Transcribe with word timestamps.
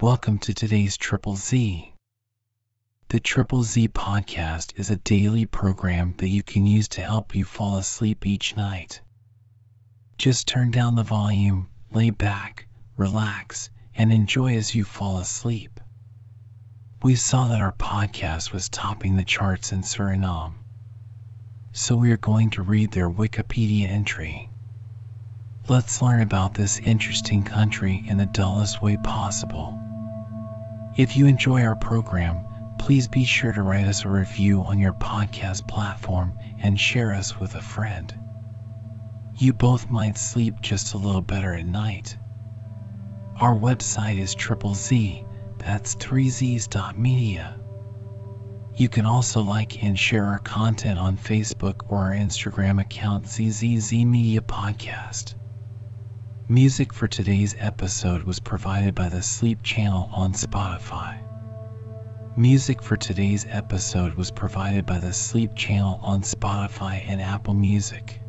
Welcome 0.00 0.38
to 0.40 0.54
today's 0.54 0.96
Triple 0.96 1.34
Z. 1.34 1.92
The 3.08 3.18
Triple 3.18 3.64
Z 3.64 3.88
podcast 3.88 4.78
is 4.78 4.90
a 4.90 4.96
daily 4.96 5.44
program 5.44 6.14
that 6.18 6.28
you 6.28 6.44
can 6.44 6.66
use 6.66 6.86
to 6.90 7.00
help 7.00 7.34
you 7.34 7.44
fall 7.44 7.78
asleep 7.78 8.24
each 8.24 8.56
night. 8.56 9.00
Just 10.16 10.46
turn 10.46 10.70
down 10.70 10.94
the 10.94 11.02
volume, 11.02 11.68
lay 11.90 12.10
back, 12.10 12.68
relax, 12.96 13.70
and 13.92 14.12
enjoy 14.12 14.54
as 14.54 14.72
you 14.72 14.84
fall 14.84 15.18
asleep. 15.18 15.80
We 17.02 17.16
saw 17.16 17.48
that 17.48 17.60
our 17.60 17.72
podcast 17.72 18.52
was 18.52 18.68
topping 18.68 19.16
the 19.16 19.24
charts 19.24 19.72
in 19.72 19.82
Suriname, 19.82 20.54
so 21.72 21.96
we 21.96 22.12
are 22.12 22.18
going 22.18 22.50
to 22.50 22.62
read 22.62 22.92
their 22.92 23.10
Wikipedia 23.10 23.88
entry. 23.88 24.48
Let's 25.68 26.00
learn 26.00 26.20
about 26.20 26.54
this 26.54 26.78
interesting 26.78 27.42
country 27.42 28.04
in 28.06 28.16
the 28.16 28.26
dullest 28.26 28.80
way 28.80 28.96
possible. 28.96 29.77
If 30.98 31.16
you 31.16 31.26
enjoy 31.26 31.62
our 31.62 31.76
program, 31.76 32.44
please 32.80 33.06
be 33.06 33.24
sure 33.24 33.52
to 33.52 33.62
write 33.62 33.86
us 33.86 34.04
a 34.04 34.08
review 34.08 34.62
on 34.62 34.80
your 34.80 34.94
podcast 34.94 35.68
platform 35.68 36.36
and 36.60 36.78
share 36.78 37.14
us 37.14 37.38
with 37.38 37.54
a 37.54 37.60
friend. 37.60 38.12
You 39.36 39.52
both 39.52 39.88
might 39.88 40.18
sleep 40.18 40.60
just 40.60 40.94
a 40.94 40.98
little 40.98 41.20
better 41.20 41.54
at 41.54 41.66
night. 41.66 42.16
Our 43.40 43.54
website 43.54 44.18
is 44.18 44.34
triple 44.34 44.74
Z, 44.74 45.24
that's 45.58 45.94
3z's.media. 45.94 47.60
You 48.74 48.88
can 48.88 49.06
also 49.06 49.40
like 49.40 49.84
and 49.84 49.96
share 49.96 50.24
our 50.24 50.40
content 50.40 50.98
on 50.98 51.16
Facebook 51.16 51.82
or 51.88 51.98
our 51.98 52.12
Instagram 52.12 52.80
account 52.80 53.28
ZZZ 53.28 53.92
Media 54.04 54.40
Podcast. 54.40 55.37
Music 56.50 56.94
for 56.94 57.06
today's 57.06 57.54
episode 57.58 58.22
was 58.22 58.40
provided 58.40 58.94
by 58.94 59.10
the 59.10 59.20
Sleep 59.20 59.62
Channel 59.62 60.08
on 60.10 60.32
Spotify. 60.32 61.18
Music 62.38 62.82
for 62.82 62.96
today's 62.96 63.44
episode 63.50 64.14
was 64.14 64.30
provided 64.30 64.86
by 64.86 64.98
the 64.98 65.12
Sleep 65.12 65.54
Channel 65.54 66.00
on 66.02 66.22
Spotify 66.22 67.04
and 67.06 67.20
Apple 67.20 67.52
Music. 67.52 68.22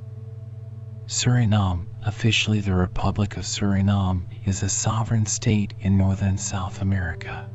Suriname, 1.06 1.86
officially 2.04 2.60
the 2.60 2.74
Republic 2.74 3.38
of 3.38 3.46
Suriname, 3.46 4.26
is 4.46 4.64
a 4.64 4.70
sovereign 4.70 5.26
state 5.26 5.74
in 5.80 5.98
northern 5.98 6.38
South 6.38 6.82
America. 6.82 7.50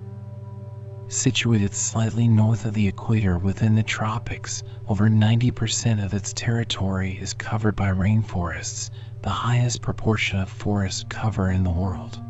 Situated 1.09 1.75
slightly 1.75 2.27
north 2.27 2.65
of 2.65 2.73
the 2.73 2.89
equator 2.89 3.37
within 3.37 3.75
the 3.75 3.83
tropics, 3.83 4.63
over 4.89 5.11
90% 5.11 6.03
of 6.03 6.15
its 6.15 6.33
territory 6.33 7.19
is 7.21 7.35
covered 7.35 7.77
by 7.77 7.91
rainforests, 7.91 8.89
the 9.25 9.31
highest 9.31 9.81
proportion 9.81 10.39
of 10.39 10.51
forest 10.51 11.09
cover 11.09 11.51
in 11.51 11.65
the 11.65 11.71
world. 11.71 12.21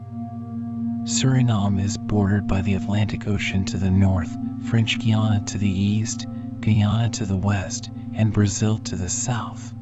Suriname 1.02 1.82
is 1.82 1.98
bordered 1.98 2.46
by 2.46 2.62
the 2.62 2.74
Atlantic 2.74 3.26
Ocean 3.26 3.64
to 3.64 3.78
the 3.78 3.90
north, 3.90 4.30
French 4.68 5.00
Guiana 5.00 5.44
to 5.46 5.58
the 5.58 5.68
east, 5.68 6.26
Guyana 6.60 7.10
to 7.10 7.26
the 7.26 7.36
west, 7.36 7.90
and 8.14 8.32
Brazil 8.32 8.78
to 8.78 8.94
the 8.94 9.08
south. 9.08 9.74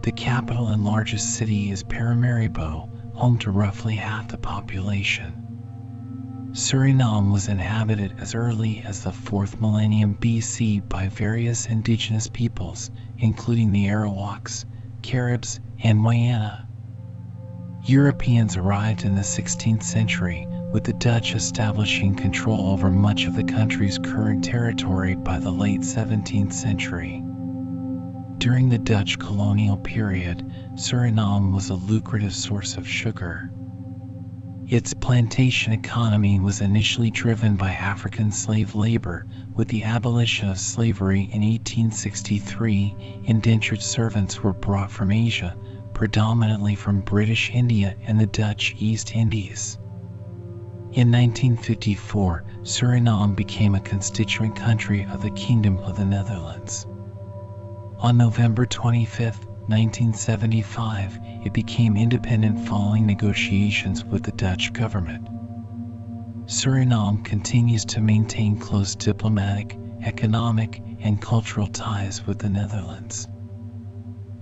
The 0.02 0.12
capital 0.12 0.70
and 0.70 0.84
largest 0.84 1.36
city 1.36 1.70
is 1.70 1.84
Paramaribo, 1.84 2.90
home 3.14 3.38
to 3.38 3.52
roughly 3.52 3.94
half 3.96 4.30
the 4.30 4.38
population. 4.38 5.41
Suriname 6.54 7.32
was 7.32 7.48
inhabited 7.48 8.16
as 8.20 8.36
early 8.36 8.82
as 8.86 9.04
the 9.04 9.12
4th 9.12 9.62
millennium 9.62 10.16
BC 10.16 10.88
by 10.90 11.08
various 11.08 11.66
indigenous 11.66 12.28
peoples, 12.28 12.92
including 13.20 13.72
the 13.72 13.86
Arawaks, 13.88 14.66
Caribs, 15.02 15.62
and 15.82 16.04
Wayana. 16.04 16.66
Europeans 17.86 18.58
arrived 18.58 19.06
in 19.06 19.16
the 19.16 19.22
16th 19.22 19.84
century, 19.84 20.46
with 20.74 20.84
the 20.84 20.92
Dutch 20.94 21.36
establishing 21.36 22.16
control 22.16 22.70
over 22.70 22.92
much 22.92 23.26
of 23.26 23.36
the 23.36 23.46
country's 23.46 23.98
current 23.98 24.44
territory 24.44 25.16
by 25.16 25.40
the 25.40 25.52
late 25.52 25.82
17th 25.82 26.52
century. 26.52 27.24
During 28.40 28.68
the 28.68 28.78
Dutch 28.78 29.18
colonial 29.20 29.78
period, 29.78 30.52
Suriname 30.76 31.54
was 31.54 31.70
a 31.70 31.76
lucrative 31.76 32.34
source 32.34 32.76
of 32.76 32.86
sugar. 32.86 33.52
Its 34.72 34.94
plantation 34.94 35.74
economy 35.74 36.40
was 36.40 36.62
initially 36.62 37.12
driven 37.12 37.58
by 37.58 37.74
African 37.74 38.32
slave 38.32 38.74
labor. 38.74 39.28
With 39.54 39.68
the 39.68 39.84
abolition 39.84 40.48
of 40.48 40.58
slavery 40.58 41.24
in 41.24 41.42
1863, 41.42 43.24
indentured 43.26 43.82
servants 43.82 44.42
were 44.42 44.54
brought 44.54 44.90
from 44.90 45.12
Asia, 45.12 45.58
predominantly 45.94 46.76
from 46.76 47.02
British 47.02 47.52
India 47.54 47.98
and 48.04 48.18
the 48.18 48.28
Dutch 48.28 48.74
East 48.80 49.14
Indies. 49.14 49.78
In 50.94 51.12
1954, 51.12 52.46
Suriname 52.62 53.36
became 53.36 53.76
a 53.76 53.82
constituent 53.82 54.56
country 54.56 55.04
of 55.04 55.22
the 55.22 55.32
Kingdom 55.32 55.80
of 55.80 55.98
the 55.98 56.06
Netherlands. 56.06 56.86
On 57.98 58.16
November 58.16 58.66
25, 58.66 59.51
1975, 59.72 61.18
it 61.46 61.54
became 61.54 61.96
independent 61.96 62.68
following 62.68 63.06
negotiations 63.06 64.04
with 64.04 64.22
the 64.22 64.34
Dutch 64.34 64.74
government. 64.74 65.26
Suriname 66.46 67.24
continues 67.24 67.86
to 67.86 68.02
maintain 68.02 68.58
close 68.58 68.96
diplomatic, 68.96 69.78
economic, 70.04 70.82
and 71.00 71.22
cultural 71.22 71.68
ties 71.68 72.28
with 72.28 72.40
the 72.40 72.50
Netherlands. 72.50 73.30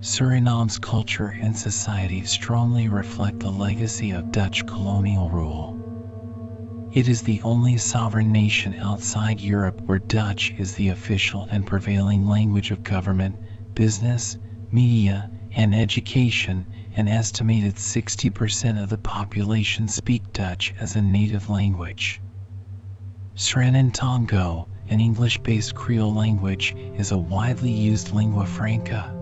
Suriname's 0.00 0.80
culture 0.80 1.38
and 1.40 1.56
society 1.56 2.24
strongly 2.24 2.88
reflect 2.88 3.38
the 3.38 3.50
legacy 3.50 4.10
of 4.10 4.32
Dutch 4.32 4.66
colonial 4.66 5.30
rule. 5.30 6.90
It 6.92 7.06
is 7.08 7.22
the 7.22 7.40
only 7.42 7.76
sovereign 7.76 8.32
nation 8.32 8.74
outside 8.74 9.40
Europe 9.40 9.80
where 9.82 10.00
Dutch 10.00 10.52
is 10.58 10.74
the 10.74 10.88
official 10.88 11.46
and 11.52 11.64
prevailing 11.64 12.26
language 12.26 12.72
of 12.72 12.82
government, 12.82 13.36
business, 13.74 14.36
media, 14.72 15.30
and 15.52 15.74
education, 15.74 16.66
an 16.96 17.08
estimated 17.08 17.76
60% 17.76 18.82
of 18.82 18.88
the 18.88 18.98
population 18.98 19.88
speak 19.88 20.32
Dutch 20.32 20.74
as 20.78 20.96
a 20.96 21.02
native 21.02 21.48
language. 21.48 22.20
Sranan 23.34 23.92
Tongo, 23.92 24.68
an 24.88 25.00
English-based 25.00 25.74
Creole 25.74 26.14
language, 26.14 26.74
is 26.96 27.12
a 27.12 27.18
widely 27.18 27.70
used 27.70 28.12
lingua 28.12 28.46
franca. 28.46 29.14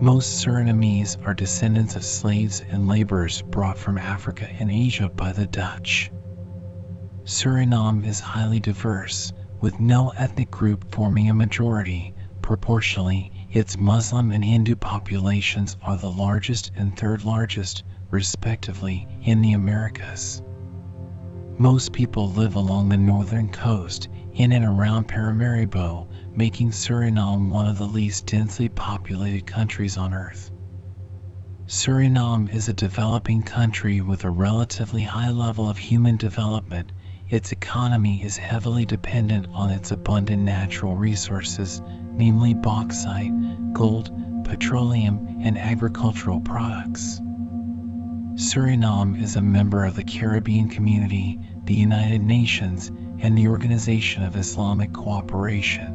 Most 0.00 0.44
Surinamese 0.44 1.16
are 1.26 1.34
descendants 1.34 1.96
of 1.96 2.04
slaves 2.04 2.62
and 2.68 2.86
laborers 2.86 3.42
brought 3.42 3.78
from 3.78 3.98
Africa 3.98 4.48
and 4.58 4.70
Asia 4.70 5.08
by 5.08 5.32
the 5.32 5.46
Dutch. 5.46 6.10
Suriname 7.24 8.06
is 8.06 8.20
highly 8.20 8.60
diverse, 8.60 9.32
with 9.60 9.80
no 9.80 10.10
ethnic 10.10 10.50
group 10.50 10.92
forming 10.92 11.28
a 11.28 11.34
majority. 11.34 12.14
Proportionally, 12.42 13.32
its 13.50 13.78
Muslim 13.78 14.30
and 14.30 14.44
Hindu 14.44 14.76
populations 14.76 15.78
are 15.82 15.96
the 15.96 16.10
largest 16.10 16.70
and 16.76 16.94
third 16.94 17.24
largest, 17.24 17.82
respectively, 18.10 19.08
in 19.22 19.40
the 19.40 19.54
Americas. 19.54 20.42
Most 21.56 21.92
people 21.92 22.30
live 22.30 22.56
along 22.56 22.88
the 22.88 22.98
northern 22.98 23.48
coast, 23.48 24.08
in 24.34 24.52
and 24.52 24.66
around 24.66 25.08
Paramaribo, 25.08 26.06
making 26.34 26.70
Suriname 26.70 27.48
one 27.48 27.66
of 27.66 27.78
the 27.78 27.86
least 27.86 28.26
densely 28.26 28.68
populated 28.68 29.46
countries 29.46 29.96
on 29.96 30.12
Earth. 30.12 30.50
Suriname 31.66 32.52
is 32.54 32.68
a 32.68 32.74
developing 32.74 33.42
country 33.42 34.02
with 34.02 34.24
a 34.24 34.30
relatively 34.30 35.02
high 35.02 35.30
level 35.30 35.68
of 35.68 35.78
human 35.78 36.16
development. 36.18 36.92
Its 37.30 37.50
economy 37.52 38.22
is 38.22 38.36
heavily 38.36 38.84
dependent 38.84 39.46
on 39.52 39.70
its 39.70 39.90
abundant 39.90 40.42
natural 40.42 40.96
resources 40.96 41.82
namely 42.18 42.52
bauxite, 42.52 43.32
gold, 43.72 44.10
petroleum, 44.44 45.40
and 45.40 45.56
agricultural 45.56 46.40
products. 46.40 47.20
Suriname 48.34 49.20
is 49.20 49.36
a 49.36 49.42
member 49.42 49.84
of 49.84 49.96
the 49.96 50.04
Caribbean 50.04 50.68
Community, 50.68 51.40
the 51.64 51.74
United 51.74 52.22
Nations, 52.22 52.90
and 53.20 53.36
the 53.36 53.48
Organization 53.48 54.22
of 54.22 54.36
Islamic 54.36 54.92
Cooperation. 54.92 55.94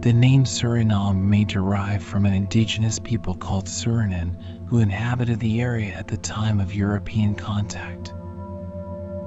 The 0.00 0.12
name 0.12 0.44
Suriname 0.44 1.22
may 1.22 1.44
derive 1.44 2.02
from 2.02 2.24
an 2.24 2.32
indigenous 2.32 2.98
people 2.98 3.34
called 3.34 3.66
Suranan 3.66 4.66
who 4.66 4.78
inhabited 4.78 5.40
the 5.40 5.60
area 5.60 5.92
at 5.92 6.08
the 6.08 6.16
time 6.16 6.58
of 6.58 6.74
European 6.74 7.34
contact. 7.34 8.12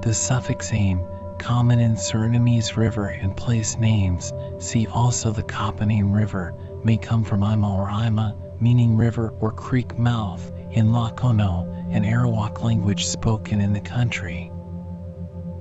The 0.02 0.14
suffix 0.14 0.74
"ame" 0.74 1.06
common 1.44 1.78
in 1.78 1.96
Surinamese 1.96 2.78
river 2.78 3.08
and 3.08 3.36
place 3.36 3.78
names. 3.78 4.32
See 4.60 4.88
also 4.88 5.32
the 5.32 5.44
Kapaning 5.44 6.16
River, 6.16 6.56
may 6.86 6.96
come 6.96 7.26
from 7.26 7.44
Ima 7.44 7.70
or 7.70 7.90
Ima, 7.90 8.38
meaning 8.62 8.96
river 8.96 9.34
or 9.42 9.52
creek 9.52 10.00
mouth, 10.00 10.54
in 10.72 10.92
Lakota, 10.92 11.68
an 11.94 12.06
Arawak 12.06 12.64
language 12.64 13.06
spoken 13.08 13.60
in 13.60 13.74
the 13.74 13.82
country. 13.82 14.50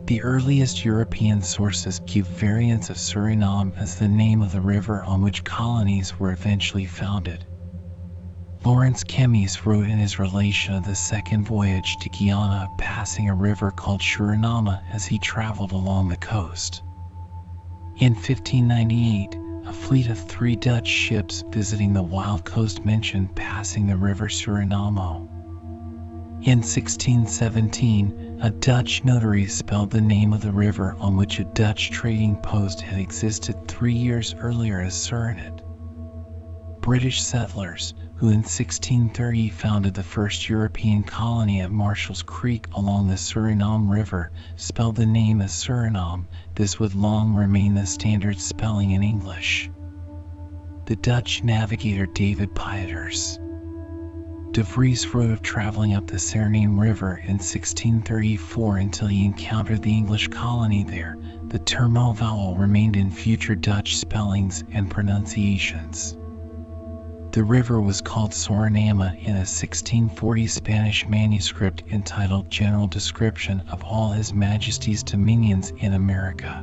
The 0.05 0.23
earliest 0.23 0.85
European 0.85 1.43
sources 1.43 2.01
give 2.07 2.29
variants 2.29 2.89
of 2.89 2.97
Suriname 2.97 3.77
as 3.77 3.97
the 3.97 4.07
name 4.07 4.41
of 4.41 4.53
the 4.53 4.61
river 4.61 5.03
on 5.03 5.21
which 5.21 5.43
colonies 5.43 6.17
were 6.17 6.31
eventually 6.31 6.87
founded. 6.87 7.45
Lawrence 8.65 9.03
Kemys 9.03 9.67
wrote 9.67 9.89
in 9.89 9.99
his 9.99 10.21
relation 10.21 10.75
of 10.75 10.85
the 10.85 10.95
second 10.95 11.45
voyage 11.45 11.97
to 11.97 12.09
Guiana, 12.09 12.69
passing 12.79 13.29
a 13.29 13.35
river 13.35 13.73
called 13.73 14.01
Suriname 14.01 14.81
as 14.93 15.05
he 15.05 15.19
traveled 15.19 15.73
along 15.73 16.09
the 16.09 16.17
coast. 16.17 16.81
In 17.97 18.15
1598, 18.15 19.37
a 19.67 19.73
fleet 19.73 20.07
of 20.07 20.19
three 20.19 20.55
Dutch 20.55 20.87
ships 20.87 21.43
visiting 21.51 21.93
the 21.93 22.05
wild 22.05 22.45
coast 22.45 22.85
mentioned 22.85 23.35
passing 23.35 23.89
the 23.89 23.97
river 23.97 24.29
Suriname. 24.29 25.29
In 26.43 26.59
1617, 26.59 28.39
a 28.43 28.51
Dutch 28.51 29.05
notary 29.05 29.47
spelled 29.47 29.91
the 29.91 30.01
name 30.01 30.33
of 30.33 30.41
the 30.41 30.53
river 30.53 30.95
on 31.01 31.17
which 31.17 31.41
a 31.41 31.45
Dutch 31.45 31.91
trading 31.91 32.37
post 32.37 32.81
had 32.81 33.01
existed 33.01 33.67
three 33.67 33.95
years 33.95 34.37
earlier 34.39 34.81
as 34.81 34.95
Surinit. 34.95 35.63
British 36.81 37.23
settlers, 37.23 37.95
who 38.23 38.29
in 38.29 38.37
1630 38.37 39.49
founded 39.49 39.95
the 39.95 40.03
first 40.05 40.49
European 40.49 41.03
colony 41.03 41.61
at 41.61 41.73
Marshall's 41.73 42.23
Creek 42.23 42.69
along 42.73 43.09
the 43.09 43.17
Suriname 43.17 43.91
River, 43.91 44.31
spelled 44.55 44.95
the 44.95 45.05
name 45.05 45.41
as 45.41 45.51
Suriname. 45.51 46.27
This 46.55 46.79
would 46.79 46.95
long 46.95 47.35
remain 47.35 47.75
the 47.75 47.85
standard 47.85 48.39
spelling 48.39 48.93
in 48.93 49.03
English. 49.03 49.69
The 50.85 50.95
Dutch 50.95 51.43
navigator 51.43 52.07
David 52.07 52.55
Pieters. 52.55 53.41
De 54.53 54.63
Vries 54.63 55.13
wrote 55.13 55.33
of 55.33 55.43
traveling 55.43 55.95
up 55.95 56.07
the 56.07 56.21
Suriname 56.21 56.79
River 56.79 57.17
in 57.17 57.39
1634 57.39 58.77
until 58.77 59.09
he 59.09 59.25
encountered 59.25 59.83
the 59.83 59.97
English 59.97 60.29
colony 60.29 60.85
there. 60.85 61.19
The 61.49 61.59
term 61.59 61.95
vowel 61.95 62.55
remained 62.55 62.95
in 62.95 63.11
future 63.11 63.57
Dutch 63.57 63.97
spellings 63.97 64.63
and 64.71 64.89
pronunciations. 64.89 66.17
The 67.33 67.45
river 67.45 67.81
was 67.81 68.03
called 68.03 68.33
Soranama 68.33 69.15
in 69.19 69.37
a 69.37 69.49
1640 69.49 70.47
Spanish 70.49 71.09
manuscript 71.09 71.83
entitled 71.91 72.51
General 72.51 72.87
Description 72.87 73.63
of 73.71 73.83
All 73.83 74.11
His 74.11 74.35
Majesty's 74.35 75.03
Dominions 75.03 75.73
in 75.79 75.95
America. 75.95 76.63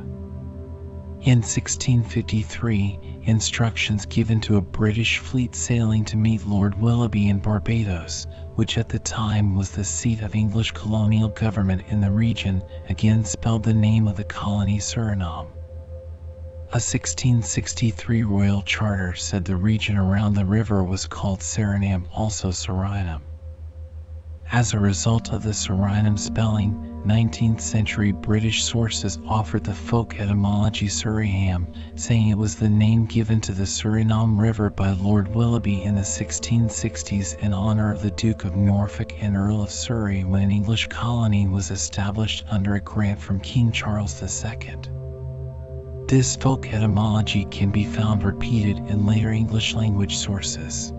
In 1.22 1.38
1653, 1.38 3.20
instructions 3.24 4.06
given 4.06 4.40
to 4.42 4.58
a 4.58 4.60
British 4.60 5.18
fleet 5.18 5.56
sailing 5.56 6.04
to 6.04 6.16
meet 6.16 6.46
Lord 6.46 6.80
Willoughby 6.80 7.28
in 7.28 7.40
Barbados, 7.40 8.28
which 8.54 8.78
at 8.78 8.88
the 8.88 9.00
time 9.00 9.56
was 9.56 9.72
the 9.72 9.82
seat 9.82 10.22
of 10.22 10.36
English 10.36 10.70
colonial 10.70 11.30
government 11.30 11.82
in 11.88 12.00
the 12.00 12.12
region, 12.12 12.62
again 12.88 13.24
spelled 13.24 13.64
the 13.64 13.74
name 13.74 14.06
of 14.06 14.16
the 14.16 14.22
colony 14.22 14.78
Suriname. 14.78 15.48
A 16.72 16.78
1663 16.78 18.22
royal 18.22 18.62
charter 18.62 19.12
said 19.16 19.44
the 19.44 19.56
region 19.56 19.96
around 19.96 20.34
the 20.34 20.44
river 20.44 20.84
was 20.84 21.08
called 21.08 21.40
Suriname, 21.40 22.04
also 22.14 22.52
Suriname. 22.52 23.22
As 24.52 24.72
a 24.72 24.78
result 24.78 25.32
of 25.32 25.42
the 25.42 25.50
Suriname 25.52 26.16
spelling, 26.16 27.02
19th 27.04 27.60
century 27.60 28.12
British 28.12 28.62
sources 28.62 29.18
offered 29.26 29.64
the 29.64 29.74
folk 29.74 30.20
etymology 30.20 30.86
Surryham, 30.86 31.66
saying 31.96 32.28
it 32.28 32.38
was 32.38 32.54
the 32.54 32.68
name 32.68 33.04
given 33.06 33.40
to 33.40 33.52
the 33.52 33.66
Suriname 33.66 34.38
River 34.38 34.70
by 34.70 34.92
Lord 34.92 35.34
Willoughby 35.34 35.82
in 35.82 35.96
the 35.96 36.02
1660s 36.02 37.36
in 37.40 37.52
honor 37.52 37.92
of 37.92 38.00
the 38.00 38.12
Duke 38.12 38.44
of 38.44 38.54
Norfolk 38.54 39.20
and 39.20 39.36
Earl 39.36 39.60
of 39.60 39.72
Surrey 39.72 40.22
when 40.22 40.44
an 40.44 40.52
English 40.52 40.86
colony 40.86 41.48
was 41.48 41.72
established 41.72 42.44
under 42.48 42.76
a 42.76 42.80
grant 42.80 43.20
from 43.20 43.40
King 43.40 43.72
Charles 43.72 44.22
II. 44.22 44.76
This 46.10 46.34
folk 46.34 46.66
etymology 46.74 47.44
can 47.52 47.70
be 47.70 47.84
found 47.84 48.24
repeated 48.24 48.78
in 48.78 49.06
later 49.06 49.30
English 49.30 49.74
language 49.74 50.16
sources. 50.16 50.92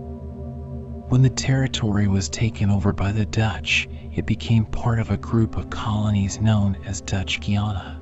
When 1.10 1.22
the 1.22 1.30
territory 1.30 2.08
was 2.08 2.30
taken 2.30 2.70
over 2.70 2.94
by 2.94 3.12
the 3.12 3.26
Dutch, 3.26 3.90
it 4.14 4.26
became 4.26 4.64
part 4.64 5.00
of 5.00 5.12
a 5.12 5.18
group 5.18 5.58
of 5.58 5.70
colonies 5.70 6.40
known 6.40 6.78
as 6.86 7.02
Dutch 7.02 7.42
Guiana. 7.42 8.02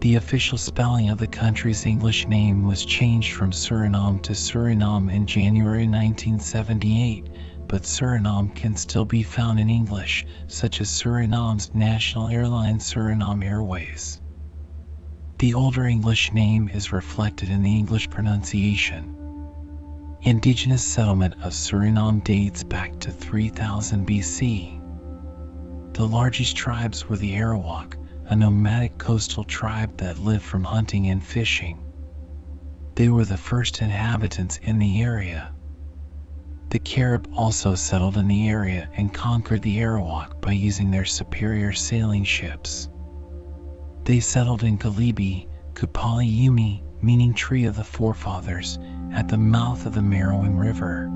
The 0.00 0.14
official 0.14 0.56
spelling 0.56 1.10
of 1.10 1.18
the 1.18 1.26
country's 1.26 1.84
English 1.84 2.26
name 2.26 2.62
was 2.62 2.86
changed 2.86 3.34
from 3.34 3.50
Suriname 3.50 4.22
to 4.22 4.32
Suriname 4.32 5.12
in 5.12 5.26
January 5.26 5.86
1978, 5.86 7.28
but 7.68 7.82
Suriname 7.82 8.54
can 8.54 8.76
still 8.76 9.04
be 9.04 9.22
found 9.22 9.60
in 9.60 9.68
English, 9.68 10.24
such 10.46 10.80
as 10.80 10.88
Suriname's 10.88 11.74
national 11.74 12.28
airline 12.28 12.78
Suriname 12.78 13.44
Airways. 13.44 14.21
The 15.42 15.54
older 15.54 15.86
English 15.86 16.32
name 16.32 16.70
is 16.72 16.92
reflected 16.92 17.48
in 17.48 17.64
the 17.64 17.76
English 17.76 18.08
pronunciation. 18.08 19.16
Indigenous 20.20 20.84
settlement 20.84 21.34
of 21.42 21.52
Suriname 21.52 22.22
dates 22.22 22.62
back 22.62 23.00
to 23.00 23.10
3000 23.10 24.06
BC. 24.06 25.94
The 25.94 26.06
largest 26.06 26.54
tribes 26.54 27.08
were 27.08 27.16
the 27.16 27.34
Arawak, 27.34 27.96
a 28.26 28.36
nomadic 28.36 28.98
coastal 28.98 29.42
tribe 29.42 29.96
that 29.96 30.20
lived 30.20 30.44
from 30.44 30.62
hunting 30.62 31.08
and 31.08 31.20
fishing. 31.20 31.92
They 32.94 33.08
were 33.08 33.24
the 33.24 33.36
first 33.36 33.82
inhabitants 33.82 34.60
in 34.62 34.78
the 34.78 35.02
area. 35.02 35.52
The 36.70 36.78
Carib 36.78 37.28
also 37.34 37.74
settled 37.74 38.16
in 38.16 38.28
the 38.28 38.48
area 38.48 38.88
and 38.94 39.12
conquered 39.12 39.62
the 39.62 39.78
Arawak 39.78 40.40
by 40.40 40.52
using 40.52 40.92
their 40.92 41.04
superior 41.04 41.72
sailing 41.72 42.22
ships. 42.22 42.88
They 44.04 44.18
settled 44.18 44.64
in 44.64 44.78
Galibi, 44.78 45.46
Kupaliyumi, 45.74 46.82
meaning 47.02 47.34
tree 47.34 47.66
of 47.66 47.76
the 47.76 47.84
forefathers, 47.84 48.80
at 49.12 49.28
the 49.28 49.38
mouth 49.38 49.86
of 49.86 49.94
the 49.94 50.00
Marowijne 50.00 50.58
River. 50.58 51.08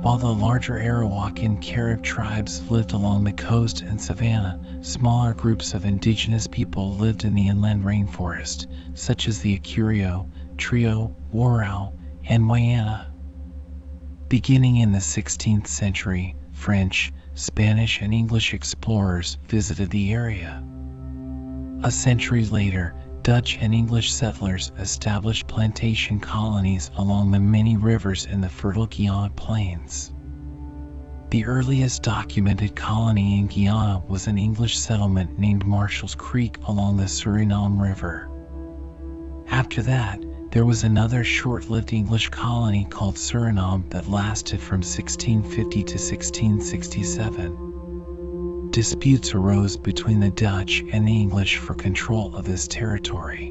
While 0.00 0.16
the 0.16 0.32
larger 0.32 0.78
Arawak 0.78 1.44
and 1.44 1.60
Carib 1.60 2.02
tribes 2.02 2.70
lived 2.70 2.92
along 2.92 3.24
the 3.24 3.32
coast 3.32 3.82
and 3.82 4.00
savanna, 4.00 4.58
smaller 4.80 5.34
groups 5.34 5.74
of 5.74 5.84
indigenous 5.84 6.46
people 6.46 6.94
lived 6.94 7.24
in 7.24 7.34
the 7.34 7.48
inland 7.48 7.84
rainforest, 7.84 8.68
such 8.94 9.28
as 9.28 9.40
the 9.40 9.58
Akurio, 9.58 10.30
Trio, 10.56 11.14
Warao, 11.34 11.92
and 12.24 12.44
Wayana. 12.44 13.08
Beginning 14.28 14.76
in 14.76 14.92
the 14.92 14.98
16th 14.98 15.66
century, 15.66 16.36
French, 16.52 17.12
Spanish, 17.34 18.00
and 18.00 18.14
English 18.14 18.54
explorers 18.54 19.36
visited 19.46 19.90
the 19.90 20.12
area. 20.14 20.64
A 21.82 21.90
century 21.90 22.44
later, 22.46 22.94
Dutch 23.22 23.58
and 23.60 23.74
English 23.74 24.12
settlers 24.12 24.72
established 24.78 25.46
plantation 25.46 26.18
colonies 26.18 26.90
along 26.96 27.30
the 27.30 27.38
many 27.38 27.76
rivers 27.76 28.24
in 28.24 28.40
the 28.40 28.48
fertile 28.48 28.86
Guiana 28.86 29.30
plains. 29.30 30.12
The 31.30 31.44
earliest 31.44 32.02
documented 32.02 32.74
colony 32.74 33.38
in 33.38 33.48
Guiana 33.48 34.02
was 34.08 34.26
an 34.26 34.38
English 34.38 34.78
settlement 34.78 35.38
named 35.38 35.66
Marshall's 35.66 36.14
Creek 36.14 36.58
along 36.66 36.96
the 36.96 37.08
Suriname 37.08 37.80
River. 37.80 38.30
After 39.48 39.82
that, 39.82 40.24
there 40.52 40.64
was 40.64 40.82
another 40.82 41.24
short 41.24 41.68
lived 41.68 41.92
English 41.92 42.30
colony 42.30 42.86
called 42.88 43.16
Suriname 43.16 43.90
that 43.90 44.08
lasted 44.08 44.60
from 44.60 44.78
1650 44.78 45.82
to 45.82 45.98
1667 45.98 47.65
disputes 48.76 49.32
arose 49.32 49.74
between 49.78 50.20
the 50.20 50.28
Dutch 50.28 50.84
and 50.92 51.08
the 51.08 51.18
English 51.18 51.56
for 51.56 51.72
control 51.72 52.36
of 52.36 52.44
this 52.44 52.68
territory. 52.68 53.46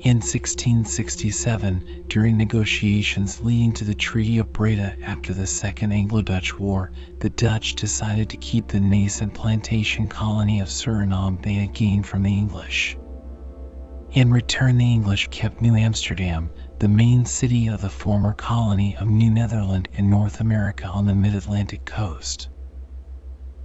In 0.00 0.22
1667, 0.22 2.06
during 2.08 2.38
negotiations 2.38 3.42
leading 3.42 3.70
to 3.72 3.84
the 3.84 3.94
Treaty 3.94 4.38
of 4.38 4.50
Breda 4.50 4.96
after 5.02 5.34
the 5.34 5.46
Second 5.46 5.92
Anglo 5.92 6.22
Dutch 6.22 6.58
War, 6.58 6.90
the 7.20 7.28
Dutch 7.28 7.74
decided 7.74 8.30
to 8.30 8.38
keep 8.38 8.68
the 8.68 8.80
nascent 8.80 9.34
plantation 9.34 10.06
colony 10.08 10.60
of 10.60 10.68
Suriname 10.68 11.42
they 11.42 11.52
had 11.52 11.74
gained 11.74 12.06
from 12.06 12.22
the 12.22 12.32
English. 12.32 12.96
In 14.12 14.30
return, 14.30 14.78
the 14.78 14.90
English 14.90 15.28
kept 15.30 15.60
New 15.60 15.76
Amsterdam, 15.76 16.48
the 16.78 16.88
main 16.88 17.26
city 17.26 17.66
of 17.66 17.82
the 17.82 17.90
former 17.90 18.32
colony 18.32 18.96
of 18.96 19.06
New 19.06 19.30
Netherland 19.30 19.90
in 19.92 20.08
North 20.08 20.40
America 20.40 20.86
on 20.86 21.04
the 21.04 21.14
mid 21.14 21.34
Atlantic 21.34 21.84
coast. 21.84 22.48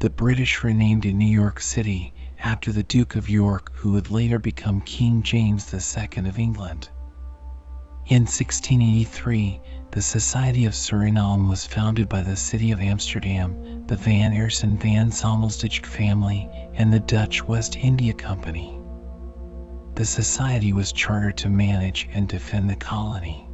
The 0.03 0.09
British 0.09 0.65
renamed 0.65 1.05
it 1.05 1.13
New 1.13 1.25
York 1.25 1.61
City 1.61 2.13
after 2.37 2.73
the 2.73 2.83
Duke 2.83 3.15
of 3.15 3.29
York, 3.29 3.71
who 3.73 3.93
would 3.93 4.11
later 4.11 4.37
become 4.37 4.81
King 4.81 5.23
James 5.23 5.73
II 5.73 6.27
of 6.27 6.37
England. 6.37 6.89
In 8.07 8.23
1683, 8.23 9.61
the 9.91 10.01
Society 10.01 10.65
of 10.65 10.73
Suriname 10.73 11.47
was 11.47 11.65
founded 11.65 12.09
by 12.09 12.21
the 12.21 12.35
city 12.35 12.71
of 12.73 12.81
Amsterdam, 12.81 13.87
the 13.87 13.95
Van 13.95 14.33
Aerssen 14.33 14.77
van 14.77 15.09
Sommelsdijck 15.09 15.85
family, 15.85 16.49
and 16.73 16.91
the 16.91 16.99
Dutch 16.99 17.41
West 17.47 17.77
India 17.77 18.11
Company. 18.11 18.77
The 19.95 20.03
society 20.03 20.73
was 20.73 20.91
chartered 20.91 21.37
to 21.37 21.49
manage 21.49 22.09
and 22.11 22.27
defend 22.27 22.69
the 22.69 22.75
colony. 22.75 23.47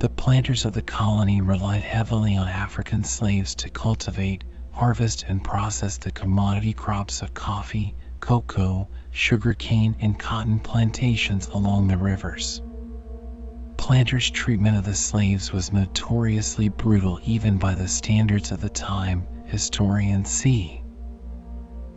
The 0.00 0.08
planters 0.08 0.64
of 0.64 0.72
the 0.72 0.82
colony 0.82 1.40
relied 1.40 1.82
heavily 1.82 2.36
on 2.36 2.48
African 2.48 3.04
slaves 3.04 3.54
to 3.54 3.70
cultivate, 3.70 4.42
harvest, 4.78 5.24
and 5.26 5.42
process 5.42 5.98
the 5.98 6.12
commodity 6.12 6.72
crops 6.72 7.20
of 7.20 7.34
coffee, 7.34 7.96
cocoa, 8.20 8.86
sugarcane, 9.10 9.96
and 10.00 10.16
cotton 10.16 10.60
plantations 10.60 11.48
along 11.48 11.88
the 11.88 11.96
rivers. 11.96 12.62
Planters' 13.76 14.30
treatment 14.30 14.76
of 14.76 14.84
the 14.84 14.94
slaves 14.94 15.52
was 15.52 15.72
notoriously 15.72 16.68
brutal 16.68 17.18
even 17.24 17.58
by 17.58 17.74
the 17.74 17.88
standards 17.88 18.52
of 18.52 18.60
the 18.60 18.68
time, 18.68 19.26
historian 19.46 20.24
C. 20.24 20.80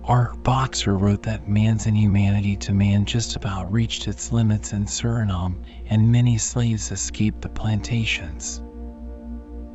R. 0.03 0.33
Boxer 0.41 0.97
wrote 0.97 1.21
that 1.21 1.47
man's 1.47 1.85
inhumanity 1.85 2.55
to 2.55 2.73
man 2.73 3.05
just 3.05 3.35
about 3.35 3.71
reached 3.71 4.07
its 4.07 4.31
limits 4.31 4.73
in 4.73 4.85
Suriname, 4.85 5.63
and 5.85 6.11
many 6.11 6.39
slaves 6.39 6.91
escaped 6.91 7.43
the 7.43 7.49
plantations. 7.49 8.63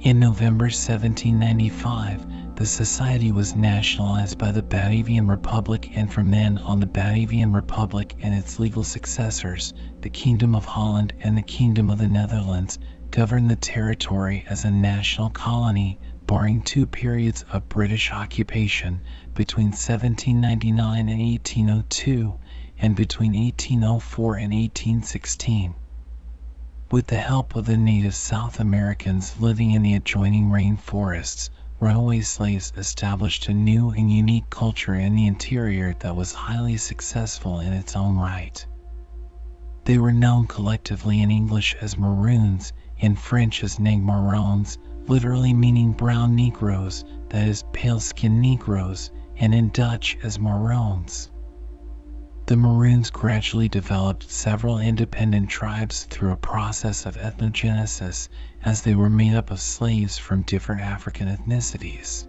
In 0.01 0.19
November 0.19 0.65
1795, 0.65 2.46
the 2.57 2.65
society 2.65 3.33
was 3.33 3.55
nationalized 3.55 4.39
by 4.39 4.51
the 4.51 4.63
Batavian 4.63 5.29
Republic 5.29 5.91
and 5.95 6.11
from 6.11 6.31
then 6.31 6.57
on 6.57 6.81
the 6.81 6.87
Batavian 6.87 7.53
Republic 7.53 8.15
and 8.21 8.35
its 8.35 8.59
legal 8.59 8.83
successors, 8.83 9.75
the 10.01 10.09
Kingdom 10.09 10.55
of 10.55 10.65
Holland 10.65 11.13
and 11.21 11.37
the 11.37 11.43
Kingdom 11.43 11.91
of 11.91 11.99
the 11.99 12.09
Netherlands, 12.09 12.79
governed 13.11 13.51
the 13.51 13.57
territory 13.57 14.43
as 14.49 14.65
a 14.65 14.71
national 14.71 15.29
colony, 15.29 15.99
barring 16.27 16.63
two 16.63 16.87
periods 16.87 17.45
of 17.53 17.69
British 17.69 18.11
occupation 18.11 19.03
between 19.35 19.67
1799 19.67 21.09
and 21.11 21.21
1802 21.21 22.39
and 22.79 22.97
between 22.97 23.35
1804 23.35 24.37
and 24.37 24.55
1816. 24.55 25.75
With 26.91 27.07
the 27.09 27.17
help 27.17 27.55
of 27.55 27.67
the 27.67 27.77
native 27.77 28.15
South 28.15 28.61
Americans 28.61 29.39
living 29.39 29.73
in 29.73 29.83
the 29.83 29.95
adjoining 29.95 30.49
rainforests, 30.51 31.51
Runaway 31.79 32.23
slaves 32.23 32.73
established 32.79 33.49
a 33.49 33.53
new 33.53 33.91
and 33.91 34.11
unique 34.11 34.49
culture 34.49 34.95
in 34.95 35.15
the 35.15 35.27
interior 35.27 35.95
that 36.01 36.17
was 36.17 36.33
highly 36.33 36.79
successful 36.79 37.61
in 37.61 37.75
its 37.75 37.95
own 37.95 38.17
right. 38.17 38.67
They 39.85 39.99
were 39.99 40.13
known 40.13 40.47
collectively 40.47 41.21
in 41.21 41.31
English 41.31 41.77
as 41.81 41.99
Maroons, 41.99 42.73
in 42.97 43.15
French 43.15 43.63
as 43.63 43.77
Nègres 43.77 44.79
literally 45.07 45.53
meaning 45.53 45.93
brown 45.93 46.35
Negroes, 46.35 47.05
that 47.29 47.47
is, 47.47 47.63
pale 47.73 48.01
skinned 48.01 48.41
Negroes, 48.41 49.11
and 49.37 49.55
in 49.55 49.69
Dutch 49.69 50.17
as 50.23 50.39
Maroons. 50.39 51.31
The 52.47 52.57
Maroons 52.57 53.11
gradually 53.11 53.69
developed 53.69 54.31
several 54.31 54.79
independent 54.79 55.51
tribes 55.51 56.05
through 56.05 56.33
a 56.33 56.37
process 56.37 57.05
of 57.05 57.17
ethnogenesis 57.17 58.29
as 58.67 58.83
they 58.83 58.97
were 58.97 59.09
made 59.09 59.33
up 59.33 59.53
of 59.53 59.61
slaves 59.61 60.19
from 60.19 60.43
different 60.43 60.81
African 60.81 61.29
ethnicities. 61.29 62.27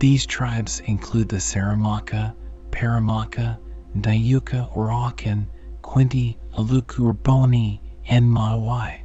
These 0.00 0.26
tribes 0.26 0.80
include 0.80 1.28
the 1.28 1.36
Saramaka, 1.36 2.34
Paramaka, 2.70 3.56
Dayuka 3.96 4.76
or 4.76 4.88
Akan, 4.88 5.46
Kwinti, 5.80 6.38
Aluku 6.58 7.04
or 7.04 7.12
Boni, 7.12 7.80
and 8.08 8.28
Maui. 8.28 9.04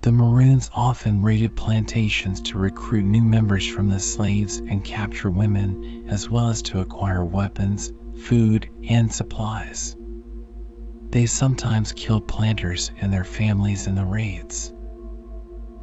The 0.00 0.12
Maroons 0.12 0.70
often 0.74 1.22
raided 1.22 1.54
plantations 1.54 2.40
to 2.42 2.58
recruit 2.58 3.04
new 3.04 3.22
members 3.22 3.66
from 3.66 3.90
the 3.90 4.00
slaves 4.00 4.58
and 4.58 4.82
capture 4.82 5.30
women, 5.30 6.06
as 6.08 6.30
well 6.30 6.48
as 6.48 6.62
to 6.62 6.80
acquire 6.80 7.24
weapons, 7.24 7.92
food, 8.22 8.70
and 8.88 9.12
supplies. 9.12 9.96
They 11.10 11.26
sometimes 11.26 11.92
killed 11.92 12.26
planters 12.26 12.90
and 13.00 13.12
their 13.12 13.24
families 13.24 13.86
in 13.86 13.94
the 13.94 14.04
raids. 14.04 14.73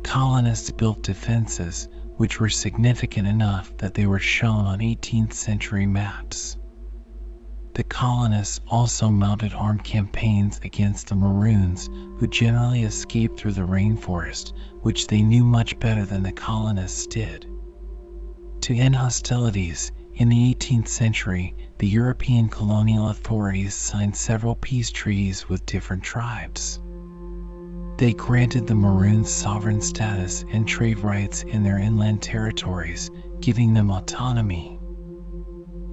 Colonists 0.03 0.71
built 0.71 1.03
defenses, 1.03 1.87
which 2.17 2.39
were 2.39 2.49
significant 2.49 3.27
enough 3.27 3.75
that 3.77 3.93
they 3.93 4.05
were 4.05 4.19
shown 4.19 4.65
on 4.65 4.79
18th 4.79 5.33
century 5.33 5.85
maps. 5.85 6.57
The 7.73 7.83
colonists 7.83 8.59
also 8.67 9.09
mounted 9.09 9.53
armed 9.53 9.83
campaigns 9.83 10.59
against 10.63 11.07
the 11.07 11.15
Maroons, 11.15 11.87
who 12.17 12.27
generally 12.27 12.83
escaped 12.83 13.39
through 13.39 13.53
the 13.53 13.61
rainforest, 13.61 14.53
which 14.81 15.07
they 15.07 15.21
knew 15.21 15.45
much 15.45 15.79
better 15.79 16.05
than 16.05 16.23
the 16.23 16.33
colonists 16.33 17.07
did. 17.07 17.47
To 18.61 18.75
end 18.75 18.95
hostilities, 18.95 19.91
in 20.15 20.29
the 20.29 20.53
18th 20.53 20.89
century, 20.89 21.55
the 21.77 21.87
European 21.87 22.49
colonial 22.49 23.09
authorities 23.09 23.73
signed 23.73 24.15
several 24.15 24.55
peace 24.55 24.91
treaties 24.91 25.47
with 25.47 25.65
different 25.65 26.03
tribes. 26.03 26.79
They 28.01 28.13
granted 28.13 28.65
the 28.65 28.73
Maroons 28.73 29.29
sovereign 29.29 29.79
status 29.79 30.43
and 30.51 30.67
trade 30.67 31.01
rights 31.01 31.43
in 31.43 31.61
their 31.61 31.77
inland 31.77 32.23
territories, 32.23 33.11
giving 33.41 33.75
them 33.75 33.91
autonomy. 33.91 34.79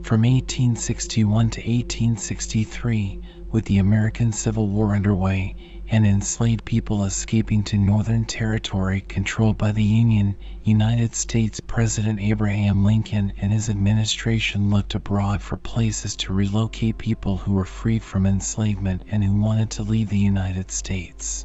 From 0.04 0.22
1861 0.22 1.50
to 1.50 1.60
1863, 1.60 3.20
with 3.52 3.66
the 3.66 3.76
American 3.76 4.32
Civil 4.32 4.68
War 4.68 4.94
underway, 4.94 5.82
and 5.90 6.06
enslaved 6.06 6.64
people 6.64 7.04
escaping 7.04 7.62
to 7.64 7.76
Northern 7.76 8.24
Territory 8.24 9.02
controlled 9.02 9.58
by 9.58 9.72
the 9.72 9.84
Union, 9.84 10.34
United 10.64 11.14
States 11.14 11.60
President 11.60 12.20
Abraham 12.20 12.86
Lincoln 12.86 13.34
and 13.36 13.52
his 13.52 13.68
administration 13.68 14.70
looked 14.70 14.94
abroad 14.94 15.42
for 15.42 15.58
places 15.58 16.16
to 16.16 16.32
relocate 16.32 16.96
people 16.96 17.36
who 17.36 17.52
were 17.52 17.66
freed 17.66 18.02
from 18.02 18.24
enslavement 18.24 19.02
and 19.10 19.22
who 19.22 19.38
wanted 19.38 19.68
to 19.68 19.82
leave 19.82 20.08
the 20.08 20.16
United 20.16 20.70
States. 20.70 21.44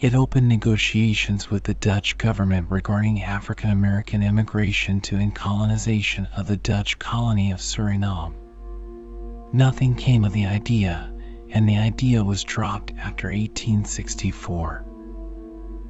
It 0.00 0.14
opened 0.14 0.48
negotiations 0.48 1.50
with 1.50 1.64
the 1.64 1.74
Dutch 1.74 2.18
government 2.18 2.68
regarding 2.70 3.20
African 3.20 3.70
American 3.70 4.22
immigration 4.22 5.00
to 5.00 5.16
and 5.16 5.34
colonization 5.34 6.28
of 6.36 6.46
the 6.46 6.56
Dutch 6.56 7.00
colony 7.00 7.50
of 7.50 7.58
Suriname. 7.58 8.32
Nothing 9.52 9.96
came 9.96 10.24
of 10.24 10.32
the 10.32 10.46
idea, 10.46 11.12
and 11.50 11.68
the 11.68 11.78
idea 11.78 12.22
was 12.22 12.44
dropped 12.44 12.92
after 12.92 13.26
1864. 13.26 14.84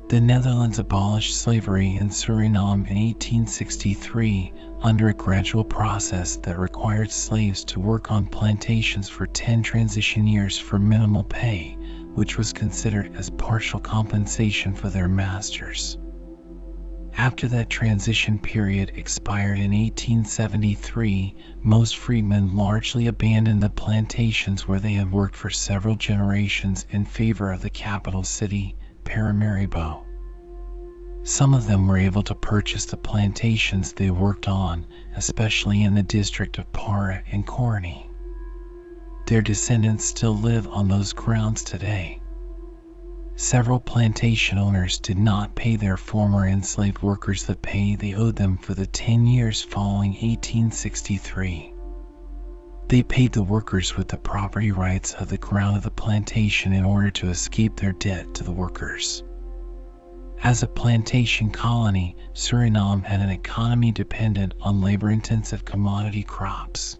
The 0.08 0.22
Netherlands 0.22 0.78
abolished 0.78 1.36
slavery 1.36 1.96
in 1.96 2.08
Suriname 2.08 2.88
in 2.88 2.96
1863 2.96 4.54
under 4.80 5.08
a 5.08 5.14
gradual 5.14 5.64
process 5.64 6.36
that 6.36 6.58
required 6.58 7.10
slaves 7.10 7.62
to 7.64 7.78
work 7.78 8.10
on 8.10 8.24
plantations 8.24 9.10
for 9.10 9.26
10 9.26 9.62
transition 9.62 10.26
years 10.26 10.56
for 10.56 10.78
minimal 10.78 11.24
pay, 11.24 11.77
which 12.18 12.36
was 12.36 12.52
considered 12.52 13.14
as 13.14 13.30
partial 13.30 13.78
compensation 13.78 14.74
for 14.74 14.88
their 14.88 15.06
masters. 15.06 15.96
After 17.16 17.46
that 17.46 17.70
transition 17.70 18.40
period 18.40 18.90
expired 18.96 19.60
in 19.60 19.70
1873, 19.70 21.36
most 21.62 21.96
freedmen 21.96 22.56
largely 22.56 23.06
abandoned 23.06 23.62
the 23.62 23.70
plantations 23.70 24.66
where 24.66 24.80
they 24.80 24.94
had 24.94 25.12
worked 25.12 25.36
for 25.36 25.48
several 25.48 25.94
generations 25.94 26.86
in 26.90 27.04
favor 27.04 27.52
of 27.52 27.62
the 27.62 27.70
capital 27.70 28.24
city, 28.24 28.74
Paramaribo. 29.04 30.04
Some 31.22 31.54
of 31.54 31.68
them 31.68 31.86
were 31.86 31.98
able 31.98 32.24
to 32.24 32.34
purchase 32.34 32.86
the 32.86 32.96
plantations 32.96 33.92
they 33.92 34.10
worked 34.10 34.48
on, 34.48 34.86
especially 35.14 35.84
in 35.84 35.94
the 35.94 36.02
district 36.02 36.58
of 36.58 36.72
Para 36.72 37.22
and 37.30 37.46
Corny. 37.46 38.07
Their 39.28 39.42
descendants 39.42 40.06
still 40.06 40.34
live 40.34 40.66
on 40.68 40.88
those 40.88 41.12
grounds 41.12 41.62
today. 41.62 42.18
Several 43.36 43.78
plantation 43.78 44.56
owners 44.56 44.98
did 44.98 45.18
not 45.18 45.54
pay 45.54 45.76
their 45.76 45.98
former 45.98 46.48
enslaved 46.48 47.02
workers 47.02 47.44
the 47.44 47.54
pay 47.54 47.94
they 47.94 48.14
owed 48.14 48.36
them 48.36 48.56
for 48.56 48.72
the 48.72 48.86
10 48.86 49.26
years 49.26 49.60
following 49.60 50.12
1863. 50.12 51.74
They 52.88 53.02
paid 53.02 53.32
the 53.32 53.42
workers 53.42 53.98
with 53.98 54.08
the 54.08 54.16
property 54.16 54.72
rights 54.72 55.12
of 55.12 55.28
the 55.28 55.36
ground 55.36 55.76
of 55.76 55.82
the 55.82 55.90
plantation 55.90 56.72
in 56.72 56.86
order 56.86 57.10
to 57.10 57.28
escape 57.28 57.76
their 57.76 57.92
debt 57.92 58.32
to 58.36 58.44
the 58.44 58.50
workers. 58.50 59.22
As 60.42 60.62
a 60.62 60.66
plantation 60.66 61.50
colony, 61.50 62.16
Suriname 62.32 63.04
had 63.04 63.20
an 63.20 63.28
economy 63.28 63.92
dependent 63.92 64.54
on 64.62 64.80
labor 64.80 65.10
intensive 65.10 65.66
commodity 65.66 66.22
crops. 66.22 66.97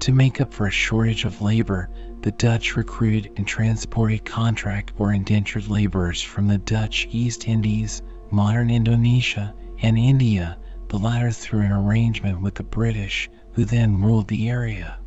To 0.00 0.12
make 0.12 0.40
up 0.40 0.52
for 0.52 0.66
a 0.66 0.70
shortage 0.70 1.24
of 1.24 1.40
labor, 1.40 1.88
the 2.20 2.32
Dutch 2.32 2.76
recruited 2.76 3.32
and 3.36 3.46
transported 3.46 4.24
contract 4.24 4.92
or 4.98 5.12
indentured 5.12 5.68
laborers 5.68 6.20
from 6.20 6.46
the 6.46 6.58
Dutch 6.58 7.08
East 7.10 7.48
Indies, 7.48 8.02
modern 8.30 8.70
Indonesia, 8.70 9.54
and 9.80 9.98
India, 9.98 10.58
the 10.88 10.98
latter 10.98 11.30
through 11.30 11.60
an 11.60 11.72
arrangement 11.72 12.40
with 12.40 12.54
the 12.54 12.62
British, 12.62 13.30
who 13.52 13.64
then 13.64 14.00
ruled 14.00 14.28
the 14.28 14.48
area. 14.48 14.98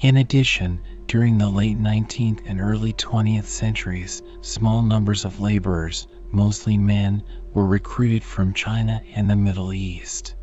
In 0.00 0.16
addition, 0.16 0.80
during 1.06 1.38
the 1.38 1.48
late 1.48 1.78
19th 1.78 2.40
and 2.46 2.60
early 2.60 2.92
20th 2.92 3.46
centuries, 3.46 4.22
small 4.42 4.82
numbers 4.82 5.24
of 5.24 5.40
laborers, 5.40 6.06
mostly 6.30 6.78
men, 6.78 7.22
were 7.52 7.66
recruited 7.66 8.22
from 8.22 8.52
China 8.52 9.00
and 9.14 9.28
the 9.28 9.36
Middle 9.36 9.72
East. 9.72 10.36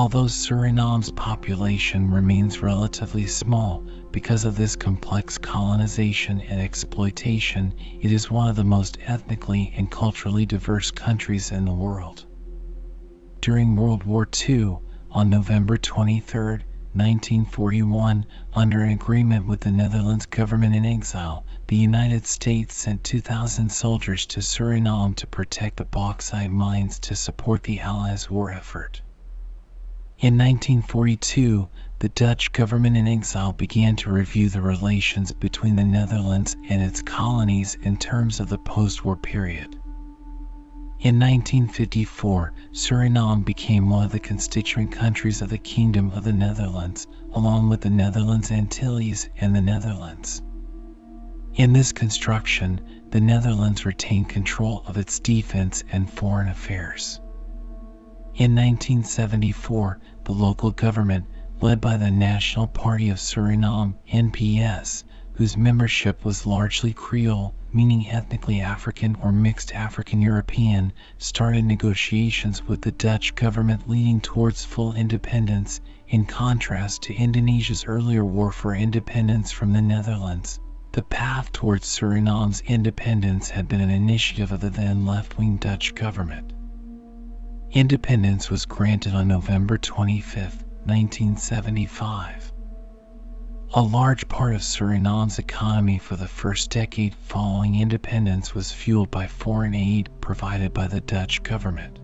Although 0.00 0.26
Suriname's 0.26 1.10
population 1.10 2.08
remains 2.12 2.62
relatively 2.62 3.26
small, 3.26 3.82
because 4.12 4.44
of 4.44 4.54
this 4.54 4.76
complex 4.76 5.38
colonization 5.38 6.40
and 6.40 6.60
exploitation, 6.60 7.74
it 8.00 8.12
is 8.12 8.30
one 8.30 8.48
of 8.48 8.54
the 8.54 8.62
most 8.62 8.96
ethnically 9.04 9.72
and 9.76 9.90
culturally 9.90 10.46
diverse 10.46 10.92
countries 10.92 11.50
in 11.50 11.64
the 11.64 11.74
world. 11.74 12.26
During 13.40 13.74
World 13.74 14.04
War 14.04 14.28
II, 14.48 14.76
on 15.10 15.30
November 15.30 15.76
23, 15.76 16.42
1941, 16.92 18.24
under 18.54 18.82
an 18.82 18.92
agreement 18.92 19.46
with 19.48 19.58
the 19.58 19.72
Netherlands 19.72 20.26
government 20.26 20.76
in 20.76 20.86
exile, 20.86 21.44
the 21.66 21.74
United 21.74 22.24
States 22.24 22.76
sent 22.76 23.02
2,000 23.02 23.68
soldiers 23.68 24.26
to 24.26 24.38
Suriname 24.38 25.16
to 25.16 25.26
protect 25.26 25.78
the 25.78 25.84
bauxite 25.84 26.52
mines 26.52 27.00
to 27.00 27.16
support 27.16 27.64
the 27.64 27.80
Allies' 27.80 28.30
war 28.30 28.52
effort. 28.52 29.02
In 30.20 30.36
1942, 30.36 31.68
the 32.00 32.08
Dutch 32.08 32.50
government 32.50 32.96
in 32.96 33.06
exile 33.06 33.52
began 33.52 33.94
to 33.96 34.10
review 34.10 34.48
the 34.48 34.60
relations 34.60 35.30
between 35.30 35.76
the 35.76 35.84
Netherlands 35.84 36.56
and 36.68 36.82
its 36.82 37.02
colonies 37.02 37.76
in 37.82 37.96
terms 37.98 38.40
of 38.40 38.48
the 38.48 38.58
post-war 38.58 39.14
period. 39.14 39.76
In 40.98 41.20
1954, 41.20 42.52
Suriname 42.72 43.44
became 43.44 43.88
one 43.88 44.06
of 44.06 44.10
the 44.10 44.18
constituent 44.18 44.90
countries 44.90 45.40
of 45.40 45.50
the 45.50 45.58
Kingdom 45.58 46.10
of 46.10 46.24
the 46.24 46.32
Netherlands, 46.32 47.06
along 47.32 47.68
with 47.68 47.82
the 47.82 47.90
Netherlands 47.90 48.50
Antilles 48.50 49.28
and 49.40 49.54
the 49.54 49.60
Netherlands. 49.60 50.42
In 51.54 51.72
this 51.72 51.92
construction, 51.92 52.80
the 53.10 53.20
Netherlands 53.20 53.86
retained 53.86 54.28
control 54.28 54.82
of 54.84 54.96
its 54.96 55.20
defense 55.20 55.84
and 55.92 56.10
foreign 56.10 56.48
affairs. 56.48 57.20
In 58.38 58.54
1974, 58.54 59.98
the 60.22 60.30
local 60.30 60.70
government, 60.70 61.26
led 61.60 61.80
by 61.80 61.96
the 61.96 62.12
National 62.12 62.68
Party 62.68 63.10
of 63.10 63.18
Suriname, 63.18 63.96
NPS, 64.12 65.02
whose 65.32 65.56
membership 65.56 66.24
was 66.24 66.46
largely 66.46 66.92
Creole, 66.92 67.52
meaning 67.72 68.08
ethnically 68.08 68.60
African 68.60 69.16
or 69.16 69.32
mixed 69.32 69.74
African 69.74 70.22
European, 70.22 70.92
started 71.18 71.64
negotiations 71.64 72.62
with 72.62 72.82
the 72.82 72.92
Dutch 72.92 73.34
government 73.34 73.88
leading 73.88 74.20
towards 74.20 74.64
full 74.64 74.92
independence, 74.92 75.80
in 76.06 76.24
contrast 76.24 77.02
to 77.02 77.14
Indonesia's 77.14 77.86
earlier 77.86 78.24
war 78.24 78.52
for 78.52 78.72
independence 78.72 79.50
from 79.50 79.72
the 79.72 79.82
Netherlands. 79.82 80.60
The 80.92 81.02
path 81.02 81.50
towards 81.50 81.88
Suriname's 81.88 82.60
independence 82.60 83.50
had 83.50 83.66
been 83.66 83.80
an 83.80 83.90
initiative 83.90 84.52
of 84.52 84.60
the 84.60 84.70
then 84.70 85.04
left 85.04 85.38
wing 85.38 85.56
Dutch 85.56 85.96
government. 85.96 86.52
Independence 87.72 88.48
was 88.48 88.64
granted 88.64 89.14
on 89.14 89.28
November 89.28 89.76
25, 89.76 90.64
1975. 90.86 92.52
A 93.74 93.82
large 93.82 94.26
part 94.26 94.54
of 94.54 94.62
Suriname's 94.62 95.38
economy 95.38 95.98
for 95.98 96.16
the 96.16 96.26
first 96.26 96.70
decade 96.70 97.14
following 97.14 97.78
independence 97.78 98.54
was 98.54 98.72
fueled 98.72 99.10
by 99.10 99.26
foreign 99.26 99.74
aid 99.74 100.08
provided 100.22 100.72
by 100.72 100.86
the 100.86 101.02
Dutch 101.02 101.42
government. 101.42 101.98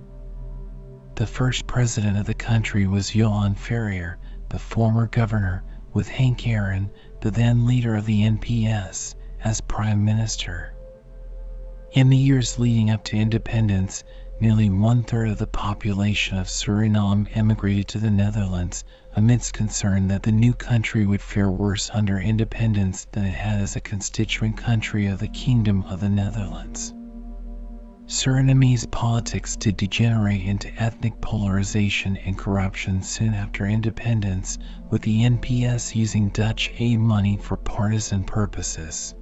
The 1.15 1.27
first 1.27 1.67
president 1.67 2.19
of 2.19 2.27
the 2.27 2.35
country 2.35 2.87
was 2.87 3.15
Johan 3.15 3.55
Ferrier, 3.55 4.19
the 4.51 4.59
former 4.59 5.07
governor, 5.07 5.65
with 5.95 6.11
Henck 6.11 6.47
Arron, 6.47 6.91
the 7.23 7.31
then 7.31 7.67
leader 7.67 7.95
of 7.95 8.05
the 8.05 8.21
NPS, 8.21 9.15
as 9.43 9.63
prime 9.63 10.05
minister. 10.05 10.75
In 11.93 12.11
the 12.11 12.19
years 12.19 12.59
leading 12.59 12.91
up 12.91 13.03
to 13.05 13.17
independence, 13.17 14.05
nearly 14.41 14.69
one 14.69 15.03
third 15.03 15.29
of 15.29 15.39
the 15.39 15.47
population 15.47 16.37
of 16.37 16.49
Suriname 16.49 17.29
emigrated 17.35 17.89
to 17.89 17.99
the 17.99 18.11
Netherlands 18.11 18.85
amidst 19.15 19.53
concern 19.53 20.09
that 20.09 20.23
the 20.23 20.33
new 20.33 20.53
country 20.53 21.07
would 21.07 21.23
fare 21.23 21.51
worse 21.51 21.89
under 21.93 22.19
independence 22.19 23.07
than 23.13 23.25
it 23.25 23.35
had 23.35 23.61
as 23.61 23.77
a 23.77 23.81
constituent 23.81 24.57
country 24.57 25.07
of 25.07 25.21
the 25.21 25.29
Kingdom 25.29 25.83
of 25.85 26.01
the 26.01 26.09
Netherlands. 26.09 26.93
Surinamese 28.07 28.91
politics 28.91 29.57
did 29.57 29.79
degenerate 29.79 30.43
into 30.43 30.69
ethnic 30.83 31.19
polarization 31.23 32.19
and 32.19 32.37
corruption 32.37 33.03
soon 33.03 33.33
after 33.33 33.65
independence, 33.67 34.59
with 34.91 35.01
the 35.03 35.23
NPS 35.23 35.95
using 35.95 36.29
Dutch 36.29 36.71
aid 36.79 36.99
money 37.01 37.39
for 37.39 37.57
partisan 37.57 38.25
purposes. 38.25 39.15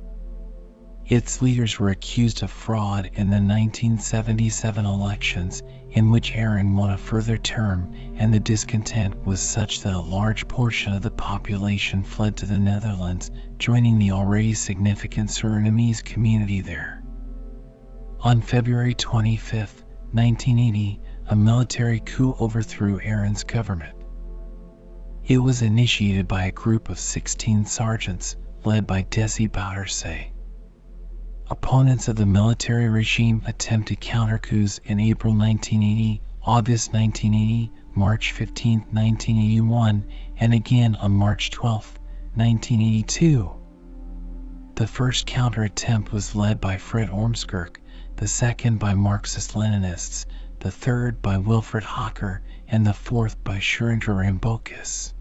Its 1.06 1.42
leaders 1.42 1.78
were 1.78 1.90
accused 1.90 2.42
of 2.42 2.50
fraud 2.50 3.06
in 3.14 3.28
the 3.28 3.36
1977 3.36 4.86
elections, 4.86 5.62
in 5.90 6.10
which 6.10 6.34
Arron 6.34 6.74
won 6.74 6.90
a 6.90 6.96
further 6.96 7.36
term, 7.36 7.92
and 8.14 8.32
the 8.32 8.40
discontent 8.40 9.26
was 9.26 9.40
such 9.40 9.82
that 9.82 9.92
a 9.92 10.00
large 10.00 10.46
portion 10.46 10.92
of 10.92 11.02
the 11.02 11.10
population 11.10 12.02
fled 12.02 12.36
to 12.36 12.46
the 12.46 12.58
Netherlands, 12.58 13.30
joining 13.58 13.98
the 13.98 14.12
already 14.12 14.54
significant 14.54 15.28
Surinamese 15.28 16.04
community 16.04 16.60
there. 16.60 17.02
On 18.20 18.40
February 18.40 18.94
25, 18.94 19.84
1980, 20.12 21.00
a 21.26 21.36
military 21.36 22.00
coup 22.00 22.36
overthrew 22.40 23.00
Arron's 23.04 23.42
government. 23.42 23.96
It 25.24 25.38
was 25.38 25.62
initiated 25.62 26.28
by 26.28 26.44
a 26.44 26.52
group 26.52 26.88
of 26.88 26.98
16 26.98 27.64
sergeants 27.64 28.36
led 28.64 28.86
by 28.86 29.02
Desi 29.02 29.50
Bouterse. 29.50 30.31
Opponents 31.52 32.08
of 32.08 32.16
the 32.16 32.24
military 32.24 32.88
regime 32.88 33.42
attempted 33.44 34.00
counter-coups 34.00 34.80
in 34.86 34.98
April 34.98 35.34
1980, 35.34 36.22
August 36.44 36.94
1980, 36.94 37.70
March 37.94 38.32
15, 38.32 38.78
1981, 38.90 40.06
and 40.38 40.54
again 40.54 40.96
on 40.96 41.12
March 41.12 41.50
12, 41.50 41.98
1982. 42.36 43.50
The 44.76 44.86
first 44.86 45.26
counter 45.26 45.62
attempt 45.62 46.10
was 46.10 46.34
led 46.34 46.58
by 46.58 46.78
Fred 46.78 47.10
Ormskerk, 47.10 47.76
the 48.16 48.28
second 48.28 48.78
by 48.78 48.94
Marxist-Leninists, 48.94 50.24
the 50.60 50.70
third 50.70 51.20
by 51.20 51.36
Wilfred 51.36 51.84
Hawker, 51.84 52.40
and 52.66 52.86
the 52.86 52.94
fourth 52.94 53.44
by 53.44 53.58
Suringa 53.58 54.14
Rambocus. 54.16 55.12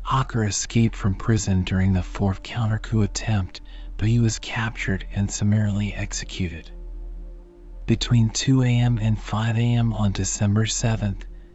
Hawker 0.00 0.44
escaped 0.44 0.96
from 0.96 1.16
prison 1.16 1.64
during 1.64 1.92
the 1.92 2.02
fourth 2.02 2.42
counter 2.42 2.78
coup 2.78 3.02
attempt 3.02 3.60
but 3.98 4.08
he 4.08 4.20
was 4.20 4.38
captured 4.38 5.04
and 5.12 5.30
summarily 5.30 5.92
executed. 5.92 6.70
Between 7.84 8.30
2 8.30 8.62
a.m. 8.62 8.98
and 8.98 9.18
5 9.18 9.58
a.m. 9.58 9.92
on 9.92 10.12
December 10.12 10.66
7, 10.66 11.08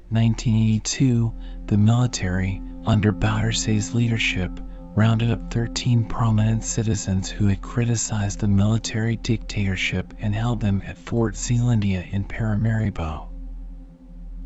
1982, 0.10 1.34
the 1.66 1.78
military, 1.78 2.62
under 2.86 3.12
Bouterse's 3.12 3.96
leadership, 3.96 4.60
rounded 4.96 5.32
up 5.32 5.52
13 5.52 6.06
prominent 6.06 6.64
citizens 6.64 7.30
who 7.30 7.48
had 7.48 7.62
criticized 7.62 8.40
the 8.40 8.48
military 8.48 9.16
dictatorship 9.16 10.14
and 10.20 10.36
held 10.36 10.60
them 10.60 10.84
at 10.86 10.98
Fort 10.98 11.36
Zeelandia 11.36 12.12
in 12.12 12.26
Paramaribo. 12.26 13.30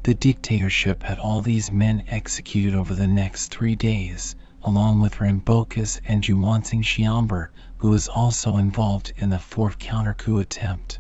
The 0.04 0.14
dictatorship 0.14 1.04
had 1.04 1.20
all 1.20 1.42
these 1.42 1.72
men 1.72 2.04
executed 2.08 2.76
over 2.76 2.94
the 2.94 3.08
next 3.08 3.48
three 3.48 3.76
days, 3.76 4.36
along 4.64 5.02
with 5.02 5.20
Rambocus 5.20 6.00
and 6.06 6.24
Juwansing 6.24 6.84
Shiamber, 6.84 7.50
who 7.78 7.90
was 7.90 8.08
also 8.08 8.58
involved 8.58 9.14
in 9.18 9.30
the 9.30 9.40
fourth 9.40 9.78
counter-coup 9.78 10.40
attempt. 10.40 11.00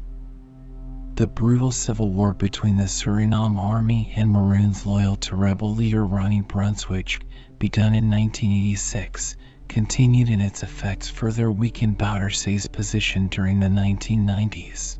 The 1.15 1.25
brutal 1.25 1.71
civil 1.71 2.11
war 2.11 2.35
between 2.35 2.77
the 2.77 2.87
Suriname 2.87 3.57
army 3.57 4.13
and 4.15 4.29
Maroons 4.29 4.85
loyal 4.85 5.15
to 5.15 5.35
rebel 5.35 5.73
leader 5.73 6.05
Ronnie 6.05 6.43
Brunswijk, 6.43 7.23
begun 7.57 7.95
in 7.95 8.09
1986, 8.11 9.35
continued 9.67 10.29
in 10.29 10.39
its 10.39 10.61
effects 10.61 11.09
further 11.09 11.51
weakened 11.51 11.97
Bouterse's 11.97 12.67
position 12.67 13.27
during 13.27 13.59
the 13.59 13.67
1990s. 13.67 14.99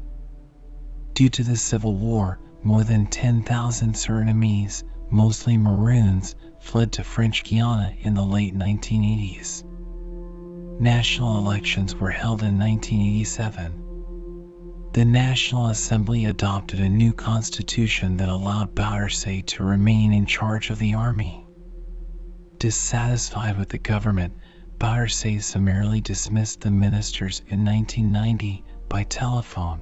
Due 1.13 1.29
to 1.29 1.43
the 1.43 1.55
civil 1.55 1.95
war, 1.95 2.39
more 2.63 2.83
than 2.83 3.05
10,000 3.05 3.93
Surinamese, 3.93 4.83
mostly 5.11 5.55
Maroons, 5.55 6.33
fled 6.59 6.91
to 6.93 7.03
French 7.03 7.43
Guiana 7.43 7.93
in 8.01 8.15
the 8.15 8.25
late 8.25 8.55
1980s. 8.55 9.63
National 10.79 11.39
elections 11.39 11.95
were 11.95 12.11
held 12.11 12.43
in 12.43 12.59
1987. 12.59 14.91
The 14.93 15.05
National 15.05 15.69
Assembly 15.69 16.25
adopted 16.25 16.79
a 16.79 16.87
new 16.87 17.13
constitution 17.13 18.17
that 18.17 18.29
allowed 18.29 18.75
Bouterse 18.75 19.43
to 19.43 19.63
remain 19.63 20.13
in 20.13 20.27
charge 20.27 20.69
of 20.69 20.77
the 20.77 20.93
army. 20.93 21.47
Dissatisfied 22.59 23.57
with 23.57 23.69
the 23.69 23.79
government, 23.79 24.35
Bouterse 24.77 25.43
summarily 25.43 25.99
dismissed 25.99 26.61
the 26.61 26.69
ministers 26.69 27.41
in 27.47 27.65
1990 27.65 28.63
by 28.87 29.01
telephone. 29.01 29.81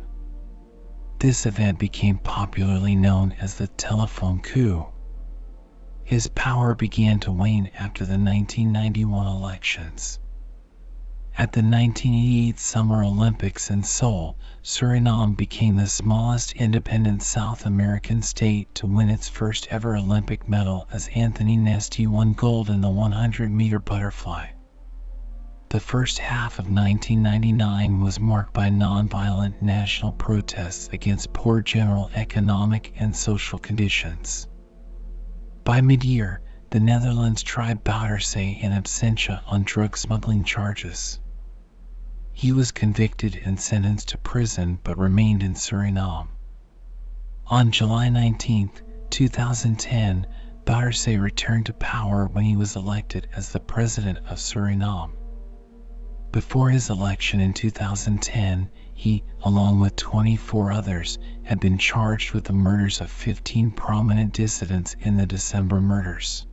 This 1.19 1.45
event 1.45 1.77
became 1.77 2.19
popularly 2.19 2.95
known 2.95 3.33
as 3.33 3.55
the 3.55 3.67
telephone 3.67 4.39
coup. 4.39 4.85
His 6.05 6.29
power 6.29 6.73
began 6.73 7.19
to 7.19 7.33
wane 7.33 7.69
after 7.77 8.05
the 8.05 8.17
1991 8.17 9.27
elections. 9.27 10.19
At 11.37 11.51
the 11.51 11.59
1988 11.59 12.57
Summer 12.57 13.03
Olympics 13.03 13.69
in 13.69 13.83
Seoul, 13.83 14.37
Suriname 14.63 15.35
became 15.35 15.75
the 15.75 15.85
smallest 15.85 16.53
independent 16.53 17.21
South 17.23 17.65
American 17.65 18.21
state 18.21 18.73
to 18.75 18.87
win 18.87 19.09
its 19.09 19.27
first 19.27 19.67
ever 19.69 19.97
Olympic 19.97 20.47
medal 20.47 20.87
as 20.93 21.09
Anthony 21.13 21.57
Nesty 21.57 22.07
won 22.07 22.31
gold 22.31 22.69
in 22.69 22.79
the 22.79 22.89
100 22.89 23.51
meter 23.51 23.79
butterfly. 23.79 24.47
The 25.67 25.79
first 25.81 26.19
half 26.19 26.57
of 26.57 26.71
1999 26.71 27.99
was 27.99 28.17
marked 28.17 28.53
by 28.53 28.69
nonviolent 28.69 29.61
national 29.61 30.13
protests 30.13 30.87
against 30.93 31.33
poor 31.33 31.61
general 31.61 32.09
economic 32.15 32.93
and 32.97 33.13
social 33.13 33.59
conditions. 33.59 34.47
By 35.65 35.81
mid-year, 35.81 36.41
the 36.69 36.79
Netherlands 36.79 37.43
tried 37.43 37.83
Bouterse 37.83 38.37
in 38.37 38.71
absentia 38.71 39.41
on 39.47 39.63
drug 39.63 39.97
smuggling 39.97 40.45
charges. 40.45 41.19
He 42.37 42.51
was 42.51 42.73
convicted 42.73 43.39
and 43.45 43.57
sentenced 43.57 44.09
to 44.09 44.17
prison 44.17 44.79
but 44.83 44.97
remained 44.97 45.41
in 45.41 45.53
Suriname. 45.53 46.27
On 47.47 47.71
July 47.71 48.09
19, 48.09 48.71
2010, 49.09 50.27
Bouterse 50.65 51.17
returned 51.17 51.67
to 51.67 51.73
power 51.73 52.27
when 52.27 52.43
he 52.43 52.57
was 52.57 52.75
elected 52.75 53.29
as 53.33 53.53
the 53.53 53.61
president 53.61 54.17
of 54.27 54.37
Suriname. 54.39 55.13
Before 56.33 56.69
his 56.69 56.89
election 56.89 57.39
in 57.39 57.53
2010, 57.53 58.69
he, 58.93 59.23
along 59.41 59.79
with 59.79 59.95
24 59.95 60.73
others, 60.73 61.17
had 61.43 61.61
been 61.61 61.77
charged 61.77 62.33
with 62.33 62.43
the 62.43 62.51
murders 62.51 62.99
of 62.99 63.09
15 63.09 63.71
prominent 63.71 64.33
dissidents 64.33 64.97
in 64.99 65.15
the 65.15 65.25
December 65.25 65.79
murders. 65.79 66.45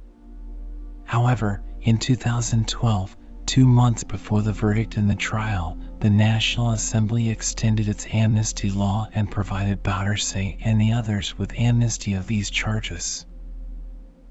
However, 1.02 1.64
in 1.80 1.98
2012, 1.98 3.16
two 3.46 3.66
months 3.66 4.04
before 4.04 4.42
the 4.42 4.52
verdict 4.52 4.96
in 4.96 5.08
the 5.08 5.14
trial, 5.14 5.76
the 6.00 6.10
National 6.10 6.70
Assembly 6.70 7.30
extended 7.30 7.88
its 7.88 8.06
amnesty 8.12 8.70
law 8.70 9.08
and 9.14 9.30
provided 9.30 9.82
Bouterse 9.82 10.56
and 10.60 10.80
the 10.80 10.92
others 10.92 11.38
with 11.38 11.58
amnesty 11.58 12.14
of 12.14 12.26
these 12.26 12.50
charges. 12.50 13.26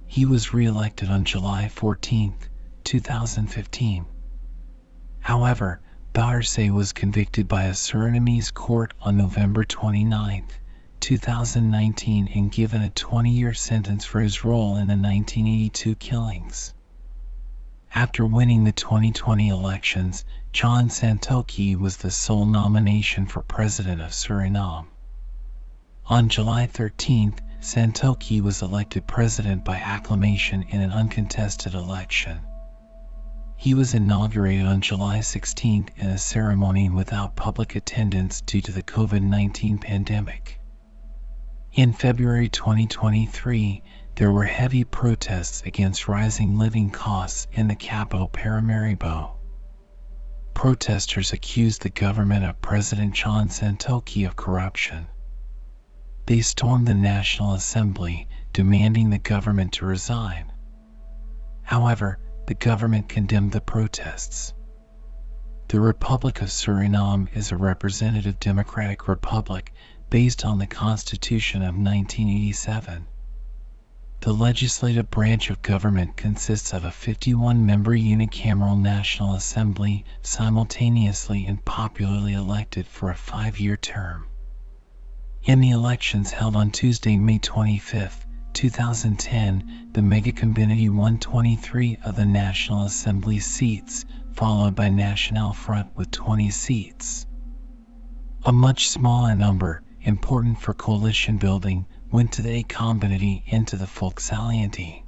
He 0.08 0.26
was 0.26 0.54
re-elected 0.54 1.10
on 1.10 1.24
July 1.24 1.70
14, 1.70 2.36
2015. 2.84 4.06
However, 5.20 5.82
Bouterse 6.14 6.70
was 6.72 6.92
convicted 6.92 7.48
by 7.48 7.64
a 7.64 7.74
Surinamese 7.74 8.54
court 8.54 8.94
on 9.02 9.16
November 9.16 9.64
29, 9.64 10.46
2019 11.00 12.28
and 12.36 12.52
given 12.52 12.84
a 12.84 12.90
20-year 12.90 13.54
sentence 13.54 14.04
for 14.04 14.20
his 14.20 14.44
role 14.44 14.76
in 14.76 14.88
the 14.88 14.98
1982 14.98 15.96
killings. 15.96 16.74
After 17.94 18.26
winning 18.26 18.64
the 18.64 18.72
2020 18.72 19.50
elections, 19.50 20.24
John 20.54 20.88
Santokhi 20.88 21.76
was 21.76 21.98
the 21.98 22.10
sole 22.10 22.46
nomination 22.46 23.26
for 23.26 23.42
president 23.42 24.00
of 24.00 24.12
Suriname. 24.12 24.86
On 26.06 26.30
July 26.30 26.68
13th, 26.68 27.40
Santokhi 27.60 28.40
was 28.40 28.62
elected 28.62 29.08
president 29.08 29.66
by 29.66 29.76
acclamation 29.76 30.64
in 30.64 30.80
an 30.80 30.92
uncontested 30.92 31.74
election. 31.74 32.40
He 33.58 33.74
was 33.74 33.94
inaugurated 33.94 34.66
on 34.66 34.80
July 34.80 35.20
16th 35.20 35.90
in 35.98 36.08
a 36.08 36.18
ceremony 36.18 36.90
without 36.90 37.36
public 37.36 37.76
attendance 37.76 38.40
due 38.40 38.62
to 38.62 38.72
the 38.72 38.84
COVID-19 38.84 39.82
pandemic. 39.82 40.62
In 41.74 41.92
February 41.92 42.48
2023, 42.48 43.84
there 44.22 44.32
were 44.32 44.44
heavy 44.44 44.84
protests 44.84 45.64
against 45.66 46.08
rising 46.08 46.56
living 46.56 46.92
costs 46.92 47.48
in 47.54 47.68
the 47.68 47.76
capital 47.76 48.30
Paramaribo. 48.30 49.32
Protesters 50.54 51.34
accused 51.34 51.82
the 51.82 51.90
government 51.90 52.46
of 52.46 52.62
President 52.62 53.16
John 53.16 53.48
Santokhi 53.50 54.28
of 54.28 54.36
corruption. 54.36 55.08
They 56.28 56.42
stormed 56.42 56.88
the 56.88 56.94
National 56.94 57.56
Assembly, 57.56 58.28
demanding 58.54 59.10
the 59.10 59.18
government 59.18 59.74
to 59.74 59.88
resign. 59.88 60.52
However, 61.64 62.20
the 62.46 62.54
government 62.54 63.10
condemned 63.10 63.54
the 63.54 63.60
protests. 63.60 64.54
The 65.70 65.80
Republic 65.80 66.44
of 66.44 66.50
Suriname 66.50 67.28
is 67.36 67.52
a 67.52 67.58
representative 67.58 68.40
democratic 68.40 69.08
republic 69.08 69.74
based 70.12 70.46
on 70.46 70.60
the 70.60 70.68
Constitution 70.68 71.64
of 71.64 71.74
1987. 71.74 73.08
The 74.22 74.34
legislative 74.34 75.10
branch 75.10 75.50
of 75.50 75.64
government 75.64 76.16
consists 76.16 76.74
of 76.74 76.86
a 76.86 76.90
51-member 76.90 77.94
unicameral 77.94 78.80
National 78.80 79.34
Assembly 79.34 80.06
simultaneously 80.22 81.48
and 81.48 81.66
popularly 81.66 82.34
elected 82.34 82.86
for 82.86 83.10
a 83.10 83.16
five-year 83.16 83.78
term. 83.78 84.28
In 85.42 85.60
the 85.60 85.72
elections 85.72 86.30
held 86.30 86.56
on 86.56 86.70
Tuesday, 86.70 87.18
May 87.18 87.40
25, 87.40 88.28
2010, 88.54 89.90
the 89.94 90.02
Megacommunity 90.02 90.88
won 90.96 91.18
23 91.18 91.98
of 92.06 92.16
the 92.16 92.26
National 92.28 92.84
Assembly 92.84 93.40
seats, 93.40 94.06
followed 94.34 94.76
by 94.76 94.90
National 94.90 95.52
Front 95.52 95.96
with 95.96 96.12
20 96.12 96.52
seats. 96.52 97.26
A 98.46 98.52
much 98.52 98.88
smaller 98.88 99.36
number, 99.36 99.82
important 100.04 100.62
for 100.62 100.76
coalition 100.76 101.38
building, 101.38 101.88
went 102.12 102.34
to 102.34 102.42
the 102.42 102.64
Community 102.64 103.42
into 103.48 103.78
the 103.78 103.86
Volksalliantie. 103.86 105.04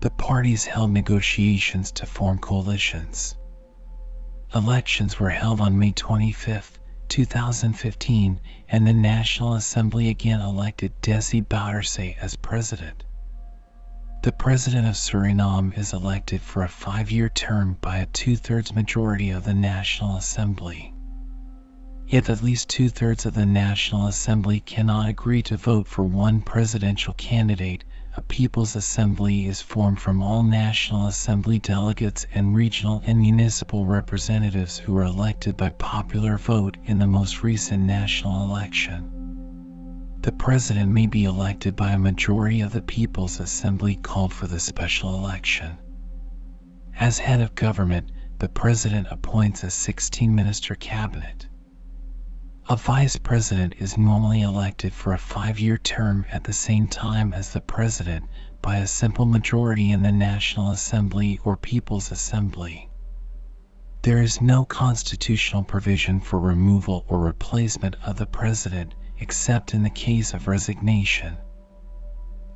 The 0.00 0.10
parties 0.10 0.64
held 0.64 0.90
negotiations 0.90 1.92
to 1.92 2.06
form 2.06 2.38
coalitions. 2.38 3.36
Elections 4.54 5.20
were 5.20 5.30
held 5.30 5.60
on 5.60 5.78
May 5.78 5.92
25, 5.92 6.78
2015, 7.08 8.40
and 8.68 8.86
the 8.86 8.92
National 8.92 9.54
Assembly 9.54 10.08
again 10.08 10.40
elected 10.40 11.00
Desi 11.00 11.46
Bouterse 11.46 12.16
as 12.20 12.36
president. 12.36 13.04
The 14.22 14.32
President 14.32 14.86
of 14.86 14.94
Suriname 14.94 15.76
is 15.76 15.92
elected 15.92 16.40
for 16.40 16.62
a 16.62 16.68
five-year 16.68 17.28
term 17.28 17.76
by 17.80 17.98
a 17.98 18.06
two-thirds 18.06 18.74
majority 18.74 19.30
of 19.30 19.44
the 19.44 19.52
National 19.52 20.16
Assembly. 20.16 20.93
If 22.10 22.28
at 22.28 22.42
least 22.42 22.68
two-thirds 22.68 23.24
of 23.24 23.32
the 23.32 23.46
National 23.46 24.06
Assembly 24.06 24.60
cannot 24.60 25.08
agree 25.08 25.42
to 25.44 25.56
vote 25.56 25.88
for 25.88 26.02
one 26.04 26.42
presidential 26.42 27.14
candidate, 27.14 27.82
a 28.14 28.20
People's 28.20 28.76
Assembly 28.76 29.46
is 29.46 29.62
formed 29.62 29.98
from 29.98 30.22
all 30.22 30.42
National 30.42 31.06
Assembly 31.06 31.58
delegates 31.58 32.26
and 32.34 32.54
regional 32.54 33.02
and 33.06 33.18
municipal 33.20 33.86
representatives 33.86 34.76
who 34.76 34.92
were 34.92 35.04
elected 35.04 35.56
by 35.56 35.70
popular 35.70 36.36
vote 36.36 36.76
in 36.84 36.98
the 36.98 37.06
most 37.06 37.42
recent 37.42 37.82
national 37.82 38.44
election. 38.44 39.10
The 40.20 40.32
President 40.32 40.92
may 40.92 41.06
be 41.06 41.24
elected 41.24 41.74
by 41.74 41.92
a 41.92 41.98
majority 41.98 42.60
of 42.60 42.72
the 42.72 42.82
People's 42.82 43.40
Assembly 43.40 43.96
called 43.96 44.32
for 44.34 44.46
the 44.46 44.60
special 44.60 45.16
election. 45.16 45.78
As 47.00 47.18
head 47.18 47.40
of 47.40 47.54
government, 47.54 48.12
the 48.38 48.48
President 48.50 49.06
appoints 49.10 49.64
a 49.64 49.68
16-minister 49.68 50.74
cabinet. 50.74 51.46
A 52.66 52.76
vice 52.76 53.18
president 53.18 53.74
is 53.78 53.98
normally 53.98 54.40
elected 54.40 54.94
for 54.94 55.12
a 55.12 55.18
five-year 55.18 55.76
term 55.76 56.24
at 56.32 56.44
the 56.44 56.52
same 56.54 56.88
time 56.88 57.34
as 57.34 57.52
the 57.52 57.60
president 57.60 58.24
by 58.62 58.78
a 58.78 58.86
simple 58.86 59.26
majority 59.26 59.90
in 59.90 60.02
the 60.02 60.10
National 60.10 60.70
Assembly 60.70 61.38
or 61.44 61.58
People's 61.58 62.10
Assembly. 62.10 62.88
There 64.00 64.22
is 64.22 64.40
no 64.40 64.64
constitutional 64.64 65.62
provision 65.62 66.20
for 66.20 66.38
removal 66.38 67.04
or 67.06 67.20
replacement 67.20 67.96
of 68.02 68.16
the 68.16 68.24
president 68.24 68.94
except 69.18 69.74
in 69.74 69.82
the 69.82 69.90
case 69.90 70.32
of 70.32 70.48
resignation. 70.48 71.36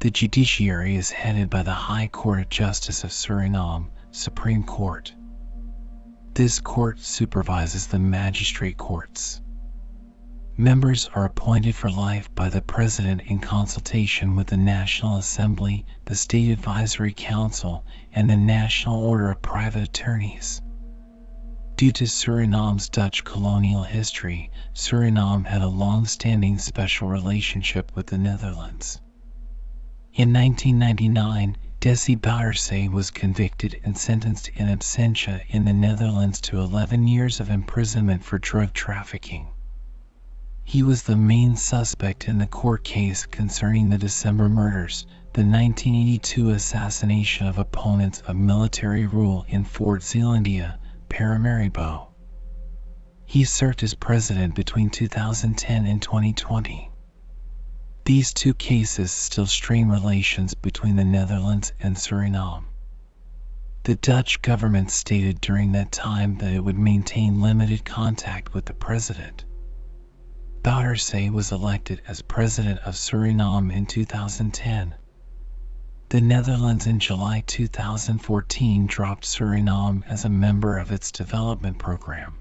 The 0.00 0.10
judiciary 0.10 0.96
is 0.96 1.10
headed 1.10 1.50
by 1.50 1.64
the 1.64 1.72
High 1.72 2.06
Court 2.06 2.40
of 2.40 2.48
Justice 2.48 3.04
of 3.04 3.10
Suriname, 3.10 3.90
Supreme 4.10 4.64
Court. 4.64 5.14
This 6.32 6.60
court 6.60 6.98
supervises 6.98 7.88
the 7.88 7.98
magistrate 7.98 8.78
courts. 8.78 9.42
Members 10.60 11.08
are 11.14 11.24
appointed 11.24 11.76
for 11.76 11.88
life 11.88 12.34
by 12.34 12.48
the 12.48 12.60
President 12.60 13.20
in 13.26 13.38
consultation 13.38 14.34
with 14.34 14.48
the 14.48 14.56
National 14.56 15.16
Assembly, 15.16 15.86
the 16.06 16.16
State 16.16 16.50
Advisory 16.50 17.12
Council, 17.12 17.84
and 18.12 18.28
the 18.28 18.36
National 18.36 19.00
Order 19.00 19.30
of 19.30 19.40
Private 19.40 19.84
Attorneys. 19.84 20.60
Due 21.76 21.92
to 21.92 22.06
Suriname's 22.06 22.88
Dutch 22.88 23.22
colonial 23.22 23.84
history, 23.84 24.50
Suriname 24.74 25.46
had 25.46 25.62
a 25.62 25.68
long-standing 25.68 26.58
special 26.58 27.06
relationship 27.06 27.92
with 27.94 28.08
the 28.08 28.18
Netherlands. 28.18 29.00
In 30.12 30.32
1999, 30.32 31.56
Desi 31.80 32.20
Bouterse 32.20 32.90
was 32.90 33.12
convicted 33.12 33.80
and 33.84 33.96
sentenced 33.96 34.48
in 34.56 34.66
absentia 34.66 35.40
in 35.50 35.64
the 35.64 35.72
Netherlands 35.72 36.40
to 36.40 36.58
11 36.58 37.06
years 37.06 37.38
of 37.38 37.48
imprisonment 37.48 38.24
for 38.24 38.40
drug 38.40 38.72
trafficking. 38.72 39.46
He 40.70 40.82
was 40.82 41.04
the 41.04 41.16
main 41.16 41.56
suspect 41.56 42.28
in 42.28 42.36
the 42.36 42.46
court 42.46 42.84
case 42.84 43.24
concerning 43.24 43.88
the 43.88 43.96
December 43.96 44.50
murders, 44.50 45.06
the 45.32 45.40
1982 45.40 46.50
assassination 46.50 47.46
of 47.46 47.56
opponents 47.56 48.20
of 48.26 48.36
military 48.36 49.06
rule 49.06 49.46
in 49.48 49.64
Fort 49.64 50.02
Zeelandia, 50.02 50.78
Paramaribo. 51.08 52.08
He 53.24 53.44
served 53.44 53.82
as 53.82 53.94
president 53.94 54.54
between 54.54 54.90
2010 54.90 55.86
and 55.86 56.02
2020. 56.02 56.90
These 58.04 58.34
two 58.34 58.52
cases 58.52 59.10
still 59.10 59.46
strain 59.46 59.88
relations 59.88 60.52
between 60.52 60.96
the 60.96 61.04
Netherlands 61.04 61.72
and 61.80 61.96
Suriname. 61.96 62.64
The 63.84 63.96
Dutch 63.96 64.42
government 64.42 64.90
stated 64.90 65.40
during 65.40 65.72
that 65.72 65.92
time 65.92 66.36
that 66.36 66.52
it 66.52 66.62
would 66.62 66.78
maintain 66.78 67.40
limited 67.40 67.86
contact 67.86 68.52
with 68.52 68.66
the 68.66 68.74
president. 68.74 69.46
Bouterse 70.68 71.30
was 71.32 71.50
elected 71.50 72.02
as 72.06 72.20
president 72.20 72.80
of 72.80 72.94
Suriname 72.94 73.72
in 73.72 73.86
2010. 73.86 74.94
The 76.10 76.20
Netherlands 76.20 76.86
in 76.86 76.98
July 76.98 77.42
2014 77.46 78.86
dropped 78.86 79.24
Suriname 79.24 80.04
as 80.06 80.26
a 80.26 80.28
member 80.28 80.76
of 80.76 80.92
its 80.92 81.10
development 81.10 81.78
program. 81.78 82.34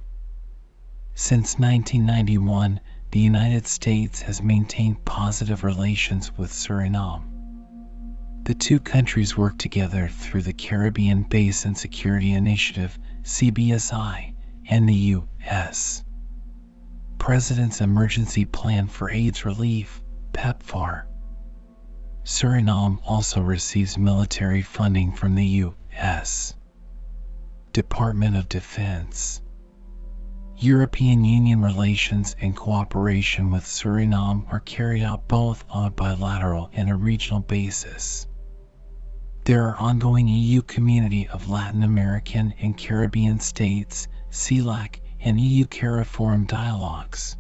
Since 1.16 1.58
1991, 1.58 2.82
the 3.12 3.22
United 3.22 3.66
States 3.66 4.24
has 4.24 4.44
maintained 4.44 5.06
positive 5.06 5.64
relations 5.64 6.38
with 6.38 6.52
Suriname. 6.52 7.24
The 8.44 8.56
two 8.56 8.82
countries 8.82 9.38
work 9.38 9.58
together 9.58 10.10
through 10.10 10.42
the 10.42 10.52
Caribbean 10.52 11.24
Basin 11.24 11.76
Security 11.76 12.34
Initiative, 12.34 13.00
CBSI, 13.24 14.34
and 14.70 14.90
the 14.90 15.16
U.S. 15.16 16.04
President's 17.18 17.82
Emergency 17.82 18.46
Plan 18.46 18.88
for 18.88 19.10
AIDS 19.10 19.46
Relief, 19.46 20.02
PEPFAR. 20.34 21.08
Suriname 22.24 23.00
also 23.06 23.42
receives 23.42 23.98
military 23.98 24.62
funding 24.62 25.12
from 25.12 25.36
the 25.36 25.46
U.S. 25.46 26.54
Department 27.74 28.36
of 28.36 28.50
Defense. 28.50 29.42
European 30.58 31.24
Union 31.24 31.62
relations 31.62 32.36
and 32.42 32.56
cooperation 32.56 33.52
with 33.52 33.64
Suriname 33.64 34.52
are 34.52 34.60
carried 34.62 35.04
out 35.04 35.28
both 35.28 35.64
on 35.70 35.86
a 35.86 35.92
bilateral 35.92 36.70
and 36.74 36.90
a 36.90 36.96
regional 36.96 37.42
basis. 37.42 38.28
There 39.44 39.70
are 39.70 39.78
ongoing 39.78 40.28
EU 40.28 40.62
Community 40.62 41.28
of 41.28 41.50
Latin 41.50 41.84
American 41.84 42.54
and 42.60 42.78
Caribbean 42.78 43.40
States, 43.40 44.08
CELAC, 44.30 45.00
and 45.20 45.40
EU 45.40 45.66
CARIFORUM 45.66 46.46
dialogues. 46.46 47.36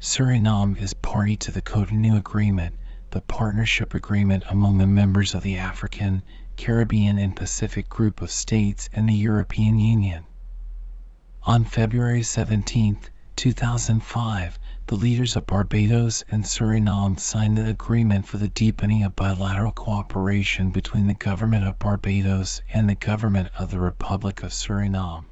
Suriname 0.00 0.76
is 0.76 0.94
party 0.94 1.36
to 1.36 1.50
the 1.50 1.62
Cotonou 1.62 2.16
Agreement, 2.16 2.74
the 3.10 3.20
partnership 3.20 3.94
agreement 3.94 4.44
among 4.48 4.78
the 4.78 4.86
members 4.86 5.34
of 5.34 5.42
the 5.42 5.56
African, 5.58 6.22
Caribbean, 6.56 7.18
and 7.18 7.36
Pacific 7.36 7.88
Group 7.88 8.20
of 8.20 8.30
States 8.30 8.88
and 8.92 9.08
the 9.08 9.14
European 9.14 9.78
Union. 9.78 10.24
On 11.44 11.64
February 11.64 12.22
17, 12.22 12.98
2005, 13.36 14.58
the 14.88 14.96
leaders 14.96 15.36
of 15.36 15.46
Barbados 15.46 16.24
and 16.30 16.44
Suriname 16.44 17.18
signed 17.18 17.58
an 17.58 17.66
agreement 17.66 18.26
for 18.26 18.38
the 18.38 18.48
deepening 18.48 19.02
of 19.04 19.14
bilateral 19.14 19.72
cooperation 19.72 20.70
between 20.70 21.06
the 21.06 21.14
government 21.14 21.66
of 21.66 21.78
Barbados 21.78 22.62
and 22.72 22.88
the 22.88 22.94
government 22.94 23.50
of 23.58 23.70
the 23.70 23.80
Republic 23.80 24.42
of 24.42 24.50
Suriname. 24.52 25.24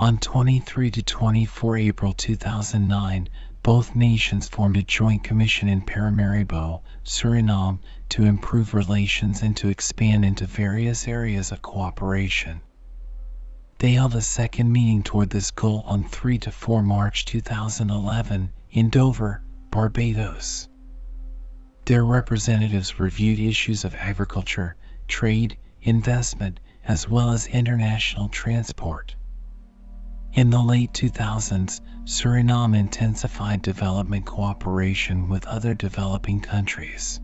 On 0.00 0.16
23 0.16 0.92
to 0.92 1.02
24 1.02 1.76
April 1.76 2.12
2009, 2.12 3.28
both 3.64 3.96
nations 3.96 4.46
formed 4.46 4.76
a 4.76 4.82
joint 4.84 5.24
commission 5.24 5.68
in 5.68 5.80
Paramaribo, 5.80 6.82
Suriname, 7.04 7.80
to 8.10 8.24
improve 8.24 8.74
relations 8.74 9.42
and 9.42 9.56
to 9.56 9.68
expand 9.68 10.24
into 10.24 10.46
various 10.46 11.08
areas 11.08 11.50
of 11.50 11.62
cooperation. 11.62 12.60
They 13.78 13.94
held 13.94 14.14
a 14.14 14.20
second 14.20 14.70
meeting 14.70 15.02
toward 15.02 15.30
this 15.30 15.50
goal 15.50 15.82
on 15.84 16.04
3 16.04 16.38
to 16.38 16.52
4 16.52 16.80
March 16.80 17.24
2011 17.24 18.52
in 18.70 18.90
Dover, 18.90 19.42
Barbados. 19.72 20.68
Their 21.86 22.04
representatives 22.04 23.00
reviewed 23.00 23.40
issues 23.40 23.84
of 23.84 23.96
agriculture, 23.96 24.76
trade, 25.08 25.56
investment, 25.82 26.60
as 26.84 27.08
well 27.08 27.30
as 27.30 27.48
international 27.48 28.28
transport. 28.28 29.16
In 30.34 30.50
the 30.50 30.62
late 30.62 30.92
2000s, 30.92 31.80
Suriname 32.04 32.76
intensified 32.76 33.62
development 33.62 34.26
cooperation 34.26 35.28
with 35.28 35.46
other 35.46 35.74
developing 35.74 36.40
countries. 36.40 37.20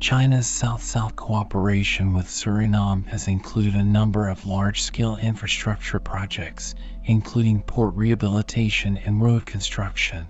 China's 0.00 0.46
South-South 0.46 1.14
cooperation 1.14 2.12
with 2.12 2.26
Suriname 2.26 3.06
has 3.06 3.28
included 3.28 3.76
a 3.76 3.84
number 3.84 4.28
of 4.28 4.46
large-scale 4.46 5.18
infrastructure 5.18 6.00
projects, 6.00 6.74
including 7.04 7.62
port 7.62 7.94
rehabilitation 7.94 8.96
and 8.96 9.22
road 9.22 9.46
construction. 9.46 10.26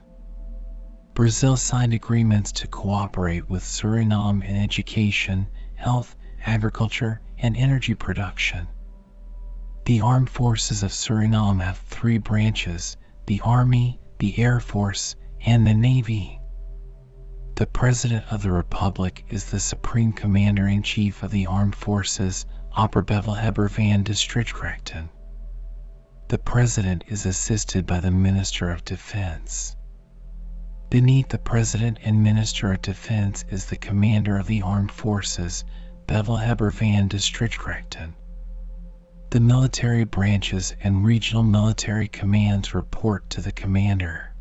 Brazil 1.14 1.56
signed 1.56 1.94
agreements 1.94 2.52
to 2.52 2.66
cooperate 2.66 3.48
with 3.48 3.62
Suriname 3.62 4.44
in 4.44 4.56
education, 4.56 5.46
health, 5.74 6.16
agriculture, 6.44 7.20
and 7.38 7.56
energy 7.56 7.94
production. 7.94 8.66
The 9.84 10.00
armed 10.00 10.30
forces 10.30 10.84
of 10.84 10.92
Suriname 10.92 11.60
have 11.60 11.78
three 11.78 12.18
branches 12.18 12.96
the 13.26 13.40
Army, 13.40 13.98
the 14.20 14.38
Air 14.38 14.60
Force, 14.60 15.16
and 15.44 15.66
the 15.66 15.74
Navy. 15.74 16.40
The 17.56 17.66
President 17.66 18.24
of 18.30 18.42
the 18.42 18.52
Republic 18.52 19.24
is 19.28 19.46
the 19.46 19.58
Supreme 19.58 20.12
Commander-in-Chief 20.12 21.24
of 21.24 21.32
the 21.32 21.46
Armed 21.46 21.74
Forces, 21.74 22.46
Opperbevelhebber 22.76 23.68
van 23.70 24.04
de 24.04 24.12
Strijdkrachten. 24.12 25.08
The 26.28 26.38
President 26.38 27.02
is 27.08 27.26
assisted 27.26 27.84
by 27.84 27.98
the 27.98 28.12
Minister 28.12 28.70
of 28.70 28.84
Defense. 28.84 29.74
Beneath 30.90 31.28
the 31.28 31.38
President 31.38 31.98
and 32.04 32.22
Minister 32.22 32.72
of 32.72 32.82
Defense 32.82 33.44
is 33.48 33.64
the 33.64 33.76
Commander 33.76 34.38
of 34.38 34.46
the 34.46 34.62
Armed 34.62 34.92
Forces, 34.92 35.64
Bevelhebber 36.06 36.72
van 36.72 37.08
de 37.08 37.16
Strijdkrachten. 37.16 38.14
The 39.32 39.40
military 39.40 40.04
branches 40.04 40.76
and 40.82 41.06
regional 41.06 41.42
military 41.42 42.06
commands 42.06 42.74
report 42.74 43.30
to 43.30 43.40
the 43.40 43.50
Commander. 43.50 44.34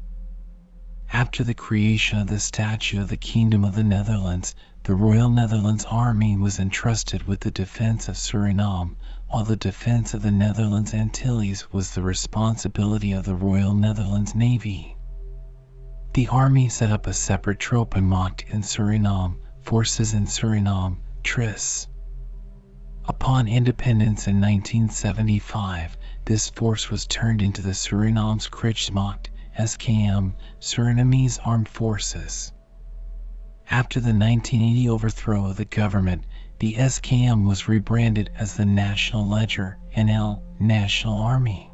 After 1.14 1.46
the 1.46 1.54
creation 1.54 2.20
of 2.20 2.28
the 2.28 2.42
Statute 2.42 3.00
of 3.00 3.08
the 3.08 3.16
Kingdom 3.16 3.64
of 3.64 3.74
the 3.76 3.86
Netherlands, 3.86 4.54
the 4.84 4.94
Royal 4.94 5.30
Netherlands 5.30 5.86
Army 5.90 6.36
was 6.36 6.60
entrusted 6.60 7.24
with 7.24 7.40
the 7.40 7.52
defense 7.52 8.10
of 8.10 8.18
Suriname, 8.18 8.98
while 9.30 9.46
the 9.46 9.56
defense 9.56 10.14
of 10.14 10.24
the 10.24 10.30
Netherlands 10.30 10.94
Antilles 10.94 11.72
was 11.72 11.92
the 11.92 12.02
responsibility 12.04 13.14
of 13.14 13.24
the 13.24 13.36
Royal 13.36 13.74
Netherlands 13.74 14.36
Navy. 14.36 14.98
The 16.16 16.28
Army 16.28 16.68
set 16.68 16.92
up 16.92 17.08
a 17.08 17.14
separate 17.14 17.60
Troepenmacht 17.60 18.44
in 18.50 18.62
Suriname, 18.62 19.38
Forces 19.62 20.14
in 20.14 20.26
Suriname, 20.26 20.98
TRIS. 21.24 21.88
Upon 23.14 23.50
independence 23.50 24.26
in 24.26 24.40
1975, 24.40 25.98
this 26.24 26.50
force 26.50 26.90
was 26.90 27.06
turned 27.06 27.42
into 27.42 27.62
the 27.62 27.74
Suriname's 27.74 28.48
Krijgsmacht 28.48 29.28
SKM, 29.60 30.32
Surinamese 30.62 31.38
Armed 31.44 31.68
Forces. 31.68 32.54
After 33.70 34.00
the 34.00 34.14
1980 34.14 34.88
overthrow 34.88 35.48
of 35.48 35.58
the 35.58 35.66
government, 35.66 36.24
the 36.60 36.76
SKM 36.76 37.46
was 37.46 37.68
rebranded 37.68 38.30
as 38.38 38.56
the 38.56 38.66
Nationaal 38.66 39.28
Leger 39.28 39.78
NL 39.98 40.42
National 40.58 41.22
Army. 41.22 41.70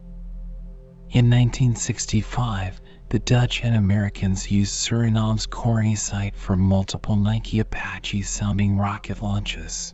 In 1.12 1.30
1965, 1.30 2.82
the 3.10 3.20
Dutch 3.20 3.64
and 3.64 3.76
Americans 3.76 4.50
used 4.50 4.74
Suriname's 4.74 5.46
Coronie 5.46 5.96
site 5.96 6.36
for 6.36 6.56
multiple 6.56 7.16
Nike 7.16 7.60
Apache 7.60 8.24
sounding 8.24 8.76
rocket 8.76 9.22
launches. 9.22 9.94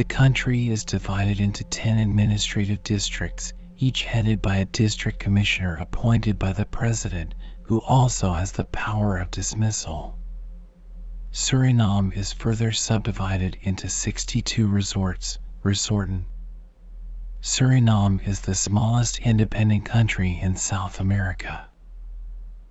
The 0.00 0.04
country 0.04 0.70
is 0.70 0.86
divided 0.86 1.40
into 1.40 1.62
10 1.62 1.98
administrative 1.98 2.82
districts, 2.82 3.52
each 3.76 4.04
headed 4.04 4.40
by 4.40 4.56
a 4.56 4.64
district 4.64 5.18
commissioner 5.18 5.74
appointed 5.74 6.38
by 6.38 6.54
the 6.54 6.64
president, 6.64 7.34
who 7.64 7.82
also 7.82 8.32
has 8.32 8.52
the 8.52 8.64
power 8.64 9.18
of 9.18 9.30
dismissal. 9.30 10.18
Suriname 11.30 12.16
is 12.16 12.32
further 12.32 12.72
subdivided 12.72 13.58
into 13.60 13.90
62 13.90 14.66
resorts, 14.66 15.38
resorten. 15.62 16.24
Suriname 17.42 18.26
is 18.26 18.40
the 18.40 18.54
smallest 18.54 19.18
independent 19.18 19.84
country 19.84 20.38
in 20.40 20.56
South 20.56 20.98
America. 20.98 21.68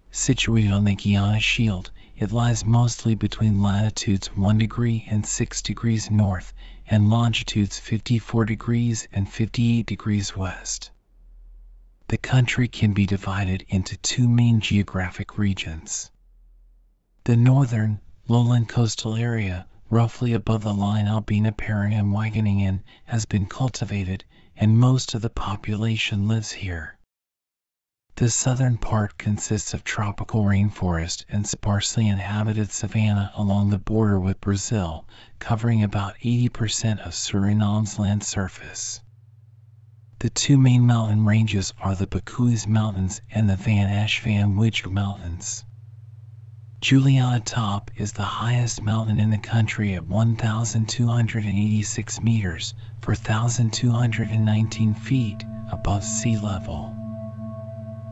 Situated 0.10 0.72
on 0.72 0.84
the 0.84 0.96
Guiana 0.96 1.39
Shield, 1.39 1.92
it 2.18 2.32
lies 2.32 2.65
mostly 2.65 3.13
between 3.13 3.62
latitudes 3.62 4.36
1 4.36 4.58
degree 4.58 5.06
and 5.12 5.28
6 5.28 5.62
degrees 5.62 6.10
north 6.10 6.54
and 6.89 7.10
longitudes 7.10 7.80
54 7.80 8.45
degrees 8.45 9.08
and 9.12 9.30
58 9.30 9.86
degrees 9.86 10.36
west 10.36 10.91
the 12.10 12.17
country 12.17 12.67
can 12.67 12.91
be 12.91 13.06
divided 13.06 13.63
into 13.67 13.95
two 13.97 14.28
main 14.28 14.60
geographic 14.60 15.38
regions. 15.38 16.10
The 17.25 17.38
northern, 17.38 18.02
lowland 18.28 18.67
coastal 18.67 19.15
area, 19.15 19.67
roughly 19.91 20.34
above 20.34 20.63
the 20.63 20.73
line 20.73 21.08
Albina-Perim 21.08 21.93
and 21.93 22.12
Wageningen, 22.12 22.82
has 23.06 23.25
been 23.25 23.45
cultivated, 23.45 24.25
and 24.58 24.80
most 24.80 25.13
of 25.13 25.21
the 25.21 25.30
population 25.30 26.28
lives 26.28 26.52
here. 26.52 26.97
The 28.19 28.29
southern 28.29 28.77
part 28.77 29.17
consists 29.17 29.73
of 29.73 29.84
tropical 29.86 30.43
rainforest 30.43 31.23
and 31.29 31.47
sparsely 31.47 32.10
inhabited 32.10 32.69
savanna 32.69 33.32
along 33.34 33.69
the 33.69 33.77
border 33.77 34.19
with 34.19 34.41
Brazil, 34.41 35.05
covering 35.39 35.84
about 35.84 36.15
80% 36.21 36.99
of 36.99 37.13
Suriname's 37.13 37.97
land 37.97 38.25
surface. 38.25 38.99
The 40.19 40.29
two 40.29 40.58
main 40.58 40.86
mountain 40.86 41.23
ranges 41.23 41.73
are 41.79 41.95
the 41.95 42.08
Bekoe's 42.08 42.67
Mountains 42.67 43.21
and 43.32 43.49
the 43.49 43.55
Van 43.55 43.89
Asch 43.89 44.19
Van 44.19 44.55
Wijk 44.55 44.91
Mountains. 44.91 45.63
Juliana 46.82 47.39
Top 47.39 47.89
is 47.95 48.12
the 48.12 48.23
highest 48.23 48.82
mountain 48.82 49.21
in 49.21 49.29
the 49.29 49.38
country 49.38 49.93
at 49.93 50.05
1,286 50.05 52.21
meters, 52.21 52.73
4,219 52.99 54.93
feet 54.93 55.45
above 55.71 56.03
sea 56.03 56.38
level. 56.38 56.99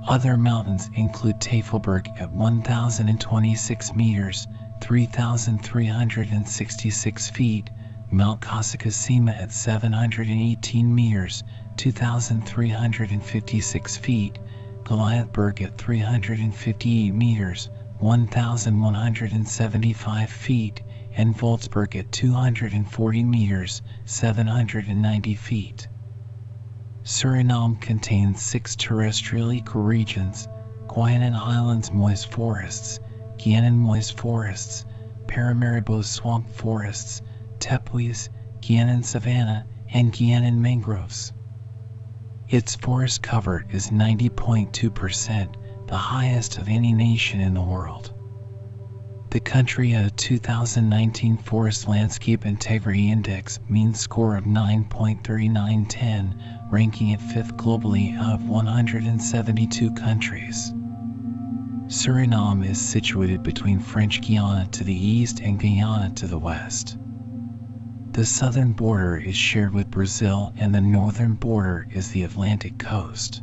Other 0.10 0.38
mountains 0.38 0.90
include 0.94 1.42
Tafelberg 1.42 2.10
at 2.18 2.32
1,026 2.32 3.94
meters, 3.94 4.48
3,366 4.80 7.30
feet, 7.30 7.70
Mount 8.10 8.40
Kasikasima 8.40 9.38
at 9.38 9.52
718 9.52 10.96
meters, 10.96 11.44
2,356 11.76 13.98
feet, 13.98 14.40
Goliathberg 14.86 15.62
at 15.62 15.78
358 15.78 17.14
meters, 17.14 17.70
1,175 17.98 20.30
feet, 20.30 20.84
and 21.18 21.38
Voltzberg 21.38 21.98
at 21.98 22.14
240 22.14 23.24
meters, 23.26 23.82
790 24.06 25.36
feet. 25.36 25.90
Suriname 27.08 27.80
contains 27.80 28.42
six 28.42 28.76
terrestrial 28.76 29.48
ecoregions, 29.48 30.46
Guianan 30.88 31.36
Islands 31.36 31.90
moist 31.90 32.30
forests, 32.30 33.00
Guianan 33.38 33.78
moist 33.78 34.18
forests, 34.18 34.84
Paramaribo 35.26 36.04
swamp 36.04 36.50
forests, 36.50 37.22
Tepuis, 37.60 38.28
Guianan 38.60 39.06
savanna, 39.06 39.66
and 39.94 40.12
Guianan 40.12 40.58
mangroves. 40.58 41.32
Its 42.50 42.76
forest 42.76 43.22
cover 43.22 43.66
is 43.72 43.90
90.2%, 43.90 45.88
the 45.88 45.96
highest 45.96 46.58
of 46.58 46.68
any 46.68 46.92
nation 46.92 47.40
in 47.40 47.54
the 47.54 47.62
world. 47.62 48.12
The 49.30 49.40
country 49.40 49.92
had 49.92 50.08
a 50.08 50.10
2019 50.10 51.38
Forest 51.38 51.88
Landscape 51.88 52.46
Integrity 52.46 53.10
Index 53.10 53.62
mean 53.70 53.94
score 53.94 54.36
of 54.36 54.44
9.3910, 54.44 56.57
ranking 56.70 57.10
it 57.10 57.22
fifth 57.22 57.56
globally 57.56 58.20
of 58.20 58.50
172 58.50 59.92
countries. 59.92 60.74
Suriname 61.88 62.66
is 62.66 62.82
situated 62.82 63.44
between 63.44 63.80
French 63.80 64.22
Guiana 64.22 64.68
to 64.72 64.84
the 64.84 64.94
east 64.94 65.40
and 65.40 65.58
Guyana 65.58 66.12
to 66.16 66.28
the 66.28 66.38
west. 66.38 66.98
The 68.12 68.26
southern 68.26 68.74
border 68.74 69.16
is 69.16 69.36
shared 69.36 69.74
with 69.74 69.92
Brazil 69.92 70.52
and 70.58 70.76
the 70.76 70.82
northern 70.82 71.36
border 71.36 71.88
is 71.92 72.10
the 72.12 72.24
Atlantic 72.24 72.78
coast. 72.78 73.42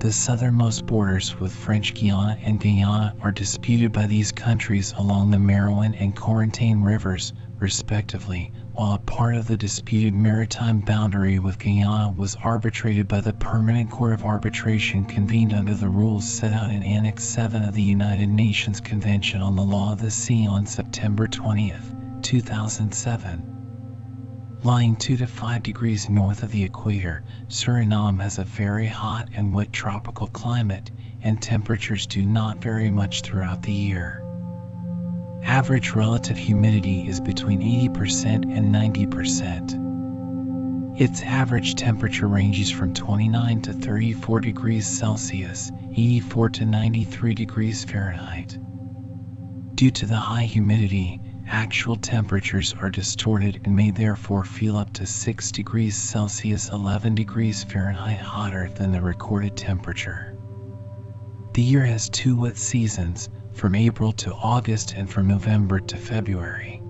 The 0.00 0.12
southernmost 0.12 0.86
borders 0.86 1.38
with 1.38 1.52
French 1.52 1.94
Guiana 1.94 2.38
and 2.42 2.58
Guyana 2.58 3.14
are 3.20 3.30
disputed 3.30 3.92
by 3.92 4.06
these 4.06 4.32
countries 4.32 4.92
along 4.96 5.30
the 5.30 5.36
Marowijne 5.36 5.94
and 6.00 6.16
Corentyne 6.16 6.82
rivers, 6.82 7.34
respectively, 7.58 8.50
while 8.72 8.94
a 8.94 8.98
part 8.98 9.34
of 9.34 9.46
the 9.46 9.56
disputed 9.56 10.14
maritime 10.14 10.80
boundary 10.80 11.38
with 11.38 11.58
Guyana 11.58 12.12
was 12.16 12.36
arbitrated 12.36 13.08
by 13.08 13.20
the 13.20 13.32
Permanent 13.32 13.90
Court 13.90 14.12
of 14.12 14.24
Arbitration 14.24 15.04
convened 15.04 15.52
under 15.52 15.74
the 15.74 15.88
rules 15.88 16.24
set 16.30 16.52
out 16.52 16.70
in 16.70 16.82
Annex 16.82 17.24
7 17.24 17.64
of 17.64 17.74
the 17.74 17.82
United 17.82 18.28
Nations 18.28 18.80
Convention 18.80 19.42
on 19.42 19.56
the 19.56 19.62
Law 19.62 19.92
of 19.92 20.00
the 20.00 20.10
Sea 20.10 20.46
on 20.46 20.66
September 20.66 21.26
20, 21.26 21.74
2007. 22.22 23.44
Lying 24.62 24.94
2 24.96 25.16
to 25.16 25.26
5 25.26 25.62
degrees 25.62 26.08
north 26.08 26.42
of 26.42 26.50
the 26.52 26.62
equator, 26.62 27.24
Suriname 27.48 28.20
has 28.22 28.38
a 28.38 28.44
very 28.44 28.86
hot 28.86 29.28
and 29.34 29.52
wet 29.52 29.72
tropical 29.72 30.28
climate, 30.28 30.90
and 31.22 31.42
temperatures 31.42 32.06
do 32.06 32.24
not 32.24 32.62
vary 32.62 32.90
much 32.90 33.22
throughout 33.22 33.62
the 33.62 33.72
year. 33.72 34.22
Average 35.42 35.92
relative 35.92 36.36
humidity 36.36 37.08
is 37.08 37.20
between 37.20 37.60
80% 37.60 38.56
and 38.56 38.74
90%. 38.74 41.00
Its 41.00 41.22
average 41.22 41.76
temperature 41.76 42.28
ranges 42.28 42.70
from 42.70 42.92
29 42.92 43.62
to 43.62 43.72
34 43.72 44.40
degrees 44.40 44.86
Celsius, 44.86 45.72
84 45.92 46.50
to 46.50 46.66
93 46.66 47.34
degrees 47.34 47.84
Fahrenheit. 47.84 48.58
Due 49.74 49.90
to 49.90 50.04
the 50.04 50.16
high 50.16 50.44
humidity, 50.44 51.18
actual 51.48 51.96
temperatures 51.96 52.74
are 52.80 52.90
distorted 52.90 53.62
and 53.64 53.74
may 53.74 53.90
therefore 53.90 54.44
feel 54.44 54.76
up 54.76 54.92
to 54.92 55.06
6 55.06 55.52
degrees 55.52 55.96
Celsius 55.96 56.68
11 56.68 57.14
degrees 57.14 57.64
Fahrenheit 57.64 58.20
hotter 58.20 58.68
than 58.68 58.92
the 58.92 59.00
recorded 59.00 59.56
temperature. 59.56 60.36
The 61.54 61.62
year 61.62 61.86
has 61.86 62.10
two 62.10 62.36
wet 62.36 62.58
seasons, 62.58 63.30
from 63.60 63.74
April 63.74 64.10
to 64.10 64.32
August 64.32 64.94
and 64.96 65.10
from 65.10 65.26
November 65.28 65.78
to 65.78 65.98
February. 65.98 66.80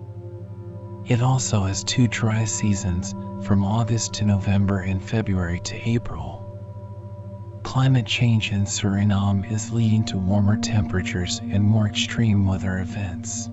It 1.05 1.21
also 1.21 1.65
has 1.65 1.83
two 1.83 2.07
dry 2.07 2.45
seasons, 2.45 3.13
from 3.45 3.65
August 3.65 4.15
to 4.15 4.25
November 4.25 4.79
and 4.79 5.03
February 5.03 5.59
to 5.65 5.89
April. 5.89 7.61
Climate 7.65 8.07
change 8.07 8.53
in 8.53 8.67
Suriname 8.67 9.51
is 9.51 9.73
leading 9.73 10.05
to 10.05 10.17
warmer 10.17 10.59
temperatures 10.59 11.41
and 11.41 11.65
more 11.65 11.89
extreme 11.89 12.47
weather 12.47 12.79
events. 12.79 13.51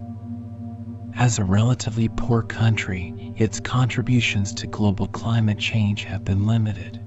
As 1.16 1.40
a 1.40 1.44
relatively 1.44 2.10
poor 2.10 2.44
country, 2.44 3.34
its 3.36 3.60
contributions 3.60 4.54
to 4.54 4.68
global 4.68 5.08
climate 5.08 5.58
change 5.58 6.04
have 6.04 6.24
been 6.24 6.46
limited. 6.46 7.04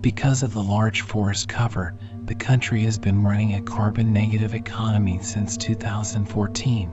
Because 0.00 0.42
of 0.42 0.54
the 0.54 0.62
large 0.62 1.02
forest 1.02 1.46
cover, 1.46 1.98
the 2.26 2.34
country 2.34 2.84
has 2.84 2.98
been 2.98 3.22
running 3.22 3.54
a 3.54 3.62
carbon 3.62 4.12
negative 4.14 4.54
economy 4.54 5.18
since 5.20 5.58
2014. 5.58 6.90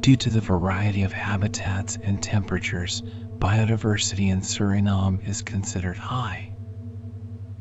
Due 0.00 0.16
to 0.16 0.30
the 0.30 0.40
variety 0.40 1.02
of 1.02 1.12
habitats 1.12 1.98
and 2.02 2.22
temperatures, 2.22 3.02
biodiversity 3.38 4.30
in 4.30 4.40
Suriname 4.40 5.28
is 5.28 5.42
considered 5.42 5.98
high. 5.98 6.54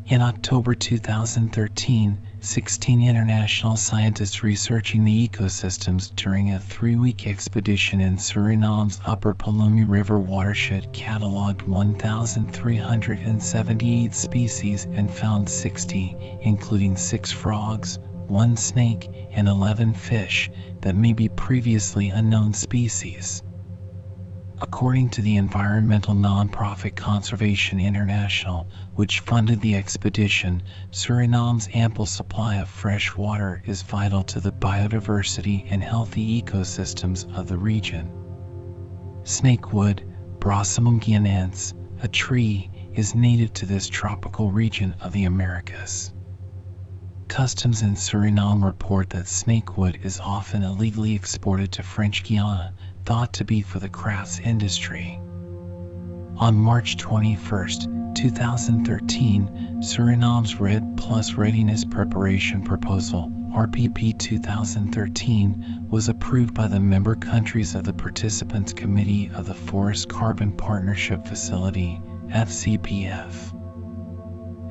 In 0.05 0.21
October 0.21 0.75
2013, 0.75 2.21
16 2.45 3.01
international 3.01 3.75
scientists 3.75 4.43
researching 4.43 5.03
the 5.03 5.27
ecosystems 5.27 6.15
during 6.15 6.51
a 6.51 6.59
three-week 6.59 7.25
expedition 7.25 7.99
in 7.99 8.17
Suriname's 8.17 8.99
Upper 9.03 9.33
Palumeu 9.33 9.89
River 9.89 10.19
watershed 10.19 10.93
cataloged 10.93 11.63
1,378 11.63 14.13
species 14.13 14.85
and 14.91 15.09
found 15.09 15.49
60, 15.49 16.15
including 16.41 16.95
six 16.95 17.31
frogs, 17.31 17.97
one 18.27 18.55
snake, 18.55 19.09
and 19.31 19.47
11 19.47 19.95
fish 19.95 20.51
that 20.81 20.95
may 20.95 21.13
be 21.13 21.29
previously 21.29 22.09
unknown 22.09 22.53
species. 22.53 23.41
According 24.61 25.09
to 25.09 25.21
the 25.21 25.35
environmental 25.35 26.13
nonprofit 26.13 26.95
Conservation 26.95 27.77
International, 27.77 28.67
which 28.93 29.19
funded 29.19 29.59
the 29.59 29.75
expedition, 29.75 30.63
Suriname's 30.91 31.67
ample 31.73 32.05
supply 32.05 32.55
of 32.55 32.69
fresh 32.69 33.17
water 33.17 33.61
is 33.65 33.81
vital 33.81 34.23
to 34.23 34.39
the 34.39 34.53
biodiversity 34.53 35.67
and 35.69 35.83
healthy 35.83 36.41
ecosystems 36.41 37.29
of 37.35 37.47
the 37.47 37.57
region. 37.57 38.09
Snakewood, 39.23 40.03
Brosimum 40.39 41.01
guianense, 41.01 41.73
a 42.01 42.07
tree, 42.07 42.71
is 42.93 43.13
native 43.13 43.51
to 43.53 43.65
this 43.65 43.89
tropical 43.89 44.51
region 44.51 44.95
of 45.01 45.11
the 45.11 45.25
Americas. 45.25 46.13
Customs 47.27 47.81
in 47.81 47.95
Suriname 47.95 48.63
report 48.63 49.09
that 49.09 49.27
snakewood 49.27 49.99
is 50.03 50.21
often 50.21 50.63
illegally 50.63 51.13
exported 51.13 51.73
to 51.73 51.83
French 51.83 52.23
Guiana 52.23 52.73
thought 53.05 53.33
to 53.33 53.45
be 53.45 53.61
for 53.61 53.79
the 53.79 53.89
crafts 53.89 54.39
industry. 54.39 55.19
On 56.37 56.55
March 56.55 56.97
21, 56.97 58.13
2013, 58.15 59.81
Suriname's 59.81 60.59
REDD+ 60.59 61.37
Readiness 61.37 61.85
Preparation 61.85 62.63
Proposal 62.63 63.31
RPP 63.55 64.19
2013 64.19 65.85
was 65.89 66.09
approved 66.09 66.53
by 66.53 66.67
the 66.67 66.79
member 66.79 67.15
countries 67.15 67.73
of 67.73 67.85
the 67.85 67.93
Participants 67.93 68.73
Committee 68.73 69.31
of 69.33 69.45
the 69.45 69.53
Forest 69.53 70.09
Carbon 70.09 70.51
Partnership 70.51 71.25
Facility 71.25 72.01
FCPF. 72.27 73.33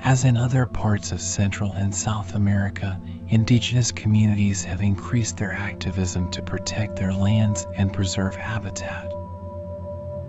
As 0.03 0.25
in 0.25 0.37
other 0.37 0.67
parts 0.67 1.13
of 1.13 1.21
Central 1.23 1.73
and 1.73 1.95
South 1.95 2.35
America, 2.35 3.01
indigenous 3.29 3.93
communities 3.93 4.65
have 4.65 4.83
increased 4.83 5.37
their 5.37 5.53
activism 5.53 6.29
to 6.31 6.43
protect 6.43 6.97
their 6.97 7.13
lands 7.13 7.67
and 7.77 7.93
preserve 7.93 8.35
habitat. 8.35 9.13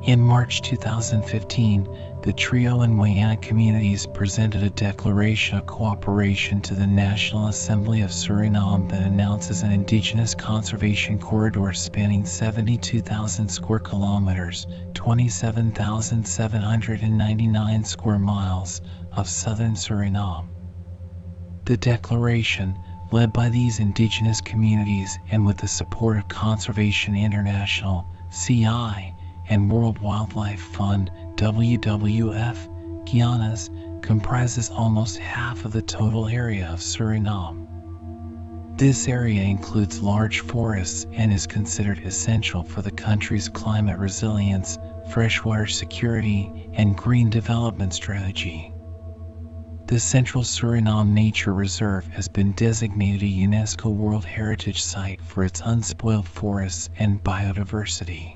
In 0.04 0.20
March 0.20 0.62
2015, 0.62 1.88
the 2.22 2.34
Trio 2.34 2.82
and 2.82 3.00
Wayana 3.00 3.42
communities 3.42 4.06
presented 4.06 4.62
a 4.62 4.70
declaration 4.70 5.58
of 5.58 5.66
cooperation 5.66 6.62
to 6.62 6.76
the 6.76 6.86
National 6.86 7.48
Assembly 7.48 8.02
of 8.02 8.12
Suriname 8.12 8.88
that 8.90 9.02
announces 9.02 9.64
an 9.64 9.72
indigenous 9.72 10.36
conservation 10.36 11.18
corridor 11.18 11.74
spanning 11.74 12.24
72,000 12.24 13.50
square 13.50 13.80
kilometers, 13.80 14.68
27,799 14.94 17.84
square 17.84 18.20
miles 18.20 18.82
of 19.12 19.28
southern 19.28 19.74
Suriname. 19.74 20.46
The 21.66 21.78
declaration, 21.78 22.78
led 23.12 23.34
by 23.34 23.50
these 23.50 23.80
indigenous 23.80 24.40
communities 24.40 25.18
and 25.32 25.48
with 25.48 25.58
the 25.58 25.68
support 25.68 26.18
of 26.18 26.28
Conservation 26.28 27.16
International, 27.16 28.06
CI, 28.30 29.16
and 29.50 29.72
World 29.72 29.98
Wildlife 29.98 30.62
Fund 30.62 31.10
WWF 31.38 33.06
Guianas 33.08 33.72
comprises 34.04 34.70
almost 34.70 35.18
half 35.18 35.66
of 35.66 35.72
the 35.72 35.82
total 35.82 36.28
area 36.28 36.70
of 36.70 36.82
Suriname. 36.82 37.66
This 38.78 39.08
area 39.08 39.42
includes 39.42 40.04
large 40.04 40.42
forests 40.42 41.08
and 41.14 41.34
is 41.34 41.48
considered 41.48 41.98
essential 42.06 42.62
for 42.62 42.84
the 42.84 42.92
country's 42.92 43.50
climate 43.50 43.98
resilience, 43.98 44.78
freshwater 45.10 45.66
security, 45.66 46.70
and 46.74 46.96
green 46.96 47.32
development 47.32 47.96
strategy. 47.96 48.75
The 49.88 50.00
Central 50.00 50.44
Suriname 50.44 51.10
Nature 51.10 51.54
Reserve 51.54 52.08
has 52.08 52.28
been 52.28 52.54
designated 52.54 53.22
a 53.22 53.26
UNESCO 53.26 53.94
World 53.94 54.26
Heritage 54.26 54.82
Site 54.82 55.22
for 55.22 55.44
its 55.44 55.62
unspoiled 55.64 56.28
forests 56.28 56.90
and 56.98 57.24
biodiversity. 57.24 58.36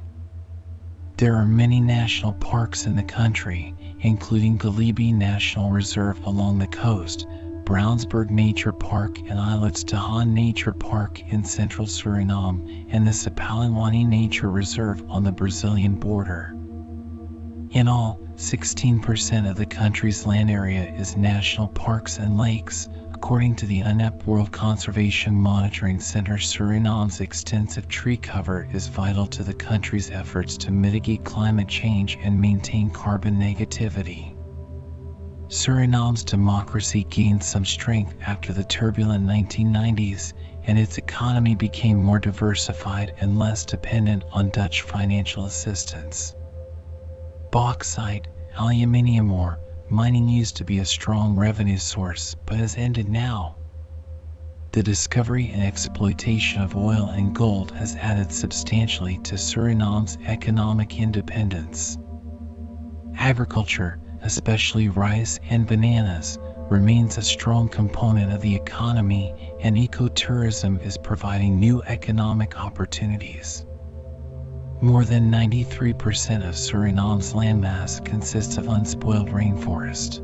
There 1.18 1.36
are 1.36 1.48
many 1.48 1.80
national 1.80 2.34
parks 2.34 2.86
in 2.86 2.96
the 2.96 3.02
country, 3.02 3.74
including 4.02 4.60
Galibi 4.60 5.12
National 5.12 5.72
Reserve 5.72 6.24
along 6.24 6.60
the 6.60 6.68
coast, 6.68 7.26
Brownsberg 7.64 8.30
Nature 8.30 8.72
Park 8.72 9.18
and 9.18 9.40
Eilerts 9.40 9.84
de 9.84 9.98
Haan 9.98 10.36
Nature 10.36 10.74
Park 10.74 11.20
in 11.32 11.44
central 11.44 11.88
Suriname, 11.88 12.86
and 12.92 13.08
the 13.08 13.12
Sipaliwini 13.12 14.08
Nature 14.08 14.52
Reserve 14.52 15.04
on 15.10 15.24
the 15.24 15.32
Brazilian 15.32 15.96
border. 15.96 16.56
In 17.72 17.88
all, 17.88 18.20
16% 18.40 19.50
of 19.50 19.58
the 19.58 19.66
country's 19.66 20.26
land 20.26 20.50
area 20.50 20.92
is 20.96 21.16
national 21.16 21.68
parks 21.68 22.18
and 22.18 22.38
lakes, 22.38 22.90
According 23.22 23.58
to 23.58 23.66
the 23.66 23.82
UNEP 23.82 24.26
World 24.26 24.50
Conservation 24.54 25.36
Monitoring 25.36 26.00
Center, 26.00 26.38
Suriname's 26.38 27.20
extensive 27.20 27.90
tree 27.90 28.16
cover 28.16 28.66
is 28.72 28.88
vital 28.88 29.28
to 29.28 29.44
the 29.44 29.54
country's 29.54 30.10
efforts 30.10 30.56
to 30.60 30.72
mitigate 30.72 31.26
climate 31.26 31.68
change 31.68 32.18
and 32.24 32.40
maintain 32.40 32.90
carbon 32.90 33.36
negativity. 33.36 34.38
Suriname's 35.50 36.24
democracy 36.24 37.06
gained 37.10 37.44
some 37.44 37.66
strength 37.66 38.16
after 38.26 38.54
the 38.54 38.64
turbulent 38.64 39.28
1990s, 39.28 40.32
and 40.64 40.80
its 40.80 40.98
economy 40.98 41.56
became 41.56 42.02
more 42.02 42.20
diversified 42.20 43.14
and 43.20 43.38
less 43.38 43.66
dependent 43.66 44.24
on 44.32 44.50
Dutch 44.50 44.84
financial 44.84 45.44
assistance. 45.44 46.36
Bauxite, 47.52 48.28
aluminium 48.58 49.32
ore, 49.32 49.60
Mining 49.90 50.30
used 50.30 50.58
to 50.58 50.64
be 50.64 50.78
a 50.78 50.86
strong 50.86 51.36
revenue 51.36 51.78
source, 51.78 52.36
but 52.46 52.58
has 52.58 52.78
ended 52.78 53.10
now. 53.10 53.56
The 54.72 54.84
discovery 54.84 55.50
and 55.52 55.64
exploitation 55.64 56.62
of 56.62 56.76
oil 56.76 57.10
and 57.10 57.34
gold 57.34 57.72
has 57.72 57.96
added 57.96 58.32
substantially 58.32 59.18
to 59.24 59.36
Suriname's 59.36 60.20
economic 60.28 61.00
independence. 61.00 61.98
Agriculture, 63.16 64.00
especially 64.22 64.90
rice 64.90 65.40
and 65.50 65.66
bananas, 65.66 66.38
remains 66.70 67.18
a 67.18 67.24
strong 67.24 67.68
component 67.68 68.32
of 68.32 68.42
the 68.42 68.56
economy, 68.56 69.34
and 69.60 69.76
ecotourism 69.76 70.80
is 70.86 71.00
providing 71.00 71.60
new 71.60 71.82
economic 71.82 72.60
opportunities. 72.60 73.66
More 74.82 75.04
than 75.04 75.30
93% 75.30 76.48
of 76.48 76.56
Suriname's 76.56 77.34
landmass 77.34 78.04
consists 78.06 78.58
of 78.58 78.70
unspoiled 78.70 79.28
rainforest. 79.28 80.22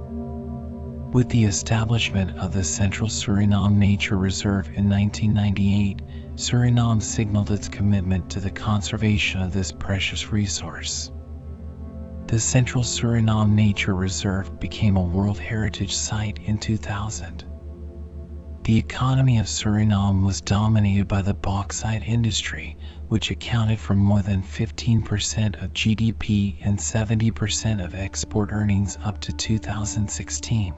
With 1.11 1.27
the 1.27 1.43
establishment 1.43 2.37
of 2.37 2.53
the 2.53 2.63
Central 2.63 3.09
Suriname 3.09 3.75
Nature 3.75 4.17
Reserve 4.17 4.67
in 4.67 4.89
1998, 4.89 6.01
Suriname 6.35 7.01
signaled 7.01 7.51
its 7.51 7.67
commitment 7.67 8.29
to 8.29 8.39
the 8.39 8.49
conservation 8.49 9.41
of 9.41 9.51
this 9.51 9.73
precious 9.73 10.31
resource. 10.31 11.11
The 12.27 12.39
Central 12.39 12.83
Suriname 12.85 13.55
Nature 13.55 13.93
Reserve 13.93 14.57
became 14.57 14.95
a 14.95 15.03
World 15.03 15.37
Heritage 15.37 15.93
Site 15.93 16.39
in 16.45 16.59
2000. 16.59 17.43
The 18.65 18.79
economy 18.79 19.37
of 19.37 19.45
Suriname 19.45 20.25
was 20.25 20.41
dominated 20.41 21.07
by 21.07 21.21
the 21.21 21.35
bauxite 21.35 22.01
industry, 22.01 22.75
which 23.09 23.29
accounted 23.29 23.77
for 23.77 23.93
more 23.93 24.23
than 24.23 24.41
15% 24.41 25.61
of 25.61 25.71
GDP 25.73 26.57
and 26.61 26.79
70% 26.79 27.85
of 27.85 27.93
export 27.93 28.49
earnings 28.51 28.97
up 29.03 29.21
to 29.21 29.33
2016. 29.33 30.73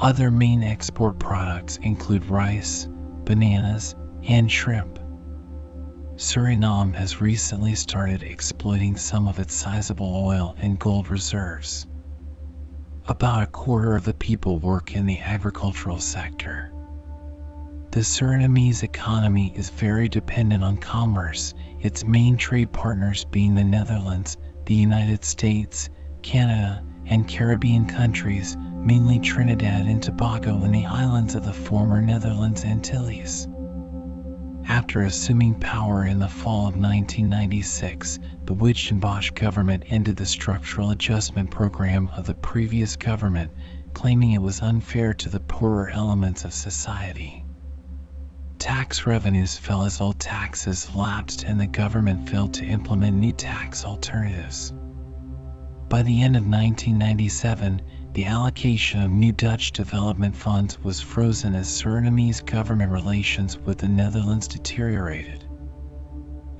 Other 0.00 0.32
main 0.32 0.64
export 0.64 1.20
products 1.20 1.76
include 1.76 2.26
rice, 2.26 2.88
bananas, 3.24 3.94
and 4.24 4.50
shrimp. 4.50 4.98
Suriname 6.16 6.96
has 6.96 7.20
recently 7.20 7.76
started 7.76 8.24
exploiting 8.24 8.96
some 8.96 9.28
of 9.28 9.38
its 9.38 9.54
sizable 9.54 10.16
oil 10.16 10.56
and 10.58 10.80
gold 10.80 11.10
reserves. 11.10 11.86
About 13.08 13.44
a 13.44 13.46
quarter 13.46 13.94
of 13.94 14.04
the 14.04 14.14
people 14.14 14.58
work 14.58 14.96
in 14.96 15.06
the 15.06 15.20
agricultural 15.20 16.00
sector. 16.00 16.72
The 17.92 18.00
Surinamese 18.00 18.82
economy 18.82 19.52
is 19.54 19.70
very 19.70 20.08
dependent 20.08 20.64
on 20.64 20.76
commerce, 20.78 21.54
its 21.80 22.04
main 22.04 22.36
trade 22.36 22.72
partners 22.72 23.24
being 23.24 23.54
the 23.54 23.62
Netherlands, 23.62 24.36
the 24.64 24.74
United 24.74 25.24
States, 25.24 25.88
Canada, 26.22 26.82
and 27.06 27.28
Caribbean 27.28 27.86
countries, 27.86 28.56
mainly 28.74 29.20
Trinidad 29.20 29.86
and 29.86 30.02
Tobago 30.02 30.62
and 30.62 30.74
the 30.74 30.86
islands 30.86 31.36
of 31.36 31.44
the 31.44 31.52
former 31.52 32.02
Netherlands 32.02 32.64
Antilles. 32.64 33.46
After 34.68 35.02
assuming 35.02 35.54
power 35.60 36.04
in 36.04 36.18
the 36.18 36.28
fall 36.28 36.66
of 36.66 36.76
1996, 36.76 38.18
the 38.46 38.54
Wijdenbosch 38.54 39.32
government 39.34 39.84
ended 39.86 40.16
the 40.16 40.26
structural 40.26 40.90
adjustment 40.90 41.52
program 41.52 42.10
of 42.16 42.26
the 42.26 42.34
previous 42.34 42.96
government, 42.96 43.52
claiming 43.94 44.32
it 44.32 44.42
was 44.42 44.62
unfair 44.62 45.14
to 45.14 45.28
the 45.28 45.38
poorer 45.38 45.88
elements 45.90 46.44
of 46.44 46.52
society. 46.52 47.44
Tax 48.58 49.06
revenues 49.06 49.56
fell 49.56 49.84
as 49.84 50.00
old 50.00 50.18
taxes 50.18 50.92
lapsed 50.96 51.44
and 51.44 51.60
the 51.60 51.68
government 51.68 52.28
failed 52.28 52.54
to 52.54 52.64
implement 52.64 53.16
new 53.16 53.32
tax 53.32 53.84
alternatives. 53.84 54.72
By 55.88 56.02
the 56.02 56.22
end 56.22 56.34
of 56.34 56.42
1997, 56.42 57.82
the 58.16 58.24
allocation 58.24 59.02
of 59.02 59.10
new 59.10 59.30
Dutch 59.30 59.72
development 59.72 60.34
funds 60.34 60.82
was 60.82 61.02
frozen 61.02 61.54
as 61.54 61.68
Surinamese 61.68 62.42
government 62.42 62.90
relations 62.90 63.58
with 63.58 63.76
the 63.76 63.88
Netherlands 63.88 64.48
deteriorated. 64.48 65.44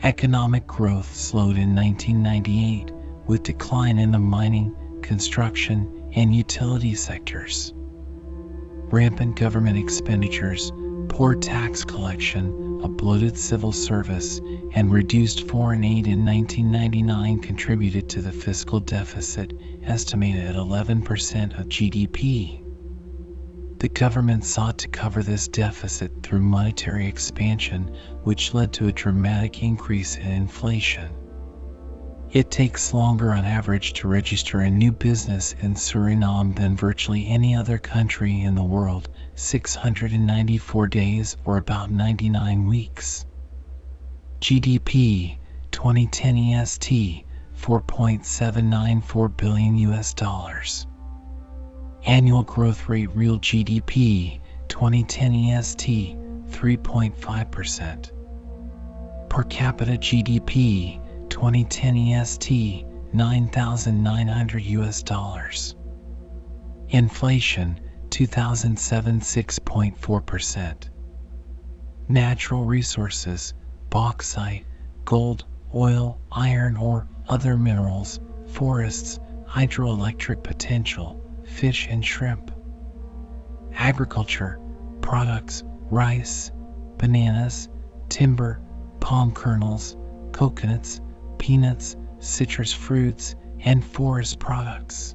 Economic 0.02 0.66
growth 0.66 1.16
slowed 1.16 1.56
in 1.56 1.74
1998 1.74 2.92
with 3.26 3.42
decline 3.42 3.98
in 3.98 4.10
the 4.10 4.18
mining, 4.18 4.76
construction, 5.00 6.10
and 6.14 6.36
utility 6.36 6.94
sectors. 6.94 7.72
Rampant 7.74 9.36
government 9.36 9.78
expenditures, 9.78 10.70
poor 11.08 11.34
tax 11.34 11.84
collection, 11.84 12.82
a 12.84 12.88
bloated 12.88 13.38
civil 13.38 13.72
service, 13.72 14.42
and 14.74 14.92
reduced 14.92 15.48
foreign 15.48 15.84
aid 15.84 16.06
in 16.06 16.22
1999 16.22 17.40
contributed 17.40 18.10
to 18.10 18.20
the 18.20 18.30
fiscal 18.30 18.78
deficit, 18.78 19.54
estimated 19.86 20.44
at 20.44 20.56
11% 20.56 21.58
of 21.58 21.68
GDP. 21.68 22.62
The 23.78 23.88
government 23.88 24.44
sought 24.44 24.78
to 24.78 24.88
cover 24.88 25.22
this 25.22 25.48
deficit 25.48 26.22
through 26.22 26.40
monetary 26.40 27.06
expansion, 27.06 27.94
which 28.22 28.54
led 28.54 28.72
to 28.74 28.88
a 28.88 28.92
dramatic 28.92 29.62
increase 29.62 30.16
in 30.16 30.26
inflation. 30.26 31.10
It 32.32 32.50
takes 32.50 32.92
longer 32.92 33.32
on 33.32 33.44
average 33.44 33.92
to 33.94 34.08
register 34.08 34.60
a 34.60 34.70
new 34.70 34.92
business 34.92 35.54
in 35.60 35.74
Suriname 35.74 36.56
than 36.56 36.76
virtually 36.76 37.26
any 37.28 37.54
other 37.54 37.78
country 37.78 38.40
in 38.40 38.54
the 38.54 38.64
world, 38.64 39.08
694 39.34 40.88
days 40.88 41.36
or 41.44 41.58
about 41.58 41.90
99 41.90 42.66
weeks. 42.66 43.26
GDP 44.40 45.36
2010 45.70 46.36
EST 46.36 47.25
4.794 47.66 49.36
billion 49.36 49.76
US 49.90 50.14
dollars. 50.14 50.86
Annual 52.04 52.44
growth 52.44 52.88
rate 52.88 53.10
real 53.12 53.40
GDP 53.40 54.40
2010 54.68 55.34
EST 55.34 56.16
3.5%. 56.46 58.12
Per 59.28 59.42
capita 59.42 59.98
GDP 59.98 61.00
2010 61.28 61.96
EST 61.96 62.84
9,900 63.12 64.62
US 64.62 65.02
dollars. 65.02 65.74
Inflation 66.90 67.80
2007 68.10 69.18
6.4%. 69.18 70.88
Natural 72.08 72.64
resources, 72.64 73.54
bauxite, 73.90 74.64
gold, 75.04 75.44
oil, 75.76 76.18
iron 76.32 76.76
ore, 76.76 77.06
other 77.28 77.56
minerals, 77.56 78.18
forests, 78.46 79.20
hydroelectric 79.46 80.42
potential, 80.42 81.22
fish 81.44 81.86
and 81.90 82.04
shrimp. 82.04 82.50
Agriculture, 83.74 84.58
products, 85.02 85.62
rice, 85.90 86.50
bananas, 86.96 87.68
timber, 88.08 88.60
palm 89.00 89.30
kernels, 89.32 89.96
coconuts, 90.32 91.00
peanuts, 91.38 91.96
citrus 92.20 92.72
fruits, 92.72 93.34
and 93.60 93.84
forest 93.84 94.38
products. 94.38 95.14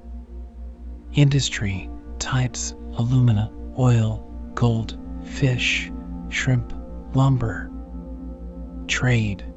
Industry, 1.13 1.89
types, 2.19 2.75
alumina, 2.93 3.51
oil, 3.77 4.29
gold, 4.53 4.97
fish, 5.23 5.91
shrimp, 6.29 6.71
lumber. 7.13 7.71
Trade. 8.87 9.50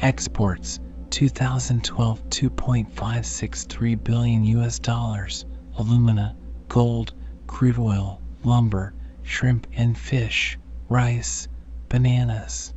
Exports 0.00 0.78
2012 1.10 2.30
2.563 2.30 4.04
billion 4.04 4.44
US 4.44 4.78
dollars 4.78 5.44
alumina, 5.76 6.36
gold, 6.68 7.14
crude 7.48 7.80
oil, 7.80 8.20
lumber, 8.44 8.94
shrimp 9.24 9.66
and 9.72 9.98
fish, 9.98 10.56
rice, 10.88 11.48
bananas. 11.88 12.72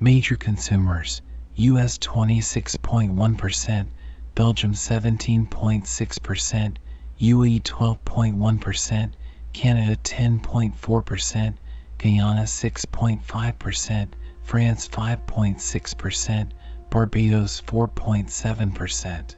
Major 0.00 0.36
consumers 0.36 1.20
US 1.56 1.98
26.1%, 1.98 3.86
Belgium 4.34 4.72
17.6%, 4.72 6.76
UAE 7.20 7.62
12.1%, 7.62 9.12
Canada 9.52 9.96
10.4%, 9.96 11.54
Guyana 11.98 12.42
6.5%, 12.42 14.08
France 14.48 14.88
5.6%, 14.88 16.52
Barbados 16.88 17.60
4.7%. 17.66 19.34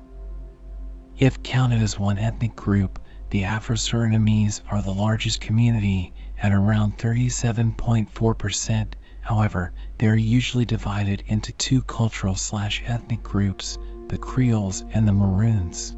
If 1.17 1.43
counted 1.43 1.81
as 1.81 1.99
one 1.99 2.17
ethnic 2.17 2.55
group, 2.55 2.97
the 3.29 3.43
Afro-Surinamese 3.43 4.61
are 4.71 4.81
the 4.81 4.93
largest 4.93 5.39
community 5.39 6.11
at 6.41 6.51
around 6.51 6.97
37.4%. 6.97 8.93
However, 9.21 9.73
they 9.99 10.07
are 10.07 10.15
usually 10.15 10.65
divided 10.65 11.23
into 11.27 11.51
two 11.51 11.83
cultural 11.83 12.33
slash 12.33 12.81
ethnic 12.87 13.21
groups, 13.21 13.77
the 14.07 14.17
Creoles 14.17 14.83
and 14.91 15.07
the 15.07 15.13
Maroons. 15.13 15.95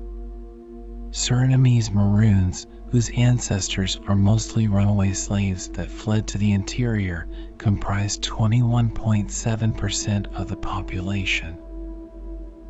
Surinamese 1.11 1.91
Maroons, 1.91 2.67
whose 2.91 3.09
ancestors 3.11 3.99
are 4.07 4.15
mostly 4.15 4.67
runaway 4.67 5.13
slaves 5.13 5.69
that 5.69 5.89
fled 5.89 6.27
to 6.27 6.37
the 6.37 6.51
interior, 6.51 7.25
comprise 7.57 8.19
21.7% 8.19 10.33
of 10.33 10.49
the 10.49 10.57
population. 10.57 11.57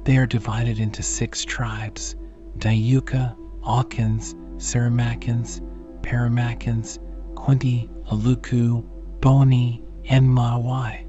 They 0.03 0.17
are 0.17 0.27
divided 0.27 0.79
into 0.79 1.01
six 1.01 1.43
tribes 1.43 2.15
Ndyuka, 2.57 3.35
Aukans, 3.63 4.35
Saramaccans, 4.57 5.59
Paramaccans, 6.03 6.99
Kwinti, 7.33 7.89
Aluku, 8.11 8.83
Boni, 9.21 9.83
and 10.05 10.29
Mawai. 10.29 11.07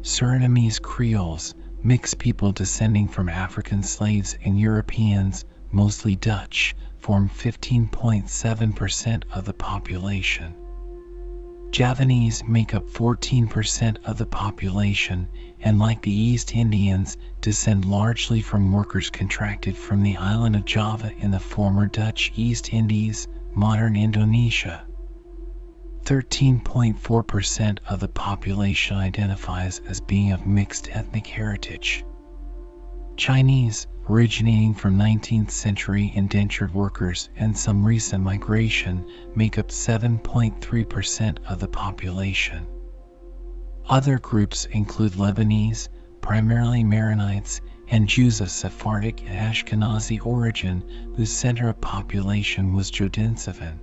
Surinamese 0.00 0.80
Creoles, 0.80 1.54
mixed 1.84 2.18
people 2.18 2.50
descending 2.50 3.06
from 3.06 3.28
African 3.28 3.84
slaves 3.84 4.36
and 4.44 4.58
Europeans, 4.58 5.44
mostly 5.70 6.16
Dutch, 6.16 6.74
form 7.02 7.28
15.7% 7.28 9.22
of 9.34 9.44
the 9.44 9.52
population. 9.52 10.54
Javanese 11.72 12.44
make 12.46 12.74
up 12.74 12.86
14% 12.88 13.96
of 14.04 14.18
the 14.18 14.26
population 14.26 15.26
and 15.60 15.78
like 15.78 16.02
the 16.02 16.12
East 16.12 16.54
Indians 16.54 17.16
descend 17.40 17.84
largely 17.86 18.40
from 18.40 18.72
workers 18.72 19.10
contracted 19.10 19.76
from 19.76 20.02
the 20.02 20.16
island 20.16 20.54
of 20.54 20.64
Java 20.64 21.12
in 21.18 21.30
the 21.30 21.40
former 21.40 21.86
Dutch 21.86 22.30
East 22.36 22.72
Indies, 22.72 23.26
modern 23.54 23.96
Indonesia. 23.96 24.84
13.4% 26.04 27.78
of 27.88 28.00
the 28.00 28.08
population 28.08 28.96
identifies 28.96 29.80
as 29.88 30.00
being 30.00 30.32
of 30.32 30.46
mixed 30.46 30.94
ethnic 30.94 31.26
heritage. 31.26 32.04
Chinese, 33.16 33.86
originating 34.08 34.74
from 34.74 34.98
19th 34.98 35.50
century 35.50 36.12
indentured 36.14 36.74
workers 36.74 37.28
and 37.36 37.56
some 37.56 37.84
recent 37.84 38.22
migration, 38.22 39.06
make 39.34 39.58
up 39.58 39.68
7.3% 39.68 41.38
of 41.48 41.60
the 41.60 41.68
population. 41.68 42.66
Other 43.88 44.18
groups 44.18 44.66
include 44.66 45.12
Lebanese, 45.12 45.88
primarily 46.20 46.84
Maronites, 46.84 47.60
and 47.88 48.08
Jews 48.08 48.40
of 48.40 48.50
Sephardic 48.50 49.22
and 49.28 49.38
Ashkenazi 49.38 50.24
origin 50.24 51.12
whose 51.16 51.32
center 51.32 51.68
of 51.68 51.80
population 51.80 52.72
was 52.72 52.90
Jodensavanne. 52.90 53.78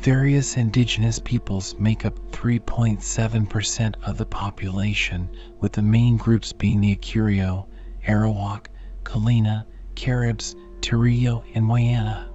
Various 0.00 0.56
indigenous 0.56 1.18
peoples 1.18 1.76
make 1.78 2.04
up 2.06 2.18
3.7% 2.32 3.94
of 4.02 4.16
the 4.16 4.26
population, 4.26 5.28
with 5.60 5.72
the 5.72 5.82
main 5.82 6.16
groups 6.16 6.52
being 6.52 6.80
the 6.80 6.96
Akurio, 6.96 7.66
Arawak, 8.08 8.66
Kalina, 9.10 9.64
Caribs, 9.96 10.54
Tirio, 10.80 11.42
and 11.54 11.66
Wayana. 11.66 12.28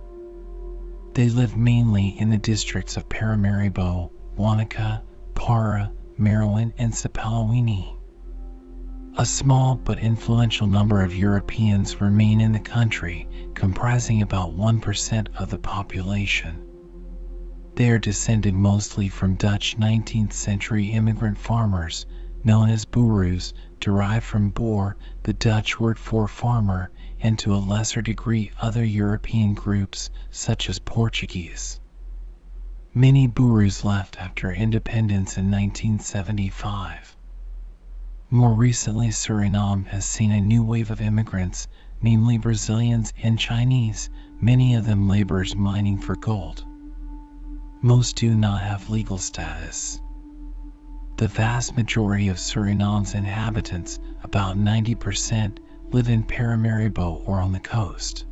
They 1.13 1.29
live 1.29 1.55
mainly 1.55 2.19
in 2.19 2.29
the 2.29 2.37
districts 2.37 2.97
of 2.97 3.07
Paramaribo, 3.07 4.11
Wanica, 4.37 5.01
Para, 5.35 5.93
Marowijne, 6.19 6.73
and 6.77 6.91
Sipaliwini. 6.91 7.95
A 9.17 9.25
small 9.25 9.75
but 9.75 9.99
influential 9.99 10.67
number 10.67 11.01
of 11.01 11.15
Europeans 11.15 12.01
remain 12.01 12.41
in 12.41 12.51
the 12.51 12.59
country, 12.59 13.29
comprising 13.53 14.21
about 14.21 14.57
1% 14.57 15.27
of 15.37 15.49
the 15.49 15.57
population. 15.57 16.61
They 17.75 17.89
are 17.89 17.99
descended 17.99 18.53
mostly 18.53 19.07
from 19.07 19.35
Dutch 19.35 19.77
19th 19.77 20.33
century 20.33 20.87
immigrant 20.87 21.37
farmers, 21.37 22.05
known 22.45 22.69
as 22.69 22.85
Boeroes, 22.85 23.53
derived 23.79 24.23
from 24.23 24.51
boer, 24.51 24.95
the 25.23 25.33
Dutch 25.33 25.79
word 25.79 25.97
for 25.97 26.27
farmer, 26.27 26.91
and 27.19 27.39
to 27.39 27.53
a 27.53 27.57
lesser 27.57 28.03
degree 28.03 28.51
other 28.61 28.85
European 28.85 29.55
groups, 29.55 30.11
such 30.29 30.69
as 30.69 30.77
Portuguese. 30.77 31.79
Many 32.93 33.27
Boeroes 33.27 33.83
left 33.83 34.17
after 34.21 34.51
independence 34.51 35.37
in 35.37 35.49
1975. 35.49 37.17
More 38.29 38.53
recently, 38.53 39.07
Suriname 39.09 39.87
has 39.87 40.05
seen 40.05 40.31
a 40.31 40.39
new 40.39 40.63
wave 40.63 40.91
of 40.91 41.01
immigrants, 41.01 41.67
namely 42.01 42.37
Brazilians 42.37 43.11
and 43.23 43.39
Chinese, 43.39 44.09
many 44.39 44.75
of 44.75 44.85
them 44.85 45.09
laborers 45.09 45.55
mining 45.55 45.97
for 45.97 46.15
gold. 46.15 46.63
Most 47.81 48.15
do 48.15 48.35
not 48.35 48.61
have 48.61 48.89
legal 48.89 49.17
status. 49.17 49.99
The 51.17 51.29
vast 51.29 51.77
majority 51.77 52.27
of 52.27 52.37
Suriname's 52.37 53.13
inhabitants, 53.13 53.99
about 54.23 54.57
90%, 54.57 55.59
live 55.91 56.09
in 56.09 56.23
Paramaribo 56.23 57.23
or 57.25 57.39
on 57.39 57.53
the 57.53 57.59
coast. 57.61 58.25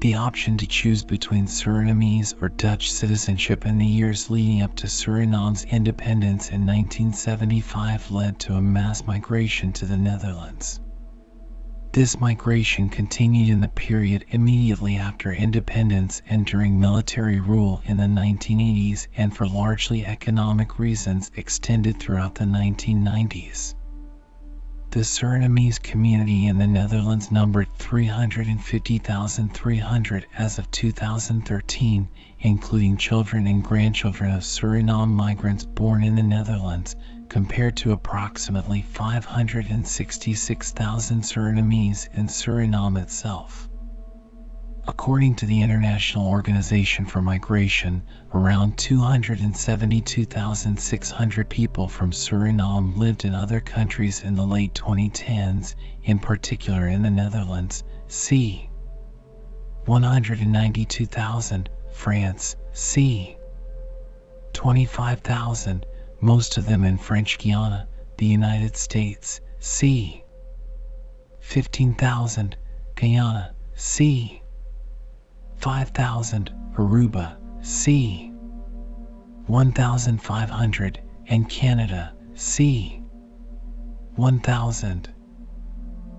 The 0.00 0.14
option 0.14 0.56
to 0.56 0.66
choose 0.66 1.04
between 1.04 1.46
Surinamese 1.46 2.34
or 2.40 2.48
Dutch 2.48 2.90
citizenship 2.90 3.66
in 3.66 3.76
the 3.76 3.84
years 3.84 4.30
leading 4.30 4.62
up 4.62 4.74
to 4.76 4.86
Suriname's 4.86 5.64
independence 5.64 6.48
in 6.48 6.64
1975 6.64 8.10
led 8.10 8.38
to 8.40 8.54
a 8.54 8.62
mass 8.62 9.06
migration 9.06 9.72
to 9.74 9.84
the 9.84 9.98
Netherlands. 9.98 10.80
This 11.92 12.20
migration 12.20 12.90
continued 12.90 13.48
in 13.48 13.60
the 13.60 13.68
period 13.68 14.26
immediately 14.28 14.96
after 14.96 15.32
independence 15.32 16.20
and 16.28 16.44
during 16.44 16.78
military 16.78 17.40
rule 17.40 17.80
in 17.86 17.96
the 17.96 18.04
1980s 18.04 19.06
and 19.16 19.34
for 19.34 19.46
largely 19.46 20.04
economic 20.04 20.78
reasons 20.78 21.30
extended 21.36 21.98
throughout 21.98 22.34
the 22.34 22.44
1990s. 22.44 23.74
The 24.90 25.04
Surinamese 25.04 25.82
community 25.82 26.46
in 26.46 26.58
the 26.58 26.66
Netherlands 26.66 27.32
numbered 27.32 27.68
350,300 27.78 30.26
as 30.38 30.58
of 30.58 30.70
2013, 30.70 32.08
including 32.40 32.96
children 32.96 33.46
and 33.46 33.62
grandchildren 33.64 34.30
of 34.30 34.42
Suriname 34.42 35.10
migrants 35.10 35.64
born 35.64 36.02
in 36.02 36.14
the 36.14 36.22
Netherlands, 36.22 36.96
compared 37.28 37.76
to 37.76 37.92
approximately 37.92 38.82
566,000 38.82 41.22
Surinamese 41.22 42.08
in 42.14 42.26
Suriname 42.26 43.00
itself. 43.00 43.68
According 44.88 45.34
to 45.36 45.46
the 45.46 45.62
International 45.62 46.28
Organization 46.28 47.06
for 47.06 47.20
Migration, 47.20 48.04
around 48.32 48.78
272,600 48.78 51.50
people 51.50 51.88
from 51.88 52.12
Suriname 52.12 52.96
lived 52.96 53.24
in 53.24 53.34
other 53.34 53.58
countries 53.58 54.22
in 54.22 54.36
the 54.36 54.46
late 54.46 54.74
2010s, 54.74 55.74
in 56.04 56.20
particular 56.20 56.86
in 56.86 57.02
the 57.02 57.10
Netherlands, 57.10 57.82
c. 58.06 58.70
192,000, 59.86 61.68
France, 61.92 62.54
c. 62.72 63.36
25,000, 64.52 65.84
most 66.26 66.56
of 66.56 66.66
them 66.66 66.82
in 66.82 66.98
French 66.98 67.38
Guiana, 67.38 67.86
the 68.18 68.26
United 68.26 68.76
States, 68.76 69.40
c. 69.60 70.24
15,000, 71.38 72.56
Guyana, 72.96 73.54
c. 73.76 74.42
5,000 75.54 76.52
Aruba, 76.76 77.36
c. 77.64 78.32
1,500 79.46 81.00
and 81.28 81.48
Canada, 81.48 82.12
c. 82.34 83.00
1,000. 84.16 85.08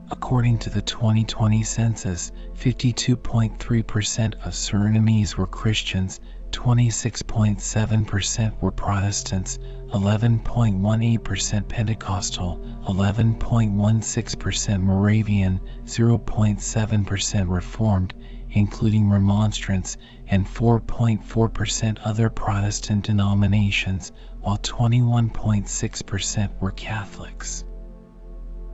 According 0.10 0.58
to 0.60 0.70
the 0.70 0.82
2020 0.84 1.64
census, 1.64 2.32
52.3% 2.53 4.34
of 4.36 4.53
Surinamese 4.53 5.36
were 5.36 5.47
Christians, 5.47 6.22
26.7% 6.51 8.62
were 8.62 8.72
Protestants, 8.72 9.60
11.18% 9.93 11.67
Pentecostal, 11.67 12.59
11.16% 12.88 14.81
Moravian, 14.81 15.59
0.7% 15.85 17.49
Reformed, 17.49 18.13
including 18.51 19.09
Remonstrants, 19.09 19.97
and 20.27 20.45
4.4% 20.45 21.97
other 22.03 22.29
Protestant 22.29 23.05
denominations, 23.05 24.11
while 24.41 24.57
21.6% 24.57 26.59
were 26.59 26.71
Catholics. 26.71 27.63